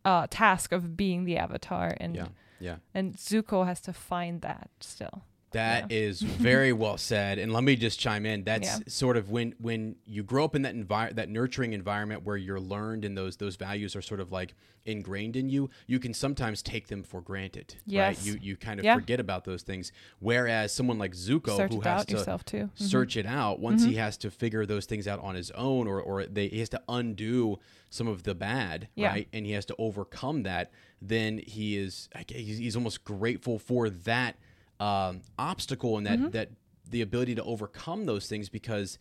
uh, 0.07 0.27
task 0.31 0.73
of 0.73 0.97
being 0.97 1.25
the 1.27 1.37
avatar? 1.37 1.95
And 2.01 2.17
Yeah. 2.17 2.29
Yeah. 2.61 2.77
and 2.95 3.15
Zuko 3.17 3.67
has 3.67 3.81
to 3.83 3.93
find 3.93 4.41
that 4.43 4.71
still. 4.81 5.23
That 5.57 5.91
is 5.93 6.21
very 6.49 6.73
well 6.73 6.97
said. 6.99 7.39
And 7.39 7.53
let 7.53 7.65
me 7.65 7.77
just 7.77 7.99
chime 7.99 8.27
in. 8.27 8.45
That's 8.45 8.69
Yeah. 8.69 8.79
sort 8.87 9.17
of 9.17 9.31
when 9.31 9.55
when 9.59 9.97
you 10.07 10.23
grow 10.23 10.45
up 10.45 10.55
in 10.55 10.63
that 10.63 10.75
envir- 10.75 11.15
that 11.17 11.29
nurturing 11.29 11.73
environment 11.73 12.25
where 12.25 12.37
you're 12.37 12.61
learned 12.61 13.05
and 13.05 13.17
those 13.17 13.37
those 13.37 13.57
values 13.57 13.97
are 13.97 14.03
sort 14.03 14.21
of 14.21 14.31
like 14.33 14.55
ingrained 14.85 15.35
in 15.35 15.49
you, 15.49 15.69
you 15.89 15.99
can 15.99 16.15
sometimes 16.15 16.63
take 16.63 16.87
them 16.89 17.03
for 17.03 17.21
granted. 17.21 17.75
Yes. 17.87 18.19
Right? 18.19 18.27
You 18.27 18.39
you 18.41 18.57
kind 18.57 18.79
of 18.79 18.85
Yeah. 18.85 18.95
forget 18.95 19.19
about 19.19 19.45
those 19.45 19.63
things. 19.63 19.93
Whereas 20.21 20.73
someone 20.73 20.99
like 20.99 21.13
Zuko 21.13 21.55
Start 21.55 21.73
who 21.73 21.81
has 21.81 22.07
to. 22.07 22.15
Mhm. 22.17 22.71
search 22.75 23.17
it 23.17 23.27
out, 23.27 23.59
once 23.61 23.85
he 23.85 23.95
has 23.95 24.17
to 24.19 24.31
figure 24.31 24.65
those 24.67 24.87
things 24.87 25.09
out 25.09 25.21
on 25.21 25.35
his 25.35 25.51
own 25.53 25.87
or 25.87 26.01
or 26.01 26.25
they 26.27 26.49
he 26.49 26.61
has 26.61 26.69
to 26.71 26.83
undo 26.89 27.59
some 27.91 28.09
of 28.09 28.25
the 28.25 28.35
bad, 28.35 28.89
Yeah. 28.95 29.09
right? 29.09 29.29
And 29.33 29.47
he 29.47 29.53
has 29.53 29.65
to 29.67 29.75
overcome 29.79 30.43
that, 30.43 30.71
then 31.01 31.39
he 31.47 31.77
is 31.77 32.09
I 32.15 32.23
gue- 32.25 32.37
he's, 32.43 32.59
he's 32.59 32.77
almost 32.77 33.05
grateful 33.05 33.59
for 33.59 33.89
that 33.91 34.37
um, 34.81 35.23
obstacle 35.39 35.97
and 35.99 36.07
that 36.07 36.19
Mm-hmm. 36.19 36.31
that 36.31 36.51
the 36.91 37.03
ability 37.03 37.35
to 37.35 37.43
overcome 37.43 38.07
those 38.07 38.29
things 38.29 38.49
because 38.49 38.99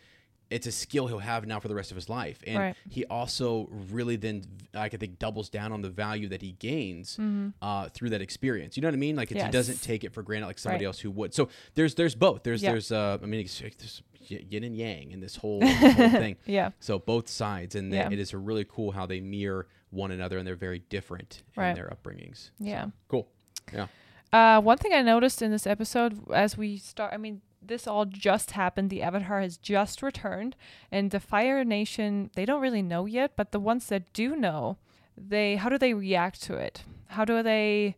it's 0.50 0.68
a 0.68 0.72
skill 0.72 1.08
he'll 1.08 1.20
have 1.20 1.46
now 1.48 1.60
for 1.60 1.68
the 1.68 1.76
rest 1.76 1.90
of 1.92 1.96
his 1.96 2.08
life. 2.10 2.40
And 2.48 2.58
Right. 2.58 2.76
he 2.90 3.04
also 3.06 3.68
really 3.92 4.16
then 4.16 4.44
I 4.76 4.90
think 4.90 5.18
doubles 5.20 5.50
down 5.50 5.72
on 5.72 5.82
the 5.82 5.90
value 5.90 6.28
that 6.30 6.42
he 6.42 6.52
gains 6.54 7.20
uh, 7.62 7.90
through 7.90 8.10
that 8.12 8.22
experience. 8.22 8.76
You 8.78 8.82
know 8.82 8.88
what 8.88 8.94
I 8.96 8.98
mean? 8.98 9.16
Like 9.16 9.32
it's, 9.32 9.44
he 9.44 9.50
doesn't 9.52 9.76
Mm-hmm. 9.76 9.86
Take 9.86 10.04
it 10.04 10.14
for 10.14 10.22
granted 10.24 10.48
like 10.48 10.60
somebody 10.60 10.86
Right. 10.86 10.90
else 10.90 11.00
who 11.00 11.12
would. 11.12 11.34
So 11.34 11.50
there's 11.76 11.96
there's 11.96 12.16
both. 12.16 12.44
There's 12.44 12.62
Yeah. 12.64 12.72
there's 12.72 12.92
uh 12.92 13.18
I 13.22 13.26
mean 13.26 13.46
there's 13.48 14.02
yin 14.28 14.64
and 14.64 14.76
yang 14.76 15.12
in 15.12 15.20
this 15.20 15.36
whole, 15.36 15.62
whole 15.66 15.92
thing. 16.10 16.38
Yeah. 16.46 16.72
So 16.80 16.98
both 16.98 17.28
sides, 17.30 17.76
and 17.76 17.92
Yeah. 17.94 18.10
it 18.12 18.18
is 18.20 18.34
really 18.34 18.66
cool 18.66 18.92
how 18.92 19.06
they 19.06 19.20
mirror 19.20 19.68
one 19.92 20.10
another, 20.12 20.38
and 20.40 20.48
they're 20.48 20.56
very 20.56 20.80
different 20.90 21.44
Right. 21.56 21.70
in 21.70 21.76
their 21.76 21.90
upbringings. 21.96 22.46
So, 22.46 22.52
Yeah. 22.60 22.88
cool. 23.08 23.28
Yeah. 23.74 23.88
Uh, 24.36 24.60
one 24.60 24.78
thing 24.78 24.92
I 24.92 25.02
noticed 25.02 25.42
in 25.42 25.50
this 25.50 25.66
episode 25.66 26.30
as 26.30 26.58
we 26.58 26.76
start, 26.76 27.14
I 27.14 27.18
mean, 27.18 27.40
this 27.62 27.88
all 27.88 28.04
just 28.04 28.52
happened. 28.52 28.90
The 28.90 29.02
Avatar 29.02 29.40
has 29.40 29.56
just 29.56 30.04
returned, 30.04 30.58
and 30.92 31.10
the 31.10 31.22
Fire 31.22 31.64
Nation, 31.64 32.32
they 32.36 32.44
don't 32.44 32.62
really 32.62 32.82
know 32.82 33.06
yet, 33.06 33.38
but 33.38 33.54
the 33.54 33.62
ones 33.62 33.88
that 33.88 34.12
do 34.12 34.36
know, 34.36 34.76
they 35.18 35.56
how 35.56 35.70
do 35.70 35.78
they 35.78 35.94
react 35.94 36.44
to 36.44 36.56
it? 36.56 36.84
How 37.08 37.24
do 37.24 37.42
they 37.42 37.96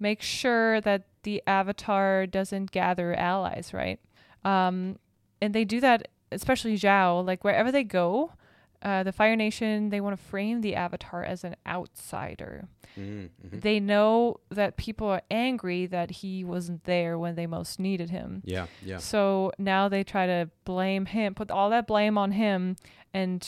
make 0.00 0.22
sure 0.22 0.80
that 0.80 1.02
the 1.22 1.42
Avatar 1.46 2.26
doesn't 2.26 2.70
gather 2.70 3.12
allies, 3.14 3.74
right? 3.74 4.00
Um, 4.42 4.98
and 5.42 5.54
they 5.54 5.66
do 5.66 5.80
that 5.80 6.08
especially 6.32 6.78
Zhao, 6.78 7.22
like 7.22 7.44
wherever 7.44 7.70
they 7.70 7.84
go, 7.84 8.32
uh, 8.84 9.02
the 9.02 9.12
Fire 9.12 9.34
Nation 9.36 9.88
they 9.90 10.00
want 10.00 10.16
to 10.16 10.22
frame 10.22 10.60
the 10.60 10.74
Avatar 10.74 11.24
as 11.24 11.42
an 11.44 11.56
outsider. 11.66 12.68
Mm-hmm. 12.98 13.58
They 13.60 13.80
know 13.80 14.38
that 14.50 14.76
people 14.76 15.08
are 15.08 15.22
angry 15.30 15.86
that 15.86 16.10
he 16.22 16.44
wasn't 16.44 16.84
there 16.84 17.18
when 17.18 17.34
they 17.34 17.46
most 17.46 17.80
needed 17.80 18.10
him. 18.10 18.42
Yeah, 18.44 18.66
yeah. 18.84 18.98
So 18.98 19.50
now 19.58 19.88
they 19.88 20.04
try 20.04 20.26
to 20.26 20.50
blame 20.64 21.06
him, 21.06 21.34
put 21.34 21.50
all 21.50 21.70
that 21.70 21.86
blame 21.86 22.16
on 22.18 22.32
him, 22.32 22.76
and 23.12 23.44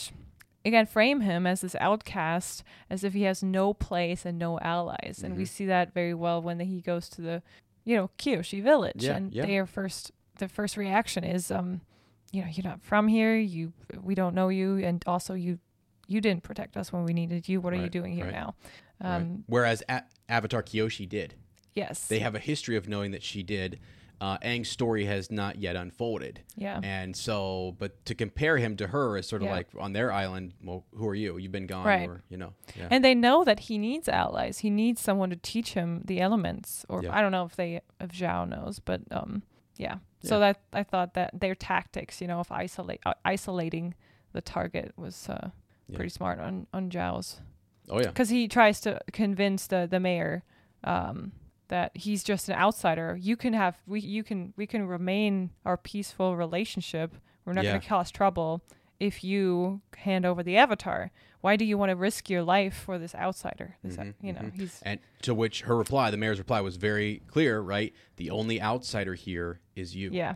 again 0.65 0.85
frame 0.85 1.21
him 1.21 1.47
as 1.47 1.61
this 1.61 1.75
outcast, 1.79 2.63
as 2.89 3.03
if 3.05 3.13
he 3.13 3.23
has 3.23 3.41
no 3.41 3.73
place 3.73 4.25
and 4.25 4.37
no 4.37 4.59
allies. 4.59 5.21
And 5.23 5.37
we 5.37 5.43
Mhm. 5.43 5.47
see 5.47 5.65
that 5.67 5.93
very 5.93 6.13
well 6.13 6.41
when 6.41 6.59
he 6.59 6.81
goes 6.81 7.07
to 7.09 7.21
the, 7.21 7.41
you 7.85 7.95
know, 7.95 8.09
Kyoshi 8.17 8.61
village, 8.61 9.03
Yeah, 9.05 9.15
and 9.15 9.33
yeah. 9.33 9.45
their 9.45 9.65
first, 9.65 10.11
the 10.39 10.49
first 10.49 10.75
reaction 10.75 11.23
is, 11.23 11.51
um, 11.51 11.81
you 12.31 12.41
know, 12.43 12.47
you're 12.51 12.63
not 12.63 12.81
from 12.81 13.07
here. 13.07 13.35
You, 13.35 13.73
we 14.01 14.15
don't 14.15 14.35
know 14.35 14.49
you, 14.49 14.77
and 14.77 15.03
also 15.07 15.33
you, 15.33 15.59
you 16.07 16.21
didn't 16.21 16.43
protect 16.43 16.77
us 16.77 16.91
when 16.93 17.03
we 17.03 17.13
needed 17.13 17.47
you. 17.49 17.61
What 17.61 17.73
are 17.73 17.77
you 17.81 17.89
doing 17.89 18.13
here 18.13 18.25
right, 18.25 18.33
now? 18.33 18.55
Right. 19.01 19.15
Um, 19.15 19.43
Whereas 19.47 19.83
a- 19.89 20.03
Avatar 20.29 20.63
Kyoshi 20.63 21.07
did. 21.07 21.35
yes, 21.75 22.07
They 22.07 22.19
have 22.19 22.35
a 22.35 22.39
history 22.39 22.75
of 22.75 22.87
knowing 22.87 23.11
that 23.11 23.23
she 23.23 23.43
did. 23.43 23.79
Uh, 24.19 24.35
Aang's 24.39 24.67
story 24.69 25.05
has 25.05 25.29
not 25.29 25.59
yet 25.59 25.75
unfolded. 25.75 26.41
yeah, 26.55 26.79
And 26.83 27.15
so, 27.15 27.75
but 27.77 28.03
to 28.05 28.15
compare 28.15 28.57
him 28.57 28.75
to 28.77 28.87
her 28.87 29.15
is 29.15 29.27
sort 29.27 29.43
of 29.43 29.45
Yeah. 29.47 29.51
like 29.53 29.67
on 29.77 29.93
their 29.93 30.11
island, 30.11 30.53
well, 30.63 30.85
who 30.95 31.07
are 31.07 31.13
you? 31.13 31.37
You've 31.37 31.51
been 31.51 31.67
gone, 31.67 31.85
Right. 31.85 32.09
or, 32.09 32.23
you 32.27 32.37
know. 32.37 32.53
Yeah. 32.75 32.87
and 32.89 33.05
they 33.05 33.13
know 33.13 33.43
that 33.43 33.59
he 33.59 33.77
needs 33.77 34.09
allies. 34.09 34.59
He 34.59 34.71
needs 34.71 35.01
someone 35.01 35.29
to 35.29 35.35
teach 35.35 35.73
him 35.75 36.01
the 36.05 36.19
elements, 36.19 36.83
or 36.89 37.03
Yeah. 37.03 37.15
I 37.15 37.21
don't 37.21 37.31
know 37.31 37.45
if 37.45 37.55
they 37.55 37.79
if 38.01 38.09
Zhao 38.11 38.49
knows, 38.49 38.79
but 38.79 39.01
um, 39.11 39.43
yeah. 39.75 39.97
So 40.23 40.35
Yeah. 40.35 40.39
that 40.53 40.61
I 40.73 40.83
thought 40.83 41.13
that 41.13 41.39
their 41.39 41.55
tactics, 41.55 42.21
you 42.21 42.27
know, 42.27 42.39
of 42.39 42.51
isolate 42.51 43.01
uh, 43.05 43.13
isolating 43.25 43.93
the 44.33 44.41
target 44.41 44.93
was 44.97 45.29
uh, 45.29 45.49
Yeah. 45.87 45.95
pretty 45.95 46.09
smart 46.09 46.39
on 46.39 46.67
on 46.73 46.89
Zhao's 46.89 47.41
oh, 47.89 47.99
yeah. 47.99 48.07
because 48.07 48.29
he 48.29 48.47
tries 48.47 48.81
to 48.81 48.99
convince 49.13 49.67
the 49.67 49.87
the 49.89 49.99
mayor 49.99 50.43
um, 50.83 51.31
that 51.69 51.91
he's 51.95 52.23
just 52.23 52.49
an 52.49 52.55
outsider. 52.55 53.17
You 53.19 53.35
can 53.35 53.53
have 53.53 53.77
we 53.85 53.99
you 53.99 54.23
can 54.23 54.53
we 54.57 54.65
can 54.67 54.87
remain 54.87 55.51
our 55.65 55.77
peaceful 55.77 56.35
relationship. 56.35 57.13
We're 57.45 57.53
not 57.53 57.63
Yeah. 57.63 57.71
going 57.71 57.81
to 57.81 57.87
cause 57.87 58.11
trouble 58.11 58.61
if 58.99 59.23
you 59.23 59.81
hand 59.97 60.25
over 60.25 60.41
the 60.43 60.57
avatar. 60.57 61.11
Why 61.47 61.55
do 61.55 61.63
you 61.63 61.77
want 61.77 61.91
to 61.91 61.95
risk 61.95 62.29
your 62.29 62.43
life 62.43 62.73
for 62.75 62.99
this 62.99 63.15
outsider? 63.15 63.77
This, 63.81 63.95
Mhm, 63.95 64.15
you 64.21 64.33
know, 64.33 64.41
mhm. 64.41 64.53
he's 64.53 64.81
And 64.81 64.99
to 65.21 65.33
which 65.33 65.61
her 65.61 65.77
reply, 65.77 66.11
the 66.11 66.17
mayor's 66.17 66.39
reply, 66.39 66.59
was 66.59 66.75
very 66.75 67.21
clear, 67.27 67.61
right? 67.61 67.93
The 68.17 68.29
only 68.31 68.61
outsider 68.61 69.13
here 69.15 69.61
is 69.73 69.95
you. 69.95 70.09
yeah, 70.11 70.35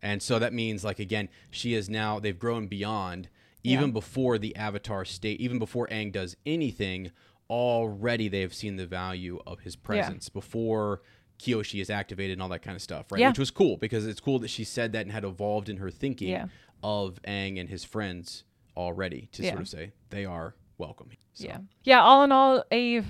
And 0.00 0.22
so 0.22 0.38
that 0.38 0.52
means, 0.52 0.84
like, 0.84 1.00
again, 1.00 1.28
she 1.50 1.74
is 1.74 1.90
now, 1.90 2.20
they've 2.20 2.38
grown 2.38 2.68
beyond, 2.68 3.28
even 3.64 3.86
Yeah. 3.88 3.92
before 3.94 4.38
the 4.38 4.54
Avatar 4.54 5.04
state, 5.04 5.40
even 5.40 5.58
before 5.58 5.88
Aang 5.88 6.12
does 6.12 6.36
anything, 6.46 7.10
already 7.50 8.28
they 8.28 8.42
have 8.42 8.54
seen 8.54 8.76
the 8.76 8.86
value 8.86 9.40
of 9.44 9.60
his 9.62 9.74
presence 9.74 10.28
before 10.28 11.02
Kyoshi 11.40 11.80
is 11.80 11.90
activated 11.90 12.34
and 12.34 12.42
all 12.42 12.48
that 12.50 12.62
kind 12.62 12.76
of 12.76 12.82
stuff, 12.82 13.10
right? 13.10 13.20
Yeah. 13.20 13.30
Which 13.30 13.38
was 13.40 13.50
cool 13.50 13.78
because 13.78 14.06
it's 14.06 14.20
cool 14.20 14.38
that 14.38 14.48
she 14.48 14.62
said 14.62 14.92
that 14.92 15.02
and 15.06 15.10
had 15.10 15.24
evolved 15.24 15.68
in 15.68 15.78
her 15.78 15.90
thinking 15.90 16.28
Yeah. 16.28 16.46
of 16.84 17.18
Aang 17.26 17.58
and 17.58 17.68
his 17.68 17.82
friends 17.82 18.44
already 18.76 19.28
to 19.32 19.42
sort 19.42 19.60
of 19.60 19.68
say 19.68 19.92
they 20.10 20.24
are 20.24 20.54
welcome. 20.78 21.10
So, 21.34 21.46
yeah, 21.46 21.58
yeah. 21.84 22.00
All 22.00 22.24
in 22.24 22.32
all, 22.32 22.64
a 22.72 23.02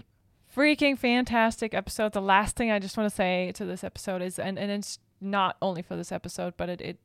freaking 0.54 0.98
fantastic 0.98 1.74
episode. 1.74 2.12
The 2.12 2.22
last 2.22 2.56
thing 2.56 2.70
I 2.70 2.78
just 2.78 2.96
want 2.96 3.08
to 3.08 3.14
say 3.14 3.52
to 3.56 3.64
this 3.64 3.82
episode 3.84 4.22
is, 4.22 4.38
and 4.38 4.58
and 4.58 4.70
it's 4.70 4.98
not 5.20 5.56
only 5.62 5.82
for 5.82 5.96
this 5.96 6.12
episode, 6.12 6.54
but 6.56 6.68
it 6.68 6.80
it 6.80 6.98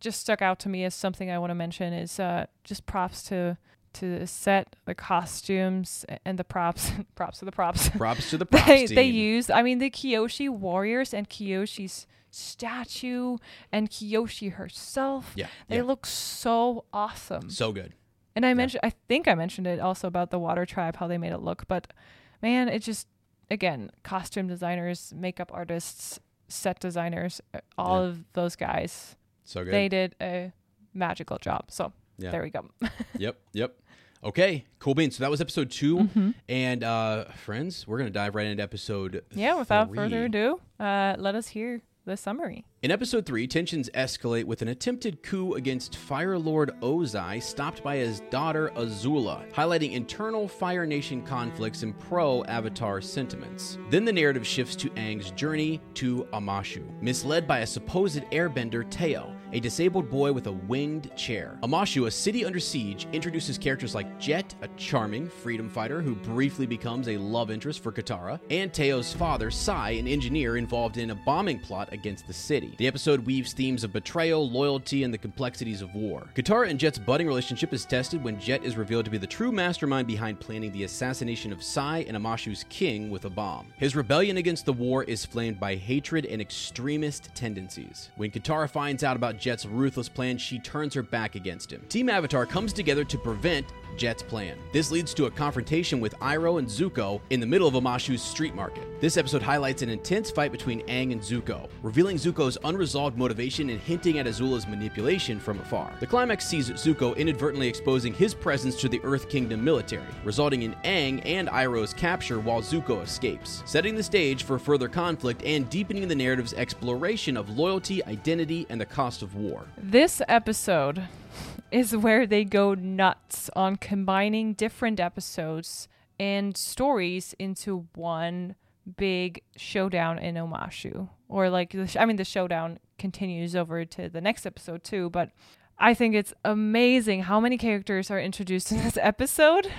just 0.00 0.20
stuck 0.20 0.42
out 0.42 0.58
to 0.60 0.68
me 0.68 0.84
as 0.84 0.94
something 0.94 1.30
I 1.30 1.38
want 1.38 1.50
to 1.50 1.54
mention 1.54 1.94
is 1.94 2.20
uh 2.20 2.44
just 2.62 2.84
props 2.84 3.22
to 3.24 3.56
to 3.94 4.18
the 4.18 4.26
set, 4.26 4.76
the 4.86 4.94
costumes, 4.94 6.04
and 6.24 6.38
the 6.38 6.44
props. 6.44 6.90
props 7.14 7.40
to 7.40 7.44
the 7.44 7.52
props. 7.52 7.88
Props 7.90 8.30
to 8.30 8.38
the 8.38 8.46
props 8.46 8.66
they 8.66 8.86
team. 8.86 8.94
they 8.94 9.04
used. 9.04 9.50
I 9.50 9.62
mean, 9.62 9.78
the 9.78 9.90
Kyoshi 9.90 10.48
warriors 10.48 11.12
and 11.12 11.28
Kyoshi's 11.28 12.06
statue 12.32 13.36
and 13.70 13.88
Kyoshi 13.90 14.52
herself. 14.54 15.32
Yeah, 15.36 15.46
They 15.68 15.76
yeah. 15.76 15.82
look 15.82 16.06
so 16.06 16.84
awesome. 16.92 17.50
so 17.50 17.72
good. 17.72 17.94
And 18.34 18.46
I 18.46 18.54
mentioned, 18.54 18.80
I 18.82 18.90
think 19.08 19.28
I 19.28 19.34
mentioned 19.34 19.66
it 19.66 19.78
also 19.78 20.08
about 20.08 20.30
the 20.30 20.38
water 20.38 20.64
tribe, 20.64 20.96
how 20.96 21.06
they 21.06 21.18
made 21.18 21.32
it 21.32 21.38
look. 21.42 21.68
But 21.68 21.92
man, 22.40 22.68
it 22.68 22.80
just, 22.80 23.06
again, 23.50 23.90
costume 24.02 24.46
designers, 24.48 25.12
makeup 25.14 25.50
artists, 25.52 26.18
set 26.48 26.80
designers, 26.80 27.40
uh, 27.54 27.60
all 27.76 28.02
Yeah. 28.02 28.08
of 28.08 28.32
those 28.32 28.56
guys, 28.56 29.16
So 29.44 29.62
good. 29.64 29.72
they 29.74 29.88
did 29.88 30.14
a 30.20 30.52
magical 30.94 31.36
job. 31.38 31.70
So 31.70 31.92
Yeah. 32.18 32.30
there 32.30 32.42
we 32.42 32.48
go. 32.50 32.70
Yep, 33.18 33.38
yep. 33.52 33.76
Okay, 34.24 34.64
cool 34.78 34.94
beans. 34.94 35.16
So 35.16 35.24
that 35.24 35.30
was 35.30 35.40
episode 35.40 35.70
2 35.70 35.96
Mm-hmm. 35.98 36.30
and 36.48 36.84
uh, 36.84 37.24
friends, 37.32 37.86
we're 37.86 37.98
gonna 37.98 38.10
dive 38.10 38.34
right 38.34 38.46
into 38.46 38.62
episode. 38.62 39.24
yeah, 39.34 39.56
without 39.58 39.88
three. 39.88 39.98
further 39.98 40.24
ado, 40.24 40.60
uh, 40.80 41.16
let 41.18 41.34
us 41.34 41.48
hear 41.48 41.82
the 42.04 42.16
summary. 42.16 42.64
In 42.82 42.90
episode 42.90 43.26
three, 43.26 43.46
tensions 43.46 43.88
escalate 43.94 44.44
with 44.44 44.62
an 44.62 44.68
attempted 44.68 45.22
coup 45.22 45.54
against 45.54 45.96
Fire 45.96 46.38
Lord 46.38 46.72
Ozai, 46.80 47.42
stopped 47.42 47.82
by 47.82 47.96
his 47.96 48.20
daughter 48.30 48.70
Azula, 48.74 49.48
highlighting 49.52 49.92
internal 49.92 50.48
Fire 50.48 50.86
Nation 50.86 51.22
conflicts 51.22 51.82
and 51.82 51.98
pro-Avatar 51.98 53.00
sentiments. 53.00 53.78
Then 53.90 54.04
the 54.04 54.12
narrative 54.12 54.46
shifts 54.46 54.74
to 54.76 54.90
Aang's 54.90 55.30
journey 55.30 55.80
to 55.94 56.24
Omashu, 56.32 56.82
misled 57.00 57.46
by 57.46 57.60
a 57.60 57.66
supposed 57.66 58.22
airbender 58.32 58.88
Teo, 58.90 59.34
a 59.52 59.60
disabled 59.60 60.10
boy 60.10 60.32
with 60.32 60.46
a 60.46 60.52
winged 60.52 61.14
chair. 61.16 61.58
Omashu, 61.62 62.06
a 62.06 62.10
city 62.10 62.44
under 62.44 62.58
siege, 62.58 63.06
introduces 63.12 63.58
characters 63.58 63.94
like 63.94 64.18
Jet, 64.18 64.54
a 64.62 64.68
charming 64.76 65.28
freedom 65.28 65.68
fighter 65.68 66.00
who 66.00 66.14
briefly 66.14 66.66
becomes 66.66 67.08
a 67.08 67.18
love 67.18 67.50
interest 67.50 67.82
for 67.82 67.92
Katara, 67.92 68.40
and 68.50 68.72
Teo's 68.72 69.12
father, 69.12 69.50
Sai, 69.50 69.90
an 69.90 70.08
engineer 70.08 70.56
involved 70.56 70.96
in 70.96 71.10
a 71.10 71.14
bombing 71.14 71.60
plot 71.60 71.92
against 71.92 72.26
the 72.26 72.32
city. 72.32 72.74
The 72.78 72.86
episode 72.86 73.26
weaves 73.26 73.52
themes 73.52 73.84
of 73.84 73.92
betrayal, 73.92 74.48
loyalty, 74.50 75.04
and 75.04 75.12
the 75.12 75.18
complexities 75.18 75.82
of 75.82 75.94
war. 75.94 76.26
Katara 76.34 76.70
and 76.70 76.80
Jet's 76.80 76.98
budding 76.98 77.26
relationship 77.26 77.72
is 77.72 77.84
tested 77.84 78.24
when 78.24 78.40
Jet 78.40 78.64
is 78.64 78.76
revealed 78.76 79.04
to 79.04 79.10
be 79.10 79.18
the 79.18 79.26
true 79.26 79.52
mastermind 79.52 80.06
behind 80.06 80.40
planning 80.40 80.72
the 80.72 80.84
assassination 80.84 81.52
of 81.52 81.62
Sai 81.62 82.04
and 82.08 82.16
Omashu's 82.16 82.64
king 82.70 83.10
with 83.10 83.26
a 83.26 83.30
bomb. 83.30 83.72
His 83.76 83.94
rebellion 83.94 84.38
against 84.38 84.64
the 84.64 84.72
war 84.72 85.04
is 85.04 85.26
flamed 85.26 85.60
by 85.60 85.74
hatred 85.74 86.26
and 86.26 86.40
extremist 86.40 87.28
tendencies. 87.34 88.10
When 88.16 88.30
Katara 88.30 88.70
finds 88.70 89.04
out 89.04 89.16
about 89.16 89.38
Jet's 89.42 89.66
ruthless 89.66 90.08
plan, 90.08 90.38
she 90.38 90.60
turns 90.60 90.94
her 90.94 91.02
back 91.02 91.34
against 91.34 91.72
him. 91.72 91.84
Team 91.88 92.08
Avatar 92.08 92.46
comes 92.46 92.72
together 92.72 93.02
to 93.04 93.18
prevent 93.18 93.66
Jet's 93.96 94.22
plan. 94.22 94.56
This 94.72 94.90
leads 94.90 95.12
to 95.14 95.26
a 95.26 95.30
confrontation 95.30 96.00
with 96.00 96.18
Iroh 96.20 96.58
and 96.58 96.68
Zuko 96.68 97.20
in 97.30 97.40
the 97.40 97.46
middle 97.46 97.68
of 97.68 97.74
Omashu's 97.74 98.22
street 98.22 98.54
market. 98.54 99.00
This 99.00 99.16
episode 99.16 99.42
highlights 99.42 99.82
an 99.82 99.88
intense 99.88 100.30
fight 100.30 100.52
between 100.52 100.80
Aang 100.86 101.12
and 101.12 101.20
Zuko, 101.20 101.68
revealing 101.82 102.16
Zuko's 102.16 102.56
unresolved 102.64 103.18
motivation 103.18 103.68
and 103.68 103.80
hinting 103.80 104.18
at 104.18 104.26
Azula's 104.26 104.66
manipulation 104.66 105.40
from 105.40 105.58
afar. 105.60 105.92
The 106.00 106.06
climax 106.06 106.46
sees 106.46 106.70
Zuko 106.70 107.16
inadvertently 107.16 107.68
exposing 107.68 108.14
his 108.14 108.32
presence 108.32 108.76
to 108.80 108.88
the 108.88 109.00
Earth 109.02 109.28
Kingdom 109.28 109.62
military, 109.62 110.06
resulting 110.24 110.62
in 110.62 110.74
Aang 110.84 111.20
and 111.26 111.48
Iroh's 111.48 111.92
capture 111.92 112.38
while 112.38 112.62
Zuko 112.62 113.02
escapes, 113.02 113.62
setting 113.66 113.94
the 113.94 114.02
stage 114.02 114.44
for 114.44 114.58
further 114.58 114.88
conflict 114.88 115.42
and 115.44 115.68
deepening 115.68 116.08
the 116.08 116.14
narrative's 116.14 116.54
exploration 116.54 117.36
of 117.36 117.50
loyalty, 117.50 118.04
identity, 118.06 118.66
and 118.70 118.80
the 118.80 118.86
cost 118.86 119.22
of 119.22 119.31
war. 119.34 119.66
This 119.76 120.22
episode 120.28 121.02
is 121.70 121.96
where 121.96 122.26
they 122.26 122.44
go 122.44 122.74
nuts 122.74 123.50
on 123.56 123.76
combining 123.76 124.54
different 124.54 125.00
episodes 125.00 125.88
and 126.18 126.56
stories 126.56 127.34
into 127.38 127.86
one 127.94 128.54
big 128.96 129.42
showdown 129.56 130.18
in 130.18 130.34
Omashu. 130.34 131.08
Or 131.28 131.48
like, 131.48 131.70
the 131.70 131.86
sh- 131.86 131.96
I 131.96 132.04
mean, 132.04 132.16
the 132.16 132.24
showdown 132.24 132.78
continues 132.98 133.56
over 133.56 133.84
to 133.84 134.08
the 134.08 134.20
next 134.20 134.44
episode 134.46 134.84
too, 134.84 135.10
but 135.10 135.30
I 135.78 135.94
think 135.94 136.14
it's 136.14 136.34
amazing 136.44 137.22
how 137.22 137.40
many 137.40 137.58
characters 137.58 138.10
are 138.10 138.20
introduced 138.20 138.70
in 138.70 138.78
this 138.78 138.96
episode. 139.00 139.70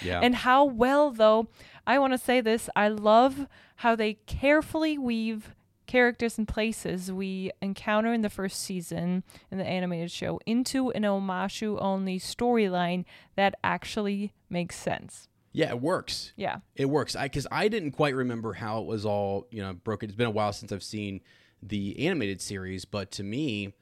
Yeah. 0.00 0.20
And 0.22 0.34
how 0.34 0.64
well, 0.64 1.10
though, 1.10 1.48
I 1.86 1.98
want 1.98 2.12
to 2.12 2.18
say 2.18 2.40
this 2.40 2.68
I 2.76 2.88
love 2.88 3.46
how 3.76 3.96
they 3.96 4.14
carefully 4.26 4.98
weave 4.98 5.54
characters 5.92 6.38
and 6.38 6.48
places 6.48 7.12
we 7.12 7.50
encounter 7.60 8.14
in 8.14 8.22
the 8.22 8.30
first 8.30 8.62
season 8.62 9.22
in 9.50 9.58
the 9.58 9.66
animated 9.66 10.10
show 10.10 10.40
into 10.46 10.88
an 10.92 11.02
Omashu 11.02 11.76
only 11.82 12.18
storyline 12.18 13.04
that 13.36 13.54
actually 13.62 14.32
makes 14.48 14.74
sense. 14.74 15.28
yeah, 15.52 15.68
it 15.68 15.82
works. 15.82 16.32
Yeah. 16.34 16.60
It 16.76 16.86
works. 16.86 17.14
I 17.14 17.24
because 17.26 17.46
I 17.52 17.68
didn't 17.68 17.90
quite 17.90 18.14
remember 18.14 18.54
how 18.54 18.80
it 18.80 18.86
was 18.86 19.04
all 19.04 19.46
you 19.50 19.60
know 19.60 19.74
broken. 19.74 20.08
It's 20.08 20.16
been 20.16 20.28
a 20.28 20.30
while 20.30 20.54
since 20.54 20.72
I've 20.72 20.82
seen 20.82 21.20
the 21.62 22.06
animated 22.06 22.40
series, 22.40 22.86
but 22.86 23.10
to 23.10 23.22
me, 23.22 23.74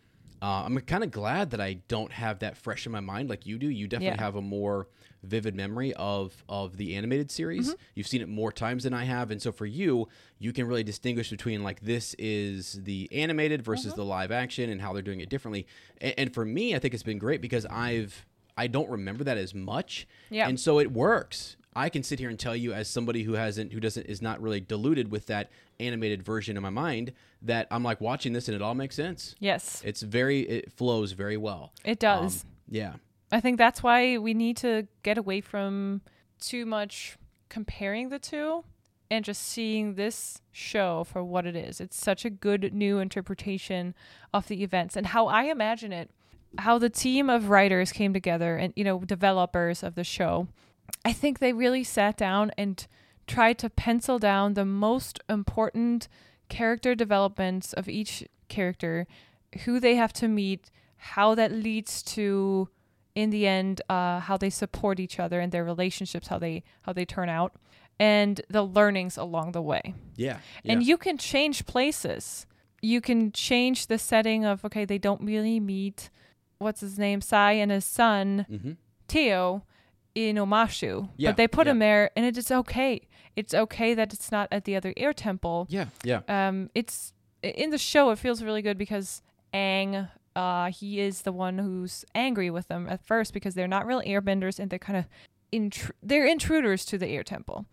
Uh, 0.42 0.62
I'm 0.64 0.78
kind 0.80 1.04
of 1.04 1.10
glad 1.10 1.50
that 1.50 1.60
I 1.60 1.74
don't 1.88 2.12
have 2.12 2.38
that 2.38 2.56
fresh 2.56 2.86
in 2.86 2.92
my 2.92 3.00
mind 3.00 3.28
like 3.28 3.46
you 3.46 3.58
do. 3.58 3.68
You 3.68 3.86
definitely 3.86 4.16
Yeah. 4.18 4.24
have 4.24 4.36
a 4.36 4.40
more 4.42 4.88
vivid 5.22 5.54
memory 5.54 5.92
of 5.94 6.42
of 6.48 6.78
the 6.78 6.96
animated 6.96 7.30
series. 7.30 7.68
Mm-hmm. 7.68 7.82
You've 7.94 8.06
seen 8.06 8.22
it 8.22 8.28
more 8.28 8.50
times 8.50 8.84
than 8.84 8.94
I 8.94 9.04
have, 9.04 9.30
and 9.30 9.40
so 9.42 9.52
for 9.52 9.66
you, 9.66 10.08
you 10.38 10.52
can 10.54 10.66
really 10.66 10.82
distinguish 10.82 11.28
between 11.30 11.62
like 11.62 11.80
this 11.80 12.14
is 12.18 12.80
the 12.84 13.08
animated 13.12 13.62
versus 13.62 13.92
Mm-hmm. 13.92 14.00
the 14.00 14.04
live 14.06 14.30
action 14.32 14.70
and 14.70 14.80
how 14.80 14.92
they're 14.94 15.02
doing 15.02 15.20
it 15.20 15.28
differently. 15.28 15.66
And, 16.00 16.14
and 16.16 16.34
for 16.34 16.44
me, 16.46 16.74
I 16.74 16.78
think 16.78 16.94
it's 16.94 17.02
been 17.02 17.18
great 17.18 17.42
because 17.42 17.66
I've 17.66 18.24
I 18.56 18.66
don't 18.66 18.90
remember 18.90 19.24
that 19.24 19.36
as 19.38 19.54
much, 19.54 20.06
Yeah. 20.30 20.48
and 20.48 20.58
so 20.58 20.78
it 20.78 20.90
works. 20.90 21.56
I 21.76 21.88
can 21.88 22.02
sit 22.02 22.18
here 22.18 22.28
and 22.30 22.38
tell 22.38 22.56
you 22.56 22.72
as 22.72 22.88
somebody 22.88 23.22
who 23.24 23.34
hasn't 23.34 23.72
who 23.74 23.80
doesn't 23.80 24.06
is 24.06 24.20
not 24.22 24.40
really 24.40 24.60
diluted 24.60 25.10
with 25.10 25.26
that 25.26 25.50
animated 25.80 26.22
version 26.22 26.56
in 26.56 26.62
my 26.62 26.70
mind 26.70 27.12
that 27.42 27.66
I'm 27.70 27.82
like 27.82 28.00
watching 28.00 28.32
this 28.32 28.48
and 28.48 28.54
it 28.54 28.62
all 28.62 28.74
makes 28.74 28.94
sense. 28.96 29.34
Yes, 29.40 29.82
It's 29.84 30.02
very 30.02 30.40
it 30.40 30.72
flows 30.72 31.12
very 31.12 31.36
well. 31.36 31.72
it 31.84 31.98
does. 31.98 32.44
Um, 32.44 32.50
yeah. 32.68 32.92
I 33.32 33.40
think 33.40 33.58
that's 33.58 33.82
why 33.82 34.18
we 34.18 34.34
need 34.34 34.56
to 34.58 34.86
get 35.02 35.16
away 35.18 35.40
from 35.40 36.00
too 36.40 36.66
much 36.66 37.16
comparing 37.48 38.08
the 38.08 38.18
two 38.18 38.64
and 39.10 39.24
just 39.24 39.42
seeing 39.42 39.94
this 39.94 40.40
show 40.52 41.04
for 41.04 41.22
what 41.24 41.46
it 41.46 41.56
is. 41.56 41.80
It's 41.80 41.96
such 42.00 42.24
a 42.24 42.30
good 42.30 42.72
new 42.72 42.98
interpretation 42.98 43.94
of 44.32 44.46
the 44.48 44.62
events 44.62 44.96
and 44.96 45.06
how 45.08 45.26
I 45.26 45.44
imagine 45.44 45.92
it, 45.92 46.10
how 46.58 46.78
the 46.78 46.90
team 46.90 47.28
of 47.30 47.50
writers 47.50 47.92
came 47.92 48.12
together 48.12 48.56
and, 48.56 48.72
you 48.76 48.84
know, 48.84 49.00
developers 49.00 49.82
of 49.82 49.94
the 49.94 50.04
show. 50.04 50.48
I 51.04 51.12
think 51.12 51.38
they 51.38 51.52
really 51.52 51.84
sat 51.84 52.16
down 52.16 52.50
and 52.58 52.86
tried 53.34 53.58
to 53.58 53.68
pencil 53.70 54.18
down 54.18 54.54
the 54.54 54.64
most 54.64 55.20
important 55.28 56.08
character 56.48 56.94
developments 56.94 57.72
of 57.72 57.88
each 57.88 58.24
character, 58.48 59.06
who 59.64 59.78
they 59.80 59.94
have 59.96 60.12
to 60.14 60.26
meet, 60.28 60.70
how 61.14 61.34
that 61.34 61.52
leads 61.52 62.02
to 62.02 62.68
in 63.14 63.30
the 63.30 63.46
end 63.46 63.82
uh, 63.88 64.20
how 64.20 64.36
they 64.36 64.50
support 64.50 65.00
each 65.00 65.18
other 65.24 65.40
and 65.40 65.50
their 65.52 65.64
relationships 65.64 66.28
how 66.28 66.38
they 66.38 66.62
how 66.82 66.92
they 66.92 67.04
turn 67.04 67.28
out 67.28 67.52
and 67.98 68.40
the 68.48 68.62
learnings 68.62 69.16
along 69.16 69.50
the 69.52 69.60
way 69.72 69.94
Yeah. 70.16 70.38
and 70.64 70.82
you 70.84 70.96
can 70.96 71.18
change 71.18 71.66
places 71.66 72.46
you 72.80 73.00
can 73.00 73.32
change 73.32 73.88
the 73.88 73.98
setting 73.98 74.44
of 74.44 74.64
okay 74.64 74.84
they 74.84 74.98
don't 74.98 75.22
really 75.32 75.58
meet 75.58 76.08
what's 76.58 76.80
his 76.82 76.98
name 76.98 77.20
sai 77.20 77.52
and 77.62 77.70
his 77.72 77.84
son 77.84 78.46
Mhm. 78.48 78.76
Teo 79.08 79.64
in 80.14 80.36
Omashu 80.36 81.08
Yeah, 81.16 81.30
but 81.30 81.36
they 81.36 81.46
put 81.48 81.66
yeah. 81.66 81.72
him 81.72 81.78
there 81.78 82.10
and 82.16 82.24
it 82.26 82.36
is 82.36 82.50
okay 82.50 83.02
it's 83.36 83.54
okay 83.54 83.94
that 83.94 84.12
it's 84.12 84.32
not 84.32 84.48
at 84.50 84.64
the 84.64 84.74
other 84.76 84.92
air 84.96 85.12
temple 85.12 85.66
Yeah. 85.70 85.86
Yeah. 86.02 86.20
um 86.28 86.70
it's 86.74 87.12
in 87.42 87.70
the 87.70 87.78
show 87.78 88.10
it 88.10 88.18
feels 88.18 88.42
really 88.42 88.60
good 88.62 88.76
because 88.76 89.22
Aang, 89.54 90.08
uh 90.36 90.70
he 90.70 91.00
is 91.00 91.22
the 91.22 91.32
one 91.32 91.58
who's 91.58 92.04
angry 92.14 92.50
with 92.50 92.68
them 92.68 92.88
at 92.88 93.04
first 93.06 93.32
because 93.32 93.54
they're 93.54 93.68
not 93.68 93.86
real 93.86 94.02
airbenders 94.02 94.58
and 94.58 94.68
they're 94.70 94.78
kind 94.78 94.98
of 94.98 95.06
intr- 95.52 95.92
they're 96.02 96.26
intruders 96.26 96.84
to 96.84 96.98
the 96.98 97.06
air 97.08 97.22
temple 97.24 97.66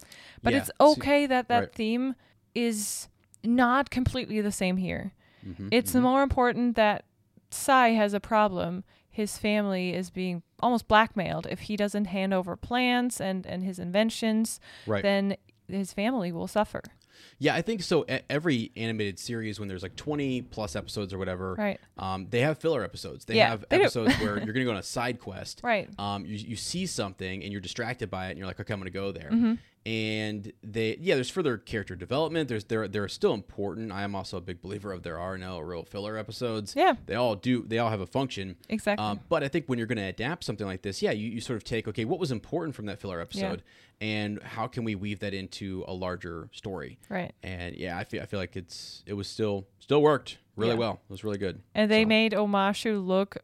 but 0.43 0.53
Yeah, 0.53 0.59
it's 0.59 0.71
so- 0.79 0.91
okay 0.93 1.25
that 1.27 1.47
that 1.49 1.59
right. 1.59 1.73
theme 1.73 2.15
is 2.55 3.07
not 3.43 3.89
completely 3.89 4.41
the 4.41 4.51
same 4.51 4.77
here 4.77 5.13
Mhm, 5.45 5.69
it's 5.71 5.93
mhm. 5.93 6.01
more 6.01 6.23
important 6.23 6.75
that 6.75 7.05
Sai 7.51 7.89
has 7.89 8.13
a 8.13 8.19
problem 8.19 8.83
his 9.09 9.37
family 9.37 9.93
is 9.93 10.09
being 10.09 10.43
almost 10.59 10.87
blackmailed 10.87 11.47
if 11.49 11.61
he 11.61 11.75
doesn't 11.77 12.05
hand 12.05 12.33
over 12.33 12.55
plans 12.55 13.21
and 13.21 13.45
and 13.45 13.63
his 13.63 13.79
inventions 13.79 14.59
Right. 14.85 15.03
then 15.03 15.37
his 15.67 15.93
family 15.93 16.31
will 16.31 16.47
suffer 16.47 16.81
Yeah, 17.39 17.55
I 17.55 17.61
think 17.63 17.81
so. 17.81 18.05
Every 18.29 18.71
animated 18.75 19.17
series, 19.19 19.59
when 19.59 19.67
there's 19.67 19.81
like 19.81 19.95
20 19.95 20.43
plus 20.43 20.75
episodes 20.75 21.13
or 21.13 21.17
whatever, 21.17 21.55
Right. 21.55 21.79
Um, 21.97 22.27
they 22.29 22.41
have 22.41 22.59
filler 22.59 22.83
episodes. 22.83 23.25
They 23.25 23.37
Yeah, 23.37 23.49
have 23.49 23.65
they 23.69 23.77
episodes 23.81 24.13
where 24.19 24.37
you're 24.37 24.53
going 24.53 24.53
to 24.53 24.63
go 24.65 24.71
on 24.71 24.77
a 24.77 24.83
side 24.83 25.19
quest. 25.19 25.61
Right. 25.63 25.89
Um, 25.99 26.25
you, 26.25 26.35
you 26.37 26.55
see 26.55 26.85
something 26.85 27.41
and 27.43 27.51
you're 27.51 27.59
distracted 27.61 28.09
by 28.11 28.27
it, 28.27 28.29
and 28.31 28.37
you're 28.37 28.45
like, 28.47 28.59
okay, 28.59 28.71
I'm 28.73 28.79
going 28.79 28.91
to 28.91 28.99
go 28.99 29.11
there. 29.11 29.29
Mm-hmm. 29.31 29.53
And 29.87 30.51
they, 30.61 30.97
yeah, 30.99 31.15
there's 31.15 31.29
further 31.29 31.57
character 31.57 31.95
development. 31.95 32.49
There's 32.49 32.65
there 32.65 32.89
they're 32.89 33.07
still 33.07 33.33
important. 33.33 33.89
I 33.93 34.03
am 34.03 34.15
also 34.15 34.35
a 34.35 34.41
big 34.41 34.61
believer 34.61 34.91
of 34.91 35.03
there 35.03 35.17
are 35.17 35.37
no 35.37 35.59
real 35.59 35.83
filler 35.85 36.17
episodes. 36.17 36.73
Yeah. 36.75 36.95
they 37.05 37.15
all 37.15 37.35
do. 37.35 37.63
They 37.65 37.77
all 37.79 37.89
have 37.89 38.01
a 38.01 38.05
function. 38.05 38.57
Exactly. 38.67 39.05
Um, 39.05 39.21
but 39.29 39.43
I 39.43 39.47
think 39.47 39.67
when 39.67 39.77
you're 39.77 39.87
going 39.87 39.97
to 39.97 40.03
adapt 40.03 40.43
something 40.43 40.67
like 40.67 40.81
this, 40.81 41.01
yeah, 41.01 41.11
you, 41.11 41.29
you 41.29 41.39
sort 41.39 41.55
of 41.55 41.63
take 41.63 41.87
okay, 41.87 42.03
what 42.03 42.19
was 42.19 42.33
important 42.33 42.75
from 42.75 42.87
that 42.87 42.99
filler 42.99 43.21
episode, 43.21 43.63
and 44.01 44.43
how 44.43 44.67
can 44.67 44.83
we 44.83 44.93
weave 44.95 45.19
that 45.21 45.33
into 45.33 45.85
a 45.87 45.93
larger 45.93 46.49
story? 46.51 46.99
Right. 47.07 47.31
And 47.41 47.73
yeah, 47.77 47.97
I 47.97 48.03
feel 48.03 48.21
I 48.21 48.25
feel 48.25 48.41
like 48.41 48.57
it's 48.57 49.03
it 49.05 49.13
was 49.13 49.29
still 49.29 49.67
still 49.79 50.01
worked 50.01 50.37
really 50.57 50.73
Yeah. 50.73 50.79
well. 50.79 50.99
It 51.09 51.11
was 51.13 51.23
really 51.23 51.37
good. 51.37 51.61
and 51.73 51.89
they 51.89 52.03
So, 52.03 52.07
made 52.09 52.33
Omashu 52.33 53.05
look 53.07 53.37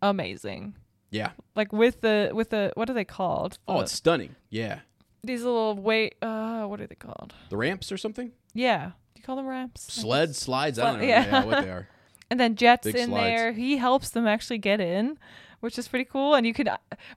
amazing. 0.00 0.74
yeah. 1.10 1.32
Like 1.54 1.70
with 1.72 2.00
the 2.00 2.30
with 2.32 2.48
the 2.48 2.72
what 2.76 2.88
are 2.88 2.94
they 2.94 3.04
called? 3.04 3.58
Oh, 3.68 3.76
The- 3.76 3.82
it's 3.82 3.92
stunning. 3.92 4.36
Yeah, 4.48 4.80
these 5.24 5.42
little 5.42 5.74
wait. 5.76 6.16
Uh, 6.22 6.64
what 6.64 6.80
are 6.80 6.86
they 6.86 6.94
called? 6.94 7.34
the 7.50 7.56
ramps 7.56 7.92
or 7.92 7.96
something. 7.96 8.32
Yeah, 8.54 8.86
do 9.14 9.20
you 9.20 9.22
call 9.24 9.36
them 9.36 9.46
ramps? 9.46 9.92
Sled 9.92 10.34
slides. 10.36 10.78
I 10.78 10.90
don't 10.92 11.00
know 11.00 11.06
yeah. 11.06 11.24
yeah. 11.26 11.44
what 11.44 11.64
they 11.64 11.70
are. 11.70 11.88
And 12.30 12.40
then 12.40 12.56
Jet's 12.56 12.86
Big 12.86 12.96
in 12.96 13.08
slides. 13.10 13.24
there. 13.26 13.52
He 13.52 13.76
helps 13.76 14.08
them 14.08 14.26
actually 14.26 14.56
get 14.56 14.80
in, 14.80 15.18
which 15.60 15.78
is 15.78 15.86
pretty 15.86 16.06
cool. 16.06 16.34
And 16.34 16.46
you 16.46 16.54
could 16.54 16.66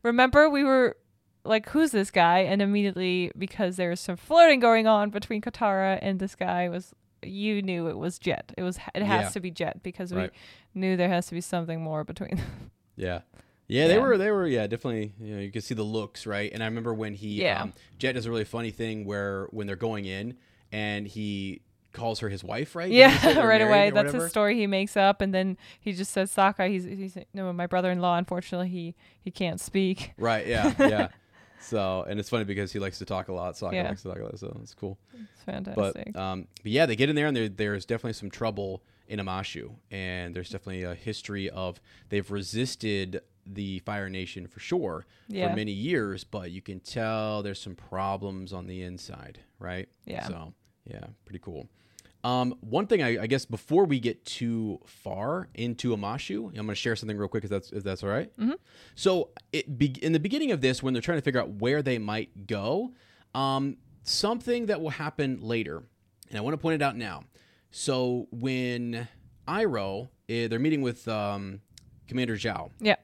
remember 0.03 0.49
we 0.49 0.65
were 0.65 0.97
like, 1.45 1.69
"Who's 1.69 1.91
this 1.91 2.11
guy?" 2.11 2.39
And 2.39 2.61
immediately, 2.61 3.31
because 3.37 3.77
there 3.77 3.89
was 3.91 4.01
some 4.01 4.17
flirting 4.17 4.59
going 4.59 4.87
on 4.87 5.11
between 5.11 5.41
Katara 5.41 5.99
and 6.01 6.19
this 6.19 6.35
guy, 6.35 6.67
was 6.67 6.93
you 7.23 7.61
knew 7.61 7.87
it 7.87 7.97
was 7.97 8.19
Jet. 8.19 8.51
It 8.57 8.63
was 8.63 8.77
it 8.93 9.03
has 9.03 9.21
Yeah. 9.23 9.29
to 9.29 9.39
be 9.39 9.51
Jet 9.51 9.83
because 9.83 10.13
Right. 10.13 10.31
we 10.73 10.81
knew 10.81 10.97
there 10.97 11.07
has 11.07 11.27
to 11.27 11.33
be 11.33 11.39
something 11.39 11.81
more 11.81 12.03
between. 12.03 12.35
them. 12.35 12.71
Yeah. 12.97 13.21
Yeah, 13.68 13.88
they 13.88 13.95
Yeah. 13.95 13.99
were. 14.01 14.18
They 14.18 14.32
were. 14.32 14.47
Yeah, 14.47 14.68
definitely. 14.68 15.13
You 15.20 15.36
know, 15.36 15.41
you 15.41 15.51
could 15.51 15.63
see 15.63 15.74
the 15.74 15.84
looks, 15.84 16.26
right? 16.26 16.51
And 16.53 16.61
I 16.61 16.68
remember 16.68 16.93
when 16.93 17.13
he, 17.16 17.41
Yeah. 17.41 17.63
um, 17.63 17.74
Jet 17.97 18.13
does 18.13 18.26
a 18.26 18.30
really 18.30 18.43
funny 18.45 18.72
thing 18.72 19.05
where 19.05 19.47
when 19.51 19.66
they're 19.68 19.76
going 19.76 20.05
in, 20.05 20.38
and 20.72 21.07
he 21.07 21.61
calls 21.93 22.20
her 22.20 22.30
his 22.30 22.43
wife, 22.43 22.76
right? 22.76 22.91
Yeah, 22.91 23.09
right 23.39 23.61
away. 23.61 23.89
That's 23.89 24.07
whatever? 24.07 24.24
his 24.24 24.30
story 24.30 24.55
he 24.57 24.68
makes 24.68 24.95
up, 24.97 25.22
and 25.22 25.34
then 25.34 25.57
he 25.80 25.93
just 25.93 26.11
says 26.11 26.32
Sokka. 26.34 26.70
He's 26.70 26.84
he's 26.84 27.18
no, 27.34 27.51
my 27.53 27.66
brother-in-law. 27.68 28.18
Unfortunately, 28.18 28.70
he 28.70 28.95
he 29.22 29.32
can't 29.32 29.59
speak. 29.59 30.13
Right. 30.18 30.45
Yeah. 30.45 30.74
Yeah. 30.78 31.07
so, 31.59 32.05
and 32.07 32.20
it's 32.20 32.30
funny 32.30 32.43
because 32.43 32.72
he 32.72 32.80
likes 32.80 32.99
to 32.99 33.05
talk 33.05 33.30
a 33.30 33.34
lot. 33.34 33.55
Sokka 33.55 33.74
Yeah. 33.74 33.88
likes 33.89 34.03
to 34.03 34.09
talk 34.09 34.20
a 34.20 34.24
lot, 34.24 34.38
so 34.38 34.55
it's 34.61 34.74
cool. 34.76 34.99
It's 35.34 35.43
fantastic. 35.43 36.13
But 36.13 36.20
um, 36.22 36.47
but 36.61 36.72
yeah, 36.72 36.86
they 36.86 36.95
get 36.95 37.09
in 37.09 37.16
there 37.16 37.28
and 37.28 37.36
there, 37.36 37.49
there's 37.49 37.86
definitely 37.86 38.13
some 38.13 38.30
trouble 38.30 38.84
in 39.07 39.20
Omashu, 39.20 39.72
and 39.91 40.36
there's 40.36 40.49
definitely 40.49 40.84
a 40.84 40.93
history 40.95 41.49
of 41.49 41.80
they've 42.09 42.30
resisted 42.30 43.22
the 43.45 43.79
Fire 43.79 44.09
Nation 44.09 44.47
for 44.47 44.59
sure 44.59 45.05
Yeah. 45.27 45.49
for 45.49 45.55
many 45.55 45.71
years, 45.71 46.23
but 46.23 46.51
you 46.51 46.61
can 46.61 46.79
tell 46.79 47.43
there's 47.43 47.61
some 47.61 47.75
problems 47.75 48.53
on 48.53 48.67
the 48.67 48.81
inside, 48.81 49.39
right? 49.59 49.87
Yeah. 50.05 50.27
So 50.27 50.53
yeah, 50.85 51.05
pretty 51.25 51.39
cool. 51.39 51.67
Um, 52.23 52.55
one 52.61 52.87
thing 52.87 53.03
I, 53.03 53.21
I 53.23 53.27
guess 53.27 53.45
before 53.45 53.85
we 53.85 53.99
get 53.99 54.25
too 54.25 54.79
far 54.87 55.47
into 55.53 55.95
Omashu, 55.95 56.47
I'm 56.47 56.53
going 56.55 56.67
to 56.69 56.75
share 56.75 56.95
something 56.95 57.17
real 57.17 57.27
quick 57.27 57.43
if 57.43 57.51
that's 57.51 57.71
if 57.71 57.83
that's 57.83 58.01
all 58.03 58.09
right. 58.09 58.35
Mm-hmm. 58.39 58.53
So 58.95 59.29
it 59.53 59.77
be, 59.77 59.87
in 60.01 60.11
the 60.11 60.19
beginning 60.19 60.51
of 60.51 60.59
this, 60.61 60.81
when 60.81 60.93
they're 60.93 61.01
trying 61.03 61.19
to 61.19 61.23
figure 61.23 61.39
out 61.39 61.49
where 61.61 61.83
they 61.83 61.99
might 61.99 62.47
go, 62.47 62.93
um, 63.35 63.77
something 64.01 64.65
that 64.67 64.81
will 64.81 64.89
happen 64.89 65.39
later, 65.41 65.83
and 66.29 66.37
I 66.37 66.41
want 66.41 66.53
to 66.55 66.57
point 66.57 66.75
it 66.75 66.81
out 66.81 66.97
now. 66.97 67.25
So 67.69 68.27
when 68.31 69.07
Iroh, 69.47 70.09
eh, 70.27 70.47
they're 70.47 70.57
meeting 70.57 70.81
with 70.81 71.07
um, 71.07 71.61
Commander 72.07 72.37
Zhao. 72.37 72.71
yeah, 72.79 72.95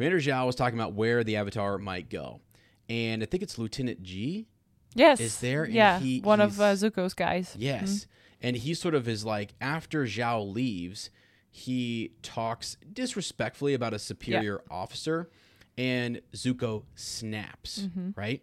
Commander 0.00 0.18
Zhao 0.18 0.46
was 0.46 0.56
talking 0.56 0.78
about 0.78 0.94
where 0.94 1.22
the 1.22 1.36
Avatar 1.36 1.76
might 1.76 2.08
go, 2.08 2.40
and 2.88 3.22
I 3.22 3.26
think 3.26 3.42
it's 3.42 3.58
Lieutenant 3.58 4.02
Jee. 4.02 4.46
yes, 4.94 5.20
Is 5.20 5.40
there- 5.40 5.64
and 5.64 5.74
Yeah, 5.74 6.00
he- 6.00 6.20
one 6.20 6.40
of 6.40 6.58
uh, 6.58 6.72
Zuko's 6.72 7.12
guys. 7.12 7.54
Yes. 7.58 8.06
And 8.40 8.56
he 8.56 8.72
sort 8.72 8.94
of 8.94 9.06
is 9.06 9.26
like, 9.26 9.52
after 9.60 10.04
Zhao 10.06 10.50
leaves, 10.50 11.10
he 11.50 12.12
talks 12.22 12.78
disrespectfully 12.90 13.74
about 13.74 13.92
a 13.92 13.98
superior 13.98 14.62
officer, 14.70 15.28
and 15.76 16.22
Zuko 16.32 16.84
snaps, 16.94 17.86
right? 18.16 18.42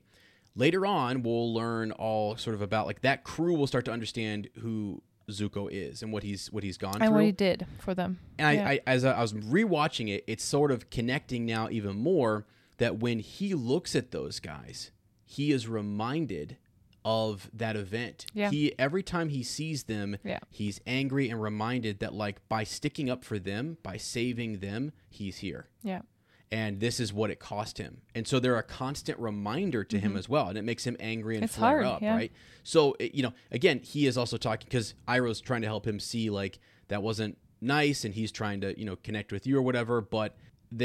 Later 0.56 0.86
on, 0.86 1.24
we'll 1.24 1.52
learn 1.56 1.92
all 1.92 2.38
sort 2.38 2.54
of 2.54 2.62
about 2.62 2.86
like 2.86 3.02
that 3.02 3.24
crew 3.24 3.56
will 3.56 3.66
start 3.68 3.86
to 3.86 3.92
understand 3.92 4.48
who 4.60 5.02
Zuko 5.30 5.68
is 5.72 6.02
and 6.04 6.12
what 6.14 6.24
he's 6.24 6.52
what 6.52 6.64
he's 6.64 6.78
gone 6.78 6.94
through. 6.94 7.02
and 7.02 7.10
through. 7.10 7.16
what 7.16 7.26
he 7.26 7.32
did 7.32 7.68
for 7.80 7.94
them. 7.94 8.20
And 8.38 8.48
I, 8.48 8.52
Yeah. 8.54 8.68
I 8.70 8.80
as 8.88 9.06
I, 9.06 9.14
I 9.14 9.22
was 9.22 9.34
rewatching 9.34 10.10
it, 10.10 10.24
it's 10.28 10.44
sort 10.44 10.72
of 10.72 10.90
connecting 10.90 11.46
now 11.46 11.68
even 11.70 11.96
more 11.98 12.46
that 12.78 13.00
when 13.00 13.20
he 13.20 13.54
looks 13.54 13.96
at 13.96 14.12
those 14.12 14.40
guys, 14.40 14.92
he 15.26 15.52
is 15.52 15.68
reminded 15.68 16.58
of 17.04 17.50
that 17.54 17.76
event. 17.76 18.26
Yeah. 18.34 18.50
He 18.52 18.74
every 18.80 19.04
time 19.04 19.30
he 19.30 19.44
sees 19.44 19.84
them, 19.84 20.18
Yeah. 20.24 20.40
he's 20.50 20.80
angry 20.88 21.30
and 21.30 21.42
reminded 21.42 22.00
that 22.00 22.14
like 22.14 22.48
by 22.50 22.64
sticking 22.64 23.10
up 23.10 23.24
for 23.24 23.40
them, 23.40 23.78
by 23.84 23.98
saving 23.98 24.60
them, 24.60 24.92
he's 25.10 25.38
here. 25.38 25.68
yeah, 25.84 26.02
And 26.52 26.80
this 26.80 27.00
is 27.02 27.12
what 27.12 27.30
it 27.30 27.40
cost 27.40 27.78
him. 27.78 28.02
And 28.16 28.26
so 28.28 28.40
they're 28.40 28.58
a 28.58 28.64
constant 28.64 29.20
reminder 29.20 29.84
to 29.84 30.00
him 30.00 30.16
as 30.16 30.30
well. 30.30 30.48
And 30.48 30.58
it 30.58 30.62
makes 30.64 30.86
him 30.86 30.96
angry 31.00 31.36
and 31.36 31.40
Mm-hmm. 31.44 31.46
It's 31.46 31.56
flare 31.58 31.84
hard, 31.84 31.86
up, 31.86 32.02
yeah. 32.02 32.16
right? 32.16 32.32
So, 32.64 32.96
it- 33.00 33.14
you 33.16 33.24
know, 33.24 33.34
again, 33.52 33.80
he 33.84 34.08
is 34.08 34.18
also 34.18 34.38
talking 34.38 34.66
because 34.70 34.94
Iroh's 35.08 35.42
trying 35.42 35.62
to 35.62 35.68
help 35.68 35.86
him 35.86 36.00
see 36.00 36.30
like 36.30 36.60
that 36.88 37.04
wasn't 37.04 37.38
nice 37.60 38.06
and 38.06 38.14
he's 38.14 38.32
trying 38.32 38.62
to 38.62 38.78
you 38.80 38.86
know 38.86 38.96
connect 38.98 39.32
with 39.32 39.48
you 39.48 39.58
or 39.58 39.64
whatever 39.64 40.00
but 40.00 40.38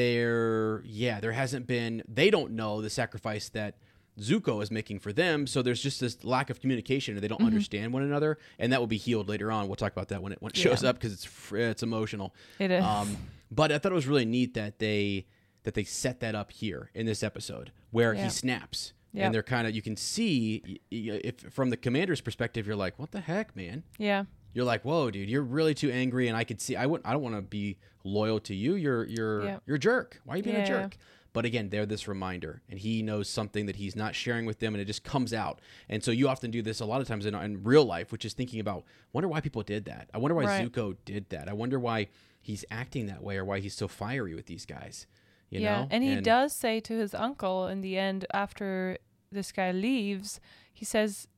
there 0.03 0.83
yeah 0.87 1.21
there 1.21 1.33
hasn't 1.33 1.67
been 1.67 2.03
they 2.09 2.31
don't 2.31 2.51
know 2.53 2.81
the 2.81 2.89
sacrifice 2.91 3.49
that 3.51 3.75
Zuko 4.19 4.63
is 4.63 4.71
making 4.71 4.99
for 4.99 5.13
them 5.13 5.47
so 5.47 5.61
there's 5.63 5.83
just 5.83 6.01
this 6.01 6.25
lack 6.25 6.49
of 6.51 6.61
communication 6.61 7.15
and 7.15 7.23
they 7.23 7.29
don't 7.29 7.39
Mm-hmm. 7.39 7.47
understand 7.49 7.93
one 7.93 8.03
another 8.03 8.39
and 8.59 8.73
that 8.73 8.81
will 8.81 8.87
be 8.87 8.97
healed 8.97 9.29
later 9.29 9.53
on 9.53 9.67
we'll 9.69 9.77
talk 9.77 9.93
about 9.93 10.09
that 10.09 10.23
when 10.23 10.33
it 10.33 10.41
when 10.43 10.51
it 10.51 10.57
shows 10.57 10.83
Yeah. 10.83 10.91
up 10.91 10.97
because 10.97 11.13
it's 11.13 11.53
it's 11.53 11.83
emotional 11.83 12.35
It 12.59 12.71
is. 12.71 12.83
um, 12.83 13.17
but 13.51 13.71
I 13.71 13.79
thought 13.79 13.93
it 13.93 13.95
was 13.95 14.07
really 14.07 14.25
neat 14.25 14.55
that 14.55 14.79
they 14.79 15.27
that 15.65 15.75
they 15.75 15.85
set 15.85 16.21
that 16.21 16.35
up 16.35 16.51
here 16.53 16.91
in 16.95 17.07
this 17.07 17.23
episode 17.23 17.73
where 17.91 18.13
Yeah. 18.15 18.25
he 18.25 18.31
snaps 18.31 18.93
Yep. 19.15 19.25
and 19.27 19.35
they're 19.35 19.43
kind 19.43 19.67
of 19.67 19.75
you 19.75 19.83
can 19.83 19.97
see 19.97 20.81
if 20.91 21.41
from 21.53 21.69
the 21.71 21.77
commander's 21.77 22.21
perspective 22.23 22.67
you're 22.67 22.77
like 22.77 22.99
what 22.99 23.11
the 23.13 23.21
heck 23.21 23.55
man 23.55 23.83
yeah. 23.99 24.25
you're 24.55 24.65
like 24.65 24.85
whoa 24.85 25.11
dude 25.11 25.29
you're 25.29 25.43
really 25.43 25.75
too 25.75 25.91
angry 25.91 26.29
and 26.29 26.37
I 26.37 26.45
could 26.45 26.61
see 26.63 26.77
I 26.77 26.87
wouldn't 26.87 27.07
I 27.07 27.13
don't 27.13 27.23
want 27.23 27.35
to 27.37 27.43
be 27.43 27.77
loyal 28.05 28.41
to 28.41 28.55
you 28.55 28.75
you're 28.75 29.05
you're 29.05 29.45
Yeah. 29.45 29.59
you're 29.67 29.77
a 29.77 29.79
jerk 29.79 30.21
why 30.25 30.35
are 30.35 30.37
you 30.39 30.43
being 30.43 30.57
a 30.57 30.67
jerk 30.67 30.97
but 31.35 31.45
again 31.45 31.69
they're 31.69 31.85
this 31.87 32.09
reminder 32.09 32.63
and 32.71 32.79
he 32.81 33.03
knows 33.03 33.29
something 33.29 33.67
that 33.67 33.77
he's 33.77 33.95
not 33.95 34.15
sharing 34.15 34.47
with 34.47 34.61
them 34.61 34.75
and 34.75 34.81
it 34.81 34.87
just 34.87 35.05
comes 35.05 35.35
out 35.35 35.61
and 35.91 36.03
so 36.03 36.11
you 36.11 36.27
often 36.27 36.51
do 36.51 36.63
this 36.63 36.81
a 36.81 36.85
lot 36.87 37.03
of 37.03 37.07
times 37.07 37.27
in, 37.27 37.35
in 37.35 37.63
real 37.63 37.85
life 37.85 38.13
which 38.13 38.25
is 38.25 38.33
thinking 38.33 38.61
about 38.61 38.83
wonder 39.13 39.29
why 39.29 39.41
people 39.41 39.63
did 39.63 39.85
that 39.85 40.09
I 40.15 40.19
wonder 40.19 40.35
why 40.35 40.45
Right. 40.45 40.73
Zuko 40.73 40.97
did 41.05 41.29
that 41.29 41.51
I 41.51 41.53
wonder 41.53 41.79
why 41.79 42.09
he's 42.41 42.65
acting 42.71 43.07
that 43.09 43.23
way 43.23 43.37
or 43.37 43.45
why 43.45 43.61
he's 43.61 43.75
so 43.75 43.89
fiery 43.89 44.35
with 44.35 44.47
these 44.47 44.65
guys 44.65 45.07
you 45.53 45.61
yeah. 45.61 45.83
know 45.83 45.89
And 45.91 46.03
he 46.03 46.21
does 46.21 46.53
say 46.53 46.81
to 46.81 46.95
his 46.99 47.15
uncle 47.15 47.67
in 47.69 47.81
the 47.81 47.99
end, 47.99 48.27
after 48.33 48.99
this 49.31 49.53
guy 49.53 49.71
leaves, 49.73 50.41
he 50.73 50.85
says, 50.85 51.29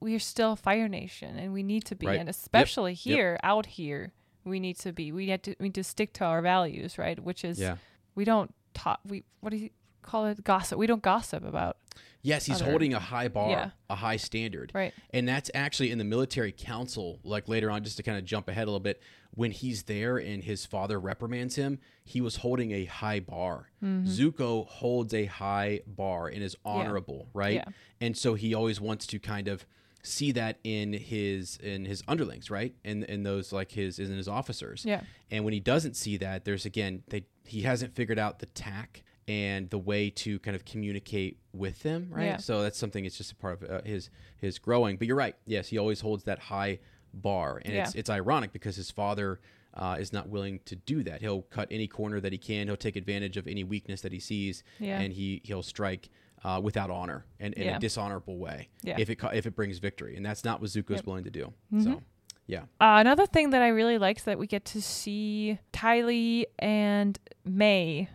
We 0.00 0.14
are 0.14 0.18
still 0.20 0.56
Fire 0.56 0.88
Nation 0.88 1.38
and 1.38 1.52
we 1.52 1.62
need 1.62 1.84
to 1.86 1.94
be. 1.94 2.06
Right. 2.06 2.20
And 2.20 2.28
especially 2.28 2.92
Yep. 2.92 2.98
here, 3.02 3.38
out 3.42 3.66
here, 3.66 4.12
we 4.44 4.60
need 4.60 4.78
to 4.80 4.92
be. 4.92 5.12
We 5.12 5.26
need 5.26 5.42
to, 5.44 5.54
we 5.58 5.64
need 5.66 5.74
to 5.74 5.84
stick 5.84 6.12
to 6.14 6.24
our 6.24 6.42
values, 6.42 6.98
right? 6.98 7.18
Which 7.18 7.44
is, 7.44 7.58
yeah 7.58 7.76
we 8.16 8.24
don't 8.24 8.54
talk, 8.74 9.00
we, 9.04 9.24
what 9.40 9.50
do 9.50 9.56
you 9.56 9.70
call 10.02 10.26
it? 10.26 10.44
Gossip. 10.44 10.78
We 10.78 10.86
don't 10.86 11.02
gossip 11.02 11.44
about. 11.44 11.78
Yes, 12.22 12.46
he's 12.46 12.62
other- 12.62 12.70
holding 12.70 12.94
a 12.94 13.00
high 13.00 13.26
bar, 13.26 13.50
Yeah. 13.50 13.70
a 13.90 13.96
high 13.96 14.18
standard. 14.18 14.70
Right. 14.72 14.94
And 15.12 15.26
that's 15.28 15.50
actually 15.52 15.90
in 15.90 15.98
the 15.98 16.04
military 16.04 16.52
council, 16.52 17.18
like 17.24 17.48
later 17.48 17.72
on, 17.72 17.82
just 17.82 17.96
to 17.96 18.02
kind 18.04 18.16
of 18.16 18.24
jump 18.24 18.46
ahead 18.48 18.64
a 18.64 18.70
little 18.70 18.78
bit, 18.78 19.02
when 19.34 19.50
he's 19.50 19.84
there 19.84 20.16
and 20.16 20.44
his 20.44 20.64
father 20.64 20.98
reprimands 21.00 21.56
him, 21.56 21.78
he 22.04 22.20
was 22.20 22.36
holding 22.36 22.70
a 22.70 22.84
high 22.84 23.20
bar. 23.20 23.70
Mm-hmm. 23.82 24.08
Zuko 24.08 24.66
holds 24.66 25.12
a 25.12 25.26
high 25.26 25.80
bar 25.86 26.28
and 26.28 26.42
is 26.42 26.56
honorable, 26.64 27.28
right? 27.34 27.54
Yeah. 27.54 27.64
And 28.00 28.16
so 28.16 28.34
he 28.34 28.54
always 28.54 28.80
wants 28.80 29.06
to 29.08 29.18
kind 29.18 29.48
of 29.48 29.66
see 30.02 30.32
that 30.32 30.58
in 30.62 30.92
his 30.92 31.56
in 31.56 31.84
his 31.86 32.02
underlings, 32.06 32.50
right? 32.50 32.74
And 32.84 33.04
in 33.04 33.22
those 33.22 33.52
like 33.52 33.72
his 33.72 33.98
in 33.98 34.16
his 34.16 34.28
officers. 34.28 34.84
Yeah. 34.84 35.00
And 35.30 35.44
when 35.44 35.52
he 35.52 35.60
doesn't 35.60 35.96
see 35.96 36.16
that, 36.18 36.44
there's 36.44 36.64
again 36.64 37.02
they 37.08 37.24
he 37.44 37.62
hasn't 37.62 37.94
figured 37.94 38.18
out 38.18 38.38
the 38.38 38.46
tack 38.46 39.02
and 39.26 39.70
the 39.70 39.78
way 39.78 40.10
to 40.10 40.38
kind 40.40 40.54
of 40.54 40.64
communicate 40.64 41.38
with 41.52 41.82
them, 41.82 42.08
right? 42.10 42.24
Yeah. 42.24 42.36
So 42.36 42.62
that's 42.62 42.78
something. 42.78 43.04
It's 43.04 43.16
just 43.16 43.32
a 43.32 43.36
part 43.36 43.62
of 43.62 43.70
uh, 43.70 43.82
his 43.84 44.10
his 44.36 44.58
growing. 44.58 44.96
But 44.96 45.06
you're 45.06 45.16
right. 45.16 45.34
Yes, 45.46 45.68
he 45.68 45.78
always 45.78 46.00
holds 46.00 46.24
that 46.24 46.38
high 46.38 46.78
bar, 47.22 47.60
and 47.64 47.74
it's 47.74 47.94
Yeah. 47.94 47.98
it's 48.00 48.10
ironic 48.10 48.52
because 48.52 48.76
his 48.76 48.90
father. 48.90 49.40
Uh, 49.76 49.96
is 49.98 50.12
not 50.12 50.28
willing 50.28 50.60
to 50.64 50.76
do 50.76 51.02
that. 51.02 51.20
He'll 51.20 51.42
cut 51.42 51.66
any 51.72 51.88
corner 51.88 52.20
that 52.20 52.30
he 52.30 52.38
can. 52.38 52.68
He'll 52.68 52.76
take 52.76 52.94
advantage 52.94 53.36
of 53.36 53.48
any 53.48 53.64
weakness 53.64 54.02
that 54.02 54.12
he 54.12 54.20
sees, 54.20 54.62
Yeah. 54.78 55.00
and 55.00 55.12
he 55.12 55.40
he'll 55.42 55.64
strike 55.64 56.10
uh, 56.44 56.60
without 56.62 56.90
honor 56.90 57.24
and 57.40 57.52
in 57.54 57.64
Yeah. 57.64 57.76
a 57.78 57.80
dishonorable 57.80 58.38
way. 58.38 58.68
Yeah. 58.84 58.94
If 59.00 59.10
it 59.10 59.18
if 59.32 59.46
it 59.46 59.56
brings 59.56 59.78
victory, 59.78 60.14
and 60.16 60.24
that's 60.24 60.44
not 60.44 60.60
what 60.60 60.70
Zuko's 60.70 60.90
Yep. 60.90 61.00
Mm-hmm. 61.00 61.10
willing 61.10 61.24
to 61.24 61.30
do. 61.30 61.52
So, 61.82 62.02
yeah, 62.46 62.60
Uh, 62.80 62.98
another 63.00 63.26
thing 63.26 63.50
that 63.50 63.62
I 63.62 63.68
really 63.68 63.98
liked 63.98 64.20
is 64.20 64.24
that 64.26 64.38
we 64.38 64.46
get 64.46 64.64
to 64.66 64.80
see 64.80 65.58
Ty 65.72 66.02
Lee 66.02 66.46
and 66.60 67.18
Mai, 67.44 68.08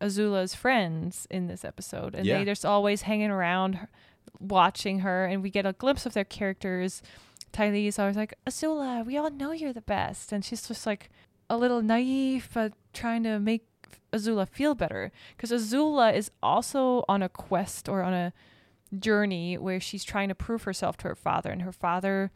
Azula's 0.00 0.54
friends, 0.54 1.26
in 1.30 1.46
this 1.46 1.62
episode, 1.62 2.14
and 2.14 2.24
Yeah. 2.24 2.38
they 2.38 2.46
just 2.46 2.64
always 2.64 3.02
hanging 3.02 3.30
around, 3.30 3.74
her- 3.74 3.88
watching 4.40 5.00
her, 5.00 5.26
and 5.26 5.42
we 5.42 5.50
get 5.50 5.66
a 5.66 5.74
glimpse 5.74 6.06
of 6.06 6.14
their 6.14 6.24
characters. 6.24 7.02
Ty 7.52 7.70
Lee 7.70 7.86
is 7.86 7.98
always 7.98 8.16
like, 8.16 8.34
Azula, 8.46 9.04
we 9.04 9.16
all 9.16 9.30
know 9.30 9.52
you're 9.52 9.72
the 9.72 9.80
best, 9.82 10.32
and 10.32 10.44
she's 10.44 10.66
just 10.66 10.86
like 10.86 11.10
a 11.50 11.56
little 11.56 11.82
naive, 11.82 12.48
but 12.54 12.72
trying 12.92 13.22
to 13.24 13.38
make 13.38 13.66
Azula 14.12 14.48
feel 14.48 14.74
better, 14.74 15.12
because 15.36 15.50
Azula 15.52 16.14
is 16.14 16.30
also 16.42 17.04
on 17.08 17.22
a 17.22 17.28
quest 17.28 17.88
or 17.88 18.02
on 18.02 18.12
a 18.14 18.32
journey 18.98 19.56
where 19.58 19.80
she's 19.80 20.04
trying 20.04 20.28
to 20.28 20.34
prove 20.34 20.62
herself 20.64 20.96
to 20.98 21.08
her 21.08 21.14
father, 21.14 21.50
and 21.50 21.62
her 21.62 21.72
father 21.72 22.30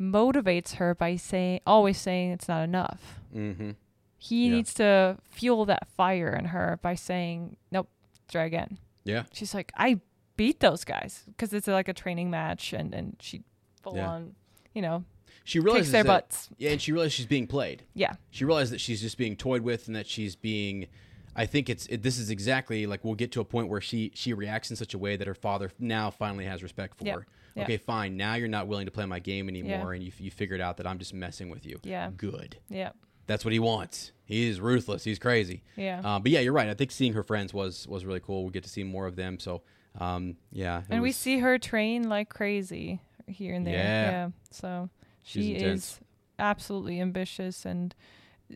motivates 0.00 0.74
her 0.74 0.94
by 0.94 1.16
saying 1.16 1.60
always 1.66 1.98
saying 2.00 2.30
it's 2.32 2.48
not 2.48 2.62
enough. 2.64 3.20
mm-hmm. 3.34 3.70
He 4.18 4.46
Yeah. 4.46 4.52
needs 4.54 4.74
to 4.74 5.18
fuel 5.30 5.64
that 5.66 5.88
fire 5.88 6.30
in 6.34 6.46
her 6.46 6.78
by 6.80 6.94
saying, 6.94 7.56
"Nope, 7.72 7.88
try 8.28 8.44
again." 8.44 8.78
yeah, 9.04 9.24
She's 9.32 9.52
like, 9.52 9.72
"I 9.76 10.00
beat 10.36 10.60
those 10.60 10.84
guys 10.84 11.24
because 11.26 11.52
it's 11.52 11.66
like 11.66 11.88
a 11.88 11.92
training 11.92 12.30
match, 12.30 12.72
and 12.72 12.94
and 12.94 13.16
she 13.20 13.42
full 13.82 13.96
Yeah. 13.96 14.08
on, 14.08 14.36
you 14.74 14.82
know, 14.82 15.04
she 15.44 15.58
realizes 15.60 15.86
kicks 15.88 15.92
their 15.92 16.02
that, 16.04 16.08
butts." 16.28 16.48
Yeah, 16.58 16.70
and 16.70 16.80
she 16.80 16.92
realizes 16.92 17.12
she's 17.14 17.26
being 17.26 17.46
played. 17.46 17.84
Yeah, 17.94 18.14
She 18.30 18.44
realizes 18.44 18.70
that 18.70 18.80
she's 18.80 19.00
just 19.00 19.18
being 19.18 19.36
toyed 19.36 19.62
with, 19.62 19.86
and 19.86 19.96
that 19.96 20.06
she's 20.06 20.36
being. 20.36 20.86
I 21.34 21.46
think 21.46 21.70
it's 21.70 21.86
it, 21.86 22.02
this 22.02 22.18
is 22.18 22.28
exactly 22.28 22.86
like 22.86 23.04
we'll 23.04 23.14
get 23.14 23.32
to 23.32 23.40
a 23.40 23.44
point 23.44 23.68
where 23.68 23.80
she 23.80 24.12
she 24.14 24.34
reacts 24.34 24.68
in 24.70 24.76
such 24.76 24.92
a 24.94 24.98
way 24.98 25.16
that 25.16 25.26
her 25.26 25.34
father 25.34 25.70
now 25.78 26.10
finally 26.10 26.44
has 26.44 26.62
respect 26.62 26.98
for 26.98 27.04
Yeah. 27.06 27.14
her. 27.14 27.26
Yeah. 27.54 27.62
Okay, 27.64 27.76
fine. 27.78 28.16
Now 28.16 28.34
you're 28.34 28.48
not 28.48 28.66
willing 28.66 28.86
to 28.86 28.92
play 28.92 29.04
my 29.06 29.18
game 29.18 29.48
anymore, 29.48 29.92
Yeah. 29.94 29.96
and 29.96 30.02
you 30.02 30.12
you 30.18 30.30
figured 30.30 30.60
out 30.60 30.76
that 30.76 30.86
I'm 30.86 30.98
just 30.98 31.14
messing 31.14 31.48
with 31.48 31.64
you. 31.66 31.80
Yeah. 31.84 32.10
good. 32.16 32.56
yeah, 32.68 32.90
That's 33.26 33.44
what 33.46 33.52
he 33.52 33.58
wants. 33.58 34.12
He's 34.24 34.60
ruthless. 34.60 35.04
He's 35.04 35.18
crazy. 35.18 35.62
Yeah. 35.76 36.00
Um, 36.04 36.22
but 36.22 36.32
yeah, 36.32 36.40
you're 36.40 36.52
right. 36.54 36.68
I 36.68 36.74
think 36.74 36.90
seeing 36.90 37.12
her 37.14 37.22
friends 37.22 37.52
was 37.54 37.86
was 37.88 38.04
really 38.04 38.20
cool. 38.20 38.44
We 38.44 38.50
get 38.52 38.62
to 38.64 38.70
see 38.70 38.84
more 38.84 39.06
of 39.06 39.16
them. 39.16 39.38
So 39.38 39.62
um, 39.98 40.36
yeah. 40.50 40.82
and 40.90 41.00
we 41.02 41.12
see 41.12 41.38
her 41.38 41.58
train 41.58 42.08
like 42.10 42.28
crazy 42.30 43.00
here 43.26 43.54
and 43.54 43.66
there. 43.66 43.74
Yeah. 43.74 44.10
Yeah, 44.10 44.28
so 44.50 44.90
She's 45.22 45.44
she 45.44 45.54
intense. 45.56 45.82
is 45.84 46.00
absolutely 46.38 47.00
ambitious 47.00 47.64
and 47.64 47.94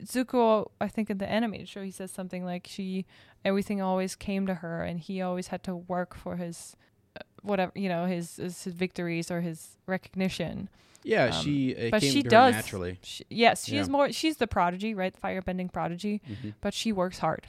Zuko, 0.05 0.71
I 0.81 0.89
think 0.89 1.09
in 1.11 1.19
the 1.19 1.31
animated 1.31 1.69
show, 1.69 1.83
he 1.83 1.91
says 1.91 2.11
something 2.11 2.45
like 2.45 2.67
she, 2.71 3.07
everything 3.47 3.81
always 3.81 4.14
came 4.14 4.47
to 4.47 4.55
her, 4.57 4.83
and 4.83 5.01
he 5.01 5.23
always 5.23 5.47
had 5.49 5.62
to 5.64 5.75
work 5.75 6.14
for 6.14 6.37
his, 6.37 6.77
uh, 7.19 7.23
whatever 7.41 7.73
you 7.75 7.89
know, 7.89 8.05
his 8.05 8.37
his, 8.37 8.62
his 8.64 8.75
victories 8.75 9.31
or 9.31 9.41
his 9.41 9.79
recognition. 9.87 10.69
Yeah, 11.03 11.27
um, 11.27 11.43
she 11.43 11.89
but 11.91 12.03
she 12.03 12.23
does 12.23 12.55
naturally. 12.55 12.99
She, 13.03 13.25
yes, 13.31 13.64
she 13.64 13.77
Yeah. 13.77 13.83
Mm-hmm. 13.85 13.93
more. 13.93 14.12
She's 14.12 14.37
the 14.37 14.47
prodigy, 14.47 14.93
right? 14.93 15.14
Firebending 15.19 15.73
prodigy, 15.73 16.21
but 16.61 16.75
she 16.75 16.93
works 16.93 17.19
hard. 17.19 17.47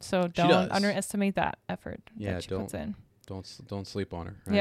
So 0.00 0.26
don't 0.28 0.72
underestimate 0.72 1.34
that 1.34 1.58
effort 1.68 2.00
Yeah, 2.16 2.34
that 2.34 2.44
she 2.44 2.48
don't. 2.48 2.72
in. 2.72 2.94
Don't 3.26 3.46
don't 3.68 3.86
sleep 3.86 4.14
on 4.14 4.26
her. 4.26 4.36
right? 4.46 4.56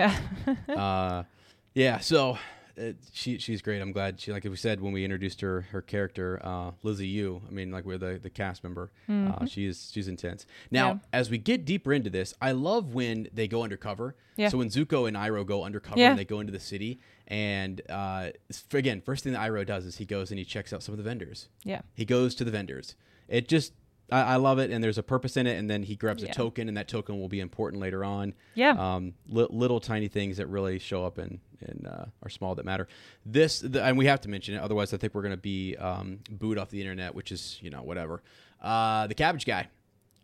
Yeah, 0.68 0.76
uh, 0.76 1.24
yeah. 1.74 2.00
So 2.00 2.38
uh, 2.80 2.94
she 3.12 3.38
she's 3.40 3.62
great. 3.62 3.82
I'm 3.82 3.92
glad 3.92 4.20
she 4.22 4.32
like 4.32 4.44
we 4.46 4.56
said 4.56 4.80
when 4.82 4.94
we 4.94 5.04
introduced 5.04 5.42
her 5.42 5.62
her 5.72 5.82
character 5.82 6.40
uh, 6.44 6.72
Lizzie 6.84 7.08
Yu. 7.08 7.42
I 7.48 7.52
mean 7.52 7.72
like 7.72 7.86
we're 7.86 7.98
the 7.98 8.20
the 8.22 8.30
cast 8.30 8.64
member. 8.64 8.92
Uh, 9.10 9.46
she's 9.46 9.90
she's 9.94 10.08
intense. 10.08 10.46
Now 10.72 10.90
Mm-hmm. 10.94 10.98
Yeah. 11.14 11.20
as 11.20 11.30
we 11.30 11.38
get 11.38 11.66
deeper 11.66 11.92
into 11.94 12.10
this, 12.10 12.34
I 12.42 12.52
love 12.54 12.94
when 12.94 13.28
they 13.34 13.48
go 13.48 13.64
undercover. 13.64 14.16
Yeah. 14.38 14.48
So 14.50 14.58
when 14.60 14.70
Zuko 14.70 15.08
and 15.08 15.18
Iroh 15.18 15.46
go 15.46 15.64
undercover 15.64 16.00
Yeah. 16.00 16.12
and 16.12 16.20
they 16.20 16.24
go 16.26 16.40
into 16.40 16.54
the 16.54 16.60
city, 16.62 17.02
and 17.28 17.82
uh, 17.90 18.30
again, 18.74 19.02
first 19.02 19.24
thing 19.26 19.34
that 19.34 19.42
Iroh 19.42 19.66
does 19.66 19.86
is 19.86 19.98
he 19.98 20.06
goes 20.06 20.32
and 20.32 20.40
he 20.40 20.46
checks 20.46 20.72
out 20.72 20.82
some 20.82 20.94
of 20.94 20.98
the 20.98 21.04
vendors. 21.04 21.50
yeah, 21.66 21.82
He 21.94 22.06
goes 22.06 22.34
to 22.36 22.46
the 22.46 22.52
vendors. 22.52 22.96
It 23.28 23.50
just 23.50 23.74
I, 24.12 24.22
I 24.22 24.36
love 24.38 24.60
it, 24.60 24.72
and 24.72 24.84
there's 24.84 24.98
a 24.98 25.04
purpose 25.04 25.38
in 25.38 25.48
it. 25.48 25.58
And 25.58 25.70
then 25.70 25.84
he 25.84 25.96
grabs 25.96 26.24
a 26.24 26.28
token, 26.28 26.68
and 26.68 26.78
that 26.78 26.88
token 26.88 27.20
will 27.20 27.30
be 27.30 27.40
important 27.40 27.82
later 27.82 28.04
on. 28.04 28.34
Yeah. 28.56 28.72
Um, 28.72 29.14
li- 29.28 29.48
little 29.50 29.80
tiny 29.80 30.08
things 30.08 30.38
that 30.38 30.48
really 30.48 30.80
show 30.80 31.06
up 31.06 31.18
and 31.18 31.40
and 31.62 31.88
uh, 31.88 32.06
are 32.24 32.30
small 32.30 32.56
that 32.56 32.66
matter. 32.66 32.88
This 33.26 33.60
the, 33.60 33.84
and 33.84 33.98
we 33.98 34.06
have 34.06 34.22
to 34.22 34.30
mention 34.30 34.56
it, 34.56 34.60
otherwise 34.62 34.94
I 34.94 34.98
think 34.98 35.14
we're 35.14 35.22
going 35.24 35.34
to 35.34 35.38
be 35.38 35.76
um, 35.78 36.20
booed 36.32 36.58
off 36.58 36.70
the 36.70 36.80
internet, 36.82 37.14
which 37.16 37.32
is 37.32 37.58
you 37.62 37.70
know 37.70 37.82
whatever. 37.84 38.22
Uh, 38.62 39.08
the 39.08 39.14
cabbage 39.16 39.46
guy. 39.46 39.68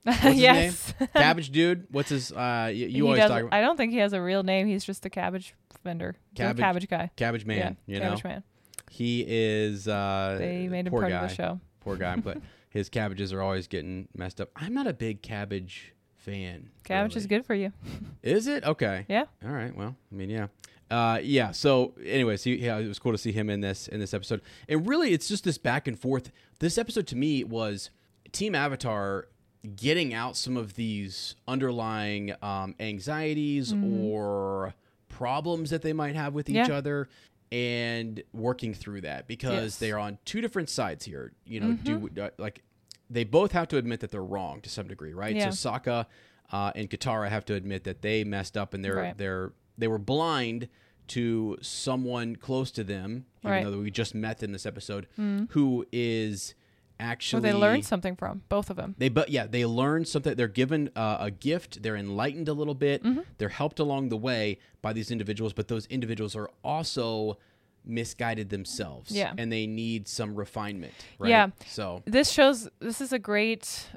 Yes. 0.24 0.94
Cabbage 1.16 1.50
dude. 1.50 1.88
What's 1.90 2.10
his? 2.10 2.32
Uh, 2.32 2.36
y- 2.68 2.70
you 2.72 3.06
always 3.08 3.22
talk 3.22 3.42
about 3.42 3.54
I 3.54 3.62
don't 3.62 3.76
think 3.76 3.92
he 3.92 3.98
has 4.00 4.14
a 4.14 4.22
real 4.22 4.44
name. 4.44 4.68
He's 4.68 4.86
just 4.86 5.04
a 5.06 5.10
cabbage 5.10 5.56
vendor. 5.84 6.16
Cabbage- 6.36 6.60
cabbage 6.62 6.88
guy. 6.88 7.10
cabbage 7.16 7.46
man. 7.46 7.78
yeah, 7.88 7.96
you 7.96 8.00
cabbage 8.02 8.24
know, 8.24 8.30
man. 8.30 8.44
he 8.92 9.26
is. 9.28 9.88
Uh, 9.88 10.36
They 10.40 10.68
made 10.68 10.86
him 10.88 10.92
part 10.94 11.10
guy. 11.10 11.16
of 11.24 11.30
the 11.30 11.36
show. 11.36 11.60
Poor 11.82 11.96
guy, 11.96 12.16
but 12.18 12.38
his 12.76 12.90
cabbages 12.90 13.32
are 13.34 13.42
always 13.42 13.68
getting 13.68 14.08
messed 14.16 14.40
up. 14.42 14.50
I'm 14.56 14.74
not 14.74 14.86
a 14.86 14.94
big 14.94 15.22
cabbage 15.22 15.94
fan. 16.18 16.70
Cabbage 16.84 17.16
is 17.16 17.26
good 17.26 17.46
for 17.46 17.56
you. 17.56 17.72
Is 18.22 18.48
it 18.48 18.64
okay? 18.66 19.06
Yeah. 19.08 19.26
All 19.44 19.52
right. 19.52 19.76
Well, 19.76 19.96
I 20.12 20.16
mean, 20.16 20.30
yeah, 20.30 20.48
uh, 20.92 21.20
yeah. 21.22 21.52
So, 21.52 21.94
anyways, 22.04 22.44
he, 22.44 22.56
yeah, 22.56 22.78
it 22.78 22.88
was 22.88 23.00
cool 23.00 23.12
to 23.12 23.18
see 23.18 23.32
him 23.32 23.50
in 23.50 23.62
this 23.62 23.88
in 23.88 24.00
this 24.00 24.14
episode, 24.14 24.42
and 24.68 24.88
really, 24.88 25.14
it's 25.14 25.28
just 25.28 25.44
this 25.44 25.58
back 25.58 25.88
and 25.88 25.98
forth. 25.98 26.32
This 26.60 26.78
episode 26.78 27.08
to 27.08 27.16
me 27.16 27.44
was 27.44 27.92
Team 28.32 28.56
Avatar 28.56 29.28
getting 29.76 30.14
out 30.14 30.36
some 30.36 30.58
of 30.58 30.74
these 30.76 31.36
underlying 31.48 32.34
um, 32.42 32.76
anxieties 32.80 33.74
or 33.74 34.74
problems 35.10 35.70
that 35.70 35.82
they 35.82 35.94
might 35.94 36.16
have 36.16 36.34
with 36.34 36.50
each 36.50 36.56
Yeah. 36.56 36.72
other, 36.76 37.08
and 37.52 38.22
working 38.34 38.74
through 38.74 39.02
that 39.02 39.28
because 39.28 39.52
Yes. 39.54 39.76
Mm-hmm. 39.76 39.86
they 39.86 39.92
are 39.92 40.00
on 40.00 40.18
two 40.26 40.42
different 40.42 40.70
sides 40.70 41.06
here. 41.06 41.32
You 41.46 41.60
know, 41.60 41.74
do 41.74 42.10
uh, 42.22 42.30
like 42.38 42.62
they 43.10 43.24
both 43.24 43.52
have 43.52 43.68
to 43.70 43.78
admit 43.78 44.00
that 44.00 44.12
they're 44.12 44.24
wrong 44.24 44.62
to 44.62 44.70
some 44.70 44.88
degree, 44.88 45.14
right? 45.14 45.36
Yeah. 45.36 45.50
So 45.52 45.70
Sokka 45.72 46.06
uh, 46.52 46.72
and 46.76 46.90
Katara 46.90 47.30
have 47.30 47.46
to 47.46 47.54
admit 47.54 47.84
that 47.84 48.02
they 48.02 48.24
messed 48.24 48.58
up 48.58 48.74
and 48.74 48.84
they're 48.84 48.96
Right. 48.96 49.18
they're 49.18 49.54
they 49.78 49.88
were 49.88 49.98
blind 50.00 50.70
to 51.10 51.56
someone 51.62 52.36
close 52.36 52.72
to 52.72 52.84
them, 52.84 53.26
even 53.42 53.52
Right. 53.52 53.64
Mm-hmm. 53.64 53.72
though 53.72 53.80
we 53.82 53.92
just 53.92 54.16
met 54.16 54.42
in 54.42 54.52
this 54.52 54.66
episode, 54.66 55.08
who 55.50 55.86
is 55.92 56.56
Actually 57.00 57.42
they 57.42 57.54
learned 57.54 57.86
something 57.86 58.16
from, 58.16 58.44
both 58.48 58.70
of 58.70 58.78
them. 58.78 58.96
they 58.98 59.10
but 59.10 59.30
yeah, 59.30 59.48
they 59.48 59.66
learn 59.66 60.06
something. 60.06 60.36
They're 60.36 60.48
given 60.48 60.90
uh, 60.96 61.18
a 61.20 61.32
gift. 61.32 61.84
They're 61.84 61.98
enlightened 61.98 62.48
a 62.48 62.54
little 62.54 62.76
bit. 62.76 63.04
Mm-hmm. 63.04 63.22
They're 63.38 63.50
helped 63.50 63.80
along 63.80 64.10
the 64.10 64.18
way 64.18 64.60
by 64.82 64.94
these 64.94 65.12
individuals, 65.12 65.54
but 65.54 65.68
those 65.68 65.86
individuals 65.88 66.36
are 66.36 66.50
also 66.64 67.38
misguided 67.84 68.50
themselves. 68.50 69.12
Yeah. 69.12 69.34
and 69.38 69.52
they 69.52 69.68
need 69.68 70.08
some 70.08 70.36
refinement. 70.36 70.94
Right? 71.20 71.30
Yeah. 71.30 71.50
So 71.68 72.02
This 72.06 72.30
shows 72.32 72.70
this 72.80 73.02
is 73.02 73.12
a 73.14 73.20
great 73.20 73.90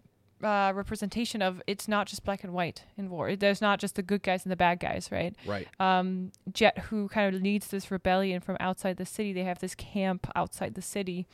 uh, 0.42 0.72
representation 0.74 1.42
of 1.42 1.60
it's 1.66 1.88
not 1.88 2.06
just 2.06 2.24
black 2.24 2.44
and 2.44 2.52
white 2.52 2.84
in 2.96 3.10
war. 3.10 3.34
There's 3.36 3.60
not 3.60 3.80
just 3.80 3.96
the 3.96 4.02
good 4.02 4.22
guys 4.22 4.44
and 4.44 4.52
the 4.52 4.56
bad 4.56 4.80
guys, 4.80 5.10
right? 5.10 5.34
right. 5.46 5.68
um, 5.80 6.32
Jet, 6.52 6.78
who 6.78 7.08
kind 7.08 7.34
of 7.34 7.42
leads 7.42 7.68
this 7.68 7.90
rebellion 7.90 8.40
from 8.40 8.56
outside 8.60 8.96
the 8.96 9.06
city. 9.06 9.32
They 9.32 9.44
have 9.44 9.58
this 9.58 9.74
camp 9.74 10.30
outside 10.36 10.74
the 10.74 10.82
city, 10.82 11.26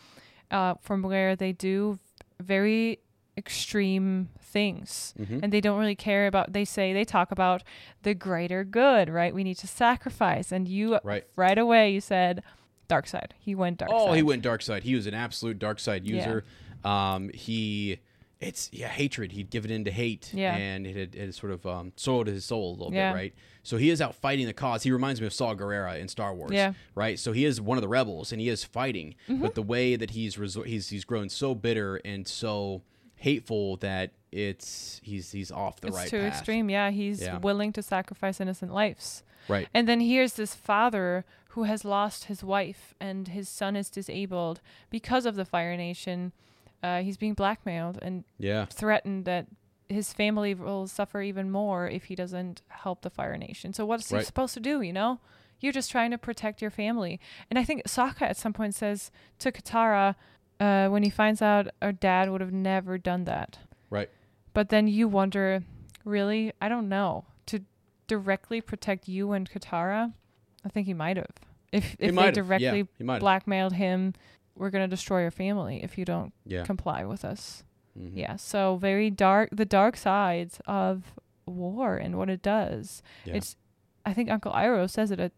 uh, 0.54 0.74
from 0.80 1.02
where 1.02 1.34
they 1.36 1.52
do 1.52 1.98
very 2.40 3.00
extreme 3.36 4.28
things, 4.40 5.12
Mm-hmm. 5.18 5.40
and 5.42 5.52
they 5.52 5.60
don't 5.60 5.78
really 5.78 5.96
care 5.96 6.26
about. 6.26 6.52
They 6.52 6.64
say 6.64 6.92
they 6.92 7.04
talk 7.04 7.32
about 7.32 7.62
the 8.02 8.14
greater 8.14 8.62
good, 8.64 9.08
right? 9.08 9.34
We 9.34 9.42
need 9.44 9.58
to 9.58 9.66
sacrifice, 9.66 10.52
and 10.52 10.68
you 10.68 10.98
Right. 11.02 11.24
right 11.36 11.58
away 11.58 11.90
you 11.92 12.00
said 12.00 12.42
dark 12.88 13.06
side. 13.06 13.34
He 13.38 13.54
went 13.54 13.78
dark 13.78 13.90
side. 13.90 13.98
Oh, 14.00 14.06
side. 14.08 14.16
he 14.16 14.22
went 14.22 14.42
dark 14.42 14.62
side. 14.62 14.82
He 14.84 14.94
was 14.94 15.06
an 15.06 15.14
absolute 15.14 15.58
dark 15.58 15.78
side 15.80 16.06
user. 16.06 16.44
Um, 16.84 17.30
he, 17.34 17.98
it's 18.40 18.68
yeah, 18.72 18.88
hatred. 18.88 19.32
He'd 19.32 19.50
given 19.50 19.70
in 19.70 19.84
to 19.86 19.90
hate, 19.90 20.30
Yeah. 20.34 20.54
and 20.54 20.86
it 20.86 20.96
had, 20.96 21.14
it 21.14 21.20
had 21.26 21.34
sort 21.34 21.52
of 21.52 21.66
um, 21.66 21.92
soiled 21.96 22.26
his 22.28 22.44
soul 22.44 22.70
a 22.70 22.76
little 22.76 22.92
Yeah. 22.94 23.10
bit, 23.12 23.16
right? 23.16 23.34
So 23.64 23.76
he 23.78 23.90
is 23.90 24.00
out 24.00 24.14
fighting 24.14 24.46
the 24.46 24.52
cause. 24.52 24.84
He 24.84 24.92
reminds 24.92 25.20
me 25.20 25.26
of 25.26 25.32
Saw 25.32 25.54
Gerrera 25.54 25.98
in 25.98 26.06
Star 26.06 26.32
Wars, 26.32 26.52
Yeah. 26.52 26.74
right? 26.94 27.18
So 27.18 27.32
he 27.32 27.44
is 27.44 27.60
one 27.60 27.76
of 27.76 27.82
the 27.82 27.88
rebels, 27.88 28.30
and 28.30 28.40
he 28.40 28.48
is 28.48 28.62
fighting. 28.62 29.16
Mm-hmm. 29.28 29.42
But 29.42 29.56
the 29.56 29.62
way 29.62 29.96
that 29.96 30.10
he's 30.10 30.36
resor- 30.36 30.66
he's 30.66 30.90
he's 30.90 31.04
grown 31.04 31.28
so 31.30 31.54
bitter 31.54 31.96
and 32.04 32.28
so 32.28 32.82
hateful 33.16 33.76
that 33.78 34.12
it's 34.30 35.00
he's 35.02 35.32
he's 35.32 35.50
off 35.50 35.80
the 35.80 35.88
It's 35.88 35.96
right 35.96 36.08
too 36.08 36.20
path. 36.20 36.28
extreme. 36.34 36.68
Yeah, 36.70 36.90
he's 36.90 37.22
Yeah. 37.22 37.38
willing 37.38 37.72
to 37.72 37.82
sacrifice 37.82 38.40
innocent 38.40 38.72
lives. 38.72 39.22
Right. 39.48 39.68
And 39.74 39.88
then 39.88 40.00
here's 40.00 40.34
this 40.34 40.54
father 40.54 41.24
who 41.50 41.62
has 41.64 41.84
lost 41.84 42.24
his 42.24 42.42
wife 42.42 42.94
and 43.00 43.28
his 43.28 43.48
son 43.48 43.76
is 43.76 43.88
disabled 43.90 44.60
because 44.90 45.24
of 45.26 45.36
the 45.36 45.44
Fire 45.44 45.76
Nation. 45.76 46.32
Uh, 46.82 47.00
he's 47.02 47.16
being 47.16 47.34
blackmailed 47.34 47.98
and 48.02 48.24
Yeah. 48.38 48.66
threatened 48.66 49.24
that 49.24 49.46
his 49.88 50.12
family 50.12 50.54
will 50.54 50.86
suffer 50.86 51.20
even 51.20 51.50
more 51.50 51.88
if 51.88 52.04
he 52.04 52.14
doesn't 52.14 52.62
help 52.68 53.02
the 53.02 53.10
Fire 53.10 53.36
Nation. 53.36 53.72
So 53.72 53.84
what's 53.84 54.10
he 54.10 54.20
supposed 54.22 54.54
to 54.54 54.60
do? 54.60 54.80
You 54.80 54.92
know, 54.92 55.20
you're 55.60 55.72
just 55.72 55.90
trying 55.90 56.10
to 56.10 56.18
protect 56.18 56.62
your 56.62 56.70
family. 56.70 57.20
And 57.50 57.58
I 57.58 57.64
think 57.64 57.84
Sokka 57.84 58.22
at 58.22 58.36
some 58.36 58.52
point 58.52 58.74
says 58.74 59.10
to 59.40 59.52
Katara 59.52 60.14
uh, 60.60 60.88
when 60.88 61.02
he 61.02 61.10
finds 61.10 61.42
out 61.42 61.68
our 61.82 61.92
dad 61.92 62.30
would 62.30 62.40
have 62.40 62.52
never 62.52 62.98
done 62.98 63.24
that. 63.24 63.58
Right. 63.90 64.10
But 64.52 64.68
then 64.68 64.86
you 64.86 65.08
wonder, 65.08 65.62
really? 66.04 66.52
I 66.60 66.68
don't 66.68 66.88
know. 66.88 67.24
To 67.46 67.60
directly 68.06 68.60
protect 68.60 69.08
you 69.08 69.32
and 69.32 69.50
Katara, 69.50 70.12
I 70.64 70.68
think 70.68 70.86
he 70.86 70.94
might 70.94 71.16
have. 71.16 71.30
If 71.72 71.96
if 71.98 72.14
they 72.14 72.24
yeah, 72.24 72.30
directly 72.30 72.88
he 72.98 73.04
blackmailed 73.04 73.72
him, 73.72 74.14
we're 74.54 74.70
gonna 74.70 74.88
destroy 74.88 75.22
your 75.22 75.30
family 75.32 75.82
if 75.82 75.98
you 75.98 76.04
don't 76.04 76.32
Yeah. 76.46 76.64
comply 76.64 77.04
with 77.04 77.24
us. 77.24 77.64
Mhm. 77.98 78.12
Yeah. 78.14 78.36
So 78.36 78.76
very 78.76 79.10
dark. 79.10 79.50
The 79.52 79.64
dark 79.64 79.96
sides 79.96 80.60
of 80.66 81.14
war 81.46 81.96
and 81.96 82.16
what 82.16 82.28
it 82.30 82.42
does. 82.42 83.02
Yeah. 83.24 83.34
It's. 83.34 83.56
I 84.06 84.12
think 84.12 84.30
Uncle 84.30 84.52
Iroh 84.52 84.90
says 84.90 85.10
it 85.10 85.18
a, 85.20 85.30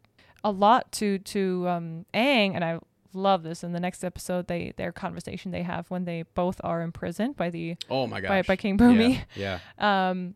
a 0.42 0.50
lot 0.50 0.90
to 0.92 1.18
to 1.18 1.68
um 1.68 2.06
Aang, 2.14 2.54
and 2.54 2.64
I 2.64 2.78
love 3.12 3.42
this 3.44 3.62
in 3.62 3.72
the 3.72 3.80
next 3.80 4.04
episode. 4.04 4.46
They 4.48 4.72
their 4.76 4.92
conversation 4.92 5.50
they 5.52 5.62
have 5.62 5.90
when 5.90 6.04
they 6.04 6.24
both 6.34 6.60
are 6.64 6.82
imprisoned 6.82 7.36
by 7.36 7.50
the 7.50 7.76
Oh 7.90 8.06
my 8.06 8.20
by, 8.20 8.40
gosh. 8.42 8.46
by 8.46 8.56
King 8.56 8.76
Bumi. 8.78 9.22
Yeah. 9.36 9.58
Um, 9.78 10.34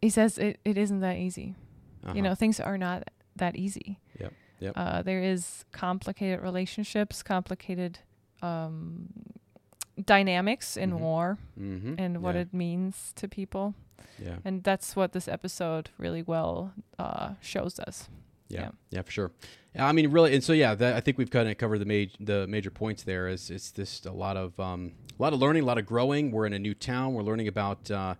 he 0.00 0.10
says 0.10 0.38
it, 0.38 0.58
it 0.64 0.76
isn't 0.78 1.00
that 1.00 1.16
easy. 1.16 1.54
yeah. 2.04 2.14
You 2.14 2.22
know, 2.22 2.34
things 2.34 2.58
are 2.60 2.78
not 2.78 3.08
that 3.36 3.56
easy. 3.56 3.98
Yep. 4.20 4.32
Yep. 4.60 4.72
Uh, 4.76 5.02
there 5.02 5.22
is 5.22 5.64
complicated 5.72 6.40
relationships, 6.40 7.22
complicated 7.22 7.98
um, 8.42 9.08
dynamics 10.04 10.76
in 10.76 10.92
Mhm. 10.92 10.98
war, 11.00 11.38
Mm-hmm. 11.60 11.94
and 11.98 12.22
what 12.22 12.34
yeah. 12.34 12.42
it 12.42 12.54
means 12.54 13.12
to 13.16 13.28
people. 13.28 13.74
Yeah. 14.18 14.36
And 14.44 14.62
that's 14.62 14.94
what 14.96 15.12
this 15.12 15.28
episode 15.28 15.90
really 15.98 16.22
well 16.22 16.72
uh, 16.98 17.34
shows 17.40 17.78
us. 17.80 18.08
Yeah, 18.48 18.60
Yeah. 18.60 18.70
yeah, 18.90 19.02
for 19.02 19.10
sure. 19.10 19.30
I 19.78 19.92
mean, 19.92 20.10
really, 20.10 20.34
and 20.34 20.44
so 20.44 20.52
yeah, 20.52 20.74
that, 20.74 20.94
I 20.96 21.00
think 21.00 21.16
we've 21.16 21.30
kind 21.30 21.48
of 21.48 21.56
covered 21.56 21.78
the 21.78 21.86
major 21.86 22.12
the 22.20 22.46
major 22.46 22.70
points 22.70 23.02
there. 23.04 23.26
Is 23.28 23.50
it's 23.50 23.72
just 23.72 24.04
a 24.04 24.12
lot 24.12 24.36
of 24.36 24.58
um, 24.60 24.92
a 25.18 25.22
lot 25.22 25.32
of 25.32 25.38
learning, 25.40 25.62
a 25.62 25.66
lot 25.66 25.78
of 25.78 25.86
growing. 25.86 26.30
We're 26.30 26.44
in 26.46 26.52
a 26.52 26.58
new 26.58 26.74
town. 26.74 27.14
We're 27.14 27.22
learning 27.22 27.48
about 27.48 27.90
uh, 27.90 28.14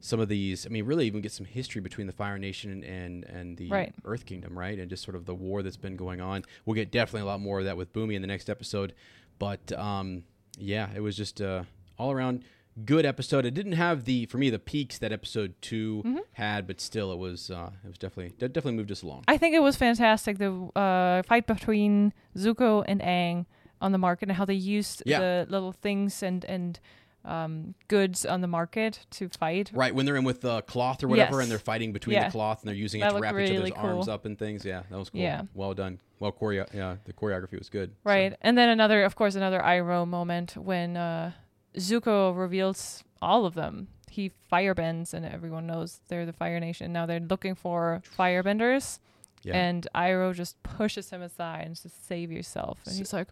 some 0.00 0.18
of 0.18 0.28
these. 0.28 0.66
I 0.66 0.70
mean, 0.70 0.84
really, 0.84 1.06
even 1.06 1.20
get 1.20 1.30
some 1.30 1.46
history 1.46 1.80
between 1.80 2.08
the 2.08 2.12
Fire 2.12 2.38
Nation 2.38 2.72
and 2.72 2.84
and, 2.84 3.24
and 3.24 3.56
the 3.56 3.68
Right. 3.68 3.94
Earth 4.04 4.26
Kingdom, 4.26 4.58
right? 4.58 4.76
And 4.78 4.90
just 4.90 5.04
sort 5.04 5.14
of 5.14 5.26
the 5.26 5.34
war 5.34 5.62
that's 5.62 5.76
been 5.76 5.96
going 5.96 6.20
on. 6.20 6.42
We'll 6.64 6.74
get 6.74 6.90
definitely 6.90 7.20
a 7.22 7.26
lot 7.26 7.40
more 7.40 7.60
of 7.60 7.64
that 7.66 7.76
with 7.76 7.92
Bumi 7.92 8.14
in 8.14 8.22
the 8.22 8.28
next 8.28 8.50
episode. 8.50 8.92
But 9.38 9.70
um, 9.78 10.24
yeah, 10.56 10.88
it 10.94 11.00
was 11.00 11.16
just 11.16 11.40
uh, 11.40 11.64
all 11.98 12.12
around 12.12 12.42
good 12.84 13.06
episode. 13.06 13.44
It 13.46 13.54
didn't 13.54 13.72
have 13.72 14.04
the 14.04 14.26
for 14.26 14.38
me 14.38 14.50
the 14.50 14.58
peaks 14.58 14.98
that 14.98 15.12
episode 15.12 15.54
2 15.62 16.02
Mm-hmm. 16.04 16.18
had, 16.34 16.66
but 16.66 16.80
still, 16.80 17.12
it 17.12 17.18
was 17.18 17.50
uh, 17.50 17.70
it 17.84 17.88
was 17.88 17.98
definitely 17.98 18.34
definitely 18.38 18.72
moved 18.74 18.92
us 18.92 19.02
along. 19.02 19.24
I 19.28 19.36
think 19.38 19.54
it 19.54 19.60
was 19.62 19.76
fantastic 19.76 20.38
the 20.38 20.52
uh, 20.76 21.22
fight 21.22 21.46
between 21.46 22.12
Zuko 22.36 22.84
and 22.86 23.00
Aang 23.00 23.46
on 23.80 23.92
the 23.92 23.98
market 23.98 24.28
and 24.28 24.36
how 24.38 24.44
they 24.44 24.54
used 24.54 25.02
Yeah. 25.06 25.18
the 25.20 25.46
little 25.50 25.72
things 25.72 26.22
and 26.22 26.44
and 26.46 26.78
um, 27.26 27.74
goods 27.88 28.24
on 28.24 28.40
the 28.40 28.46
market 28.46 29.00
to 29.10 29.28
fight. 29.28 29.70
Right 29.74 29.94
when 29.94 30.06
they're 30.06 30.16
in 30.16 30.24
with 30.24 30.40
the 30.40 30.62
cloth 30.62 31.02
or 31.02 31.08
whatever, 31.08 31.36
Yes. 31.36 31.42
and 31.42 31.50
they're 31.50 31.58
fighting 31.58 31.92
between 31.92 32.14
Yeah. 32.14 32.26
the 32.26 32.30
cloth, 32.32 32.60
and 32.62 32.68
they're 32.68 32.74
using 32.76 33.00
That 33.00 33.12
it 33.12 33.16
to 33.16 33.20
wrap 33.20 33.34
each 33.34 33.50
really 33.50 33.72
other's 33.72 33.84
arms 33.84 34.08
up 34.08 34.24
and 34.24 34.38
things. 34.38 34.64
Yeah, 34.64 34.82
that 34.88 34.96
was 34.96 35.10
cool. 35.10 35.20
Yeah. 35.20 35.42
well 35.54 35.74
done. 35.74 35.98
Well 36.20 36.32
choreo. 36.32 36.72
Yeah, 36.72 36.96
the 37.04 37.12
choreography 37.12 37.58
was 37.58 37.68
good. 37.68 37.90
So- 37.90 37.96
Right. 38.10 38.34
And 38.40 38.56
then 38.56 38.68
another, 38.70 39.02
of 39.04 39.16
course, 39.16 39.34
another 39.34 39.60
Iroh 39.60 40.06
moment 40.08 40.56
when 40.56 40.96
uh, 40.96 41.32
Zuko 41.76 42.36
reveals 42.38 43.04
all 43.20 43.44
of 43.44 43.54
them. 43.54 43.88
He 44.10 44.30
firebends, 44.50 45.12
and 45.12 45.26
everyone 45.26 45.66
knows 45.66 46.00
they're 46.08 46.24
the 46.24 46.32
Fire 46.32 46.58
Nation. 46.60 46.92
Now 46.92 47.04
they're 47.06 47.20
looking 47.20 47.54
for 47.54 48.00
firebenders, 48.18 48.98
Yeah. 49.42 49.56
and 49.56 49.86
Iroh 49.94 50.32
just 50.34 50.62
pushes 50.62 51.10
him 51.10 51.20
aside 51.22 51.66
and 51.66 51.76
says, 51.76 51.92
"Save 51.92 52.30
yourself." 52.32 52.78
And 52.86 52.96
he's 52.96 53.12
like, 53.12 53.28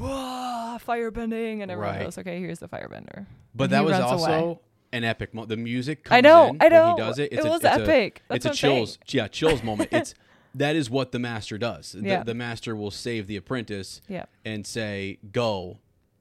"Whoa, 0.00 0.78
firebending!" 0.86 1.62
And 1.62 1.70
everyone 1.70 1.94
Right. 1.96 2.04
goes, 2.04 2.18
"Okay, 2.18 2.38
here's 2.40 2.58
the 2.58 2.68
firebender." 2.68 3.26
but 3.54 3.64
And 3.64 3.72
that 3.72 3.78
he 3.80 3.84
was 3.84 3.92
runs 3.92 4.04
also 4.12 4.32
away. 4.32 4.58
an 4.92 5.04
epic. 5.04 5.34
moment. 5.34 5.48
the 5.48 5.56
music. 5.56 6.04
Comes 6.04 6.16
I 6.18 6.20
know, 6.20 6.48
in 6.50 6.58
I 6.60 6.68
know. 6.68 6.86
When 6.88 6.96
he 6.96 7.00
does 7.02 7.18
it. 7.18 7.32
It 7.32 7.36
It's 7.36 7.44
a, 7.44 7.48
was 7.48 7.64
it's 7.64 7.76
a- 7.76 7.80
epic. 7.82 8.22
That's 8.28 8.46
it's 8.46 8.54
a 8.54 8.58
saying. 8.58 8.76
chills. 8.86 8.98
Yeah, 9.08 9.28
chills 9.28 9.62
moment. 9.62 9.88
It's 9.92 10.14
that 10.54 10.74
is 10.76 10.90
what 10.90 11.12
the 11.12 11.18
master 11.20 11.58
does. 11.58 11.92
The, 11.92 12.00
Yeah. 12.06 12.22
the 12.24 12.34
master 12.34 12.74
will 12.74 12.90
save 12.90 13.26
the 13.28 13.36
apprentice 13.36 14.00
Yeah, 14.08 14.24
and 14.44 14.66
say, 14.66 15.18
"Go, 15.32 15.78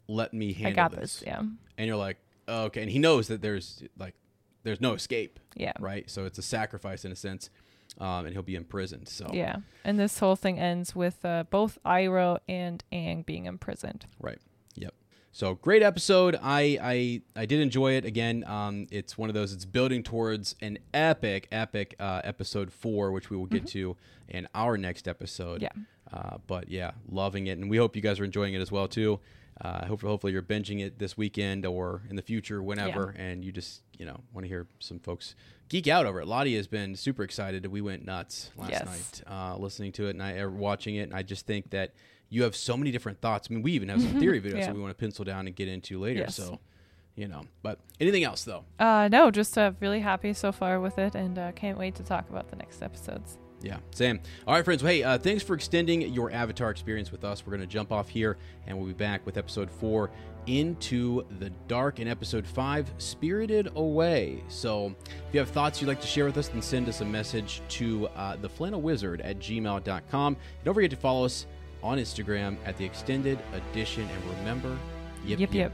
let 0.07 0.34
me 0.34 0.53
handle 0.53 0.71
I 0.71 0.88
got 0.89 0.91
this." 0.99 1.23
Yeah, 1.25 1.39
And 1.77 1.88
you're 1.88 1.95
like, 1.95 2.17
"Okay," 2.47 2.82
and 2.84 2.91
he 2.91 2.99
knows 2.99 3.27
that 3.27 3.41
there's 3.41 3.84
like 3.97 4.15
there's 4.63 4.82
no 4.82 4.93
escape. 4.93 5.39
yeah, 5.55 5.71
Right. 5.80 6.09
So 6.09 6.25
it's 6.25 6.38
a 6.38 6.41
sacrifice 6.43 7.05
in 7.05 7.11
a 7.11 7.15
sense, 7.15 7.49
um, 7.99 8.25
and 8.25 8.33
he'll 8.33 8.41
be 8.41 8.55
imprisoned. 8.55 9.07
So 9.07 9.29
yeah. 9.33 9.57
And 9.83 9.99
this 9.99 10.19
whole 10.19 10.35
thing 10.35 10.59
ends 10.59 10.95
with 10.95 11.23
uh, 11.25 11.43
both 11.49 11.77
Iroh 11.85 12.39
and 12.47 12.83
Aang 12.91 13.25
being 13.25 13.45
imprisoned. 13.45 14.05
Right. 14.19 14.39
Yep. 14.75 14.93
So 15.31 15.55
great 15.55 15.83
episode. 15.83 16.37
I 16.41 16.77
I 16.81 17.21
I 17.35 17.45
did 17.45 17.59
enjoy 17.59 17.93
it. 17.93 18.05
Again, 18.05 18.43
um, 18.47 18.87
it's 18.91 19.17
one 19.17 19.29
of 19.29 19.35
those. 19.35 19.53
It's 19.53 19.65
building 19.65 20.03
towards 20.03 20.55
an 20.61 20.79
epic, 20.93 21.47
epic 21.51 21.95
uh, 21.99 22.21
episode 22.23 22.71
four, 22.71 23.11
which 23.11 23.29
we 23.29 23.37
will 23.37 23.45
get 23.45 23.67
to 23.67 23.95
in 24.27 24.47
our 24.55 24.77
next 24.77 25.07
episode. 25.07 25.61
Mm-hmm. 25.61 25.79
Yeah. 25.79 26.19
Uh, 26.19 26.37
but 26.47 26.69
yeah, 26.69 26.91
loving 27.07 27.47
it, 27.47 27.59
and 27.59 27.69
we 27.69 27.77
hope 27.77 27.95
you 27.95 28.01
guys 28.01 28.19
are 28.19 28.23
enjoying 28.25 28.55
it 28.55 28.61
as 28.61 28.71
well 28.71 28.87
too. 28.87 29.19
Uh, 29.62 29.86
hopefully, 29.88 30.10
hopefully 30.10 30.34
you're 30.34 30.41
binging 30.41 30.80
it 30.80 30.99
this 30.99 31.18
weekend 31.18 31.66
or 31.66 32.01
in 32.10 32.16
the 32.16 32.22
future, 32.22 32.64
whenever, 32.64 33.14
and 33.18 33.43
you 33.43 33.51
just 33.51 33.82
you 33.97 34.05
know 34.05 34.22
want 34.34 34.45
to 34.45 34.47
hear 34.47 34.68
some 34.80 34.99
folks 34.99 35.36
geek 35.68 35.88
out 35.88 36.05
over 36.05 36.22
it. 36.22 36.28
Lottie 36.28 36.55
has 36.55 36.68
been 36.68 36.95
super 36.95 37.24
excited. 37.24 37.66
We 37.68 37.82
went 37.82 38.05
nuts 38.05 38.51
last 38.57 38.72
Yes. 38.72 38.86
night 38.86 39.22
uh, 39.30 39.57
listening 39.57 39.91
to 39.93 40.07
it 40.07 40.12
and 40.12 40.24
I 40.24 40.39
uh, 40.39 40.49
watching 40.49 40.95
it, 40.95 41.01
and 41.03 41.14
I 41.14 41.24
just 41.24 41.45
think 41.45 41.72
that 41.72 41.93
you 42.30 42.43
have 42.43 42.55
so 42.55 42.78
many 42.78 42.91
different 42.91 43.20
thoughts. 43.22 43.47
I 43.49 43.53
mean, 43.53 43.64
we 43.64 43.74
even 43.74 43.89
have 43.89 44.01
some 44.01 44.18
theory 44.20 44.39
videos 44.39 44.60
Yeah. 44.60 44.66
that 44.68 44.76
we 44.76 44.82
want 44.82 44.97
to 44.97 44.99
pencil 44.99 45.26
down 45.26 45.45
and 45.47 45.55
get 45.55 45.68
into 45.68 45.99
later. 45.99 46.22
Yes. 46.22 46.36
So, 46.36 46.60
you 47.16 47.28
know, 47.28 47.41
but 47.62 47.80
anything 47.99 48.24
else 48.24 48.43
though? 48.45 48.64
Uh, 48.80 49.10
no, 49.12 49.30
just 49.30 49.57
uh, 49.57 49.74
really 49.82 49.99
happy 49.99 50.32
so 50.34 50.51
far 50.53 50.80
with 50.80 50.97
it, 50.97 51.16
and 51.16 51.38
uh, 51.38 51.51
can't 51.51 51.78
wait 51.78 51.95
to 51.95 52.03
talk 52.03 52.30
about 52.30 52.49
the 52.49 52.55
next 52.55 52.82
episodes. 52.82 53.38
Yeah, 53.62 53.78
same. 53.91 54.22
All 54.47 54.53
right, 54.53 54.64
friends. 54.64 54.82
Well, 54.84 54.91
hey, 54.93 55.03
uh, 55.03 55.18
thanks 55.18 55.43
for 55.43 55.53
extending 55.53 56.01
your 56.14 56.32
Avatar 56.32 56.70
experience 56.72 57.12
with 57.12 57.24
us. 57.26 57.45
We're 57.45 57.51
going 57.51 57.68
to 57.68 57.68
jump 57.68 57.91
off 57.91 58.07
here, 58.07 58.38
and 58.66 58.78
we'll 58.78 58.88
be 58.88 58.93
back 58.93 59.26
with 59.26 59.38
episode 59.38 59.70
four, 59.70 60.12
Into 60.47 61.26
the 61.39 61.49
Dark, 61.68 61.99
and 61.99 62.10
episode 62.10 62.47
five, 62.47 62.89
Spirited 62.99 63.70
Away. 63.76 64.43
So, 64.47 64.95
if 65.05 65.34
you 65.34 65.39
have 65.39 65.49
thoughts 65.49 65.82
you'd 65.82 65.88
like 65.89 65.99
to 66.01 66.07
share 66.07 66.26
with 66.26 66.38
us, 66.38 66.47
then 66.47 66.62
send 66.62 66.88
us 66.88 67.01
a 67.01 67.05
message 67.05 67.62
to 67.70 68.07
uh, 68.16 68.38
the 68.38 68.47
Flannel 68.47 68.82
Wizard 68.82 69.20
at 69.22 69.39
gmail.com. 69.39 70.34
And 70.34 70.64
Don't 70.64 70.74
forget 70.74 70.91
to 70.91 70.97
follow 70.97 71.26
us 71.26 71.45
on 71.84 71.97
Instagram 71.97 72.55
at 72.66 72.78
the 72.78 72.86
Extended 72.86 73.39
Edition, 73.53 74.03
and 74.03 74.38
remember, 74.39 74.78
yip 75.26 75.39
Yip, 75.39 75.53
yip. 75.53 75.74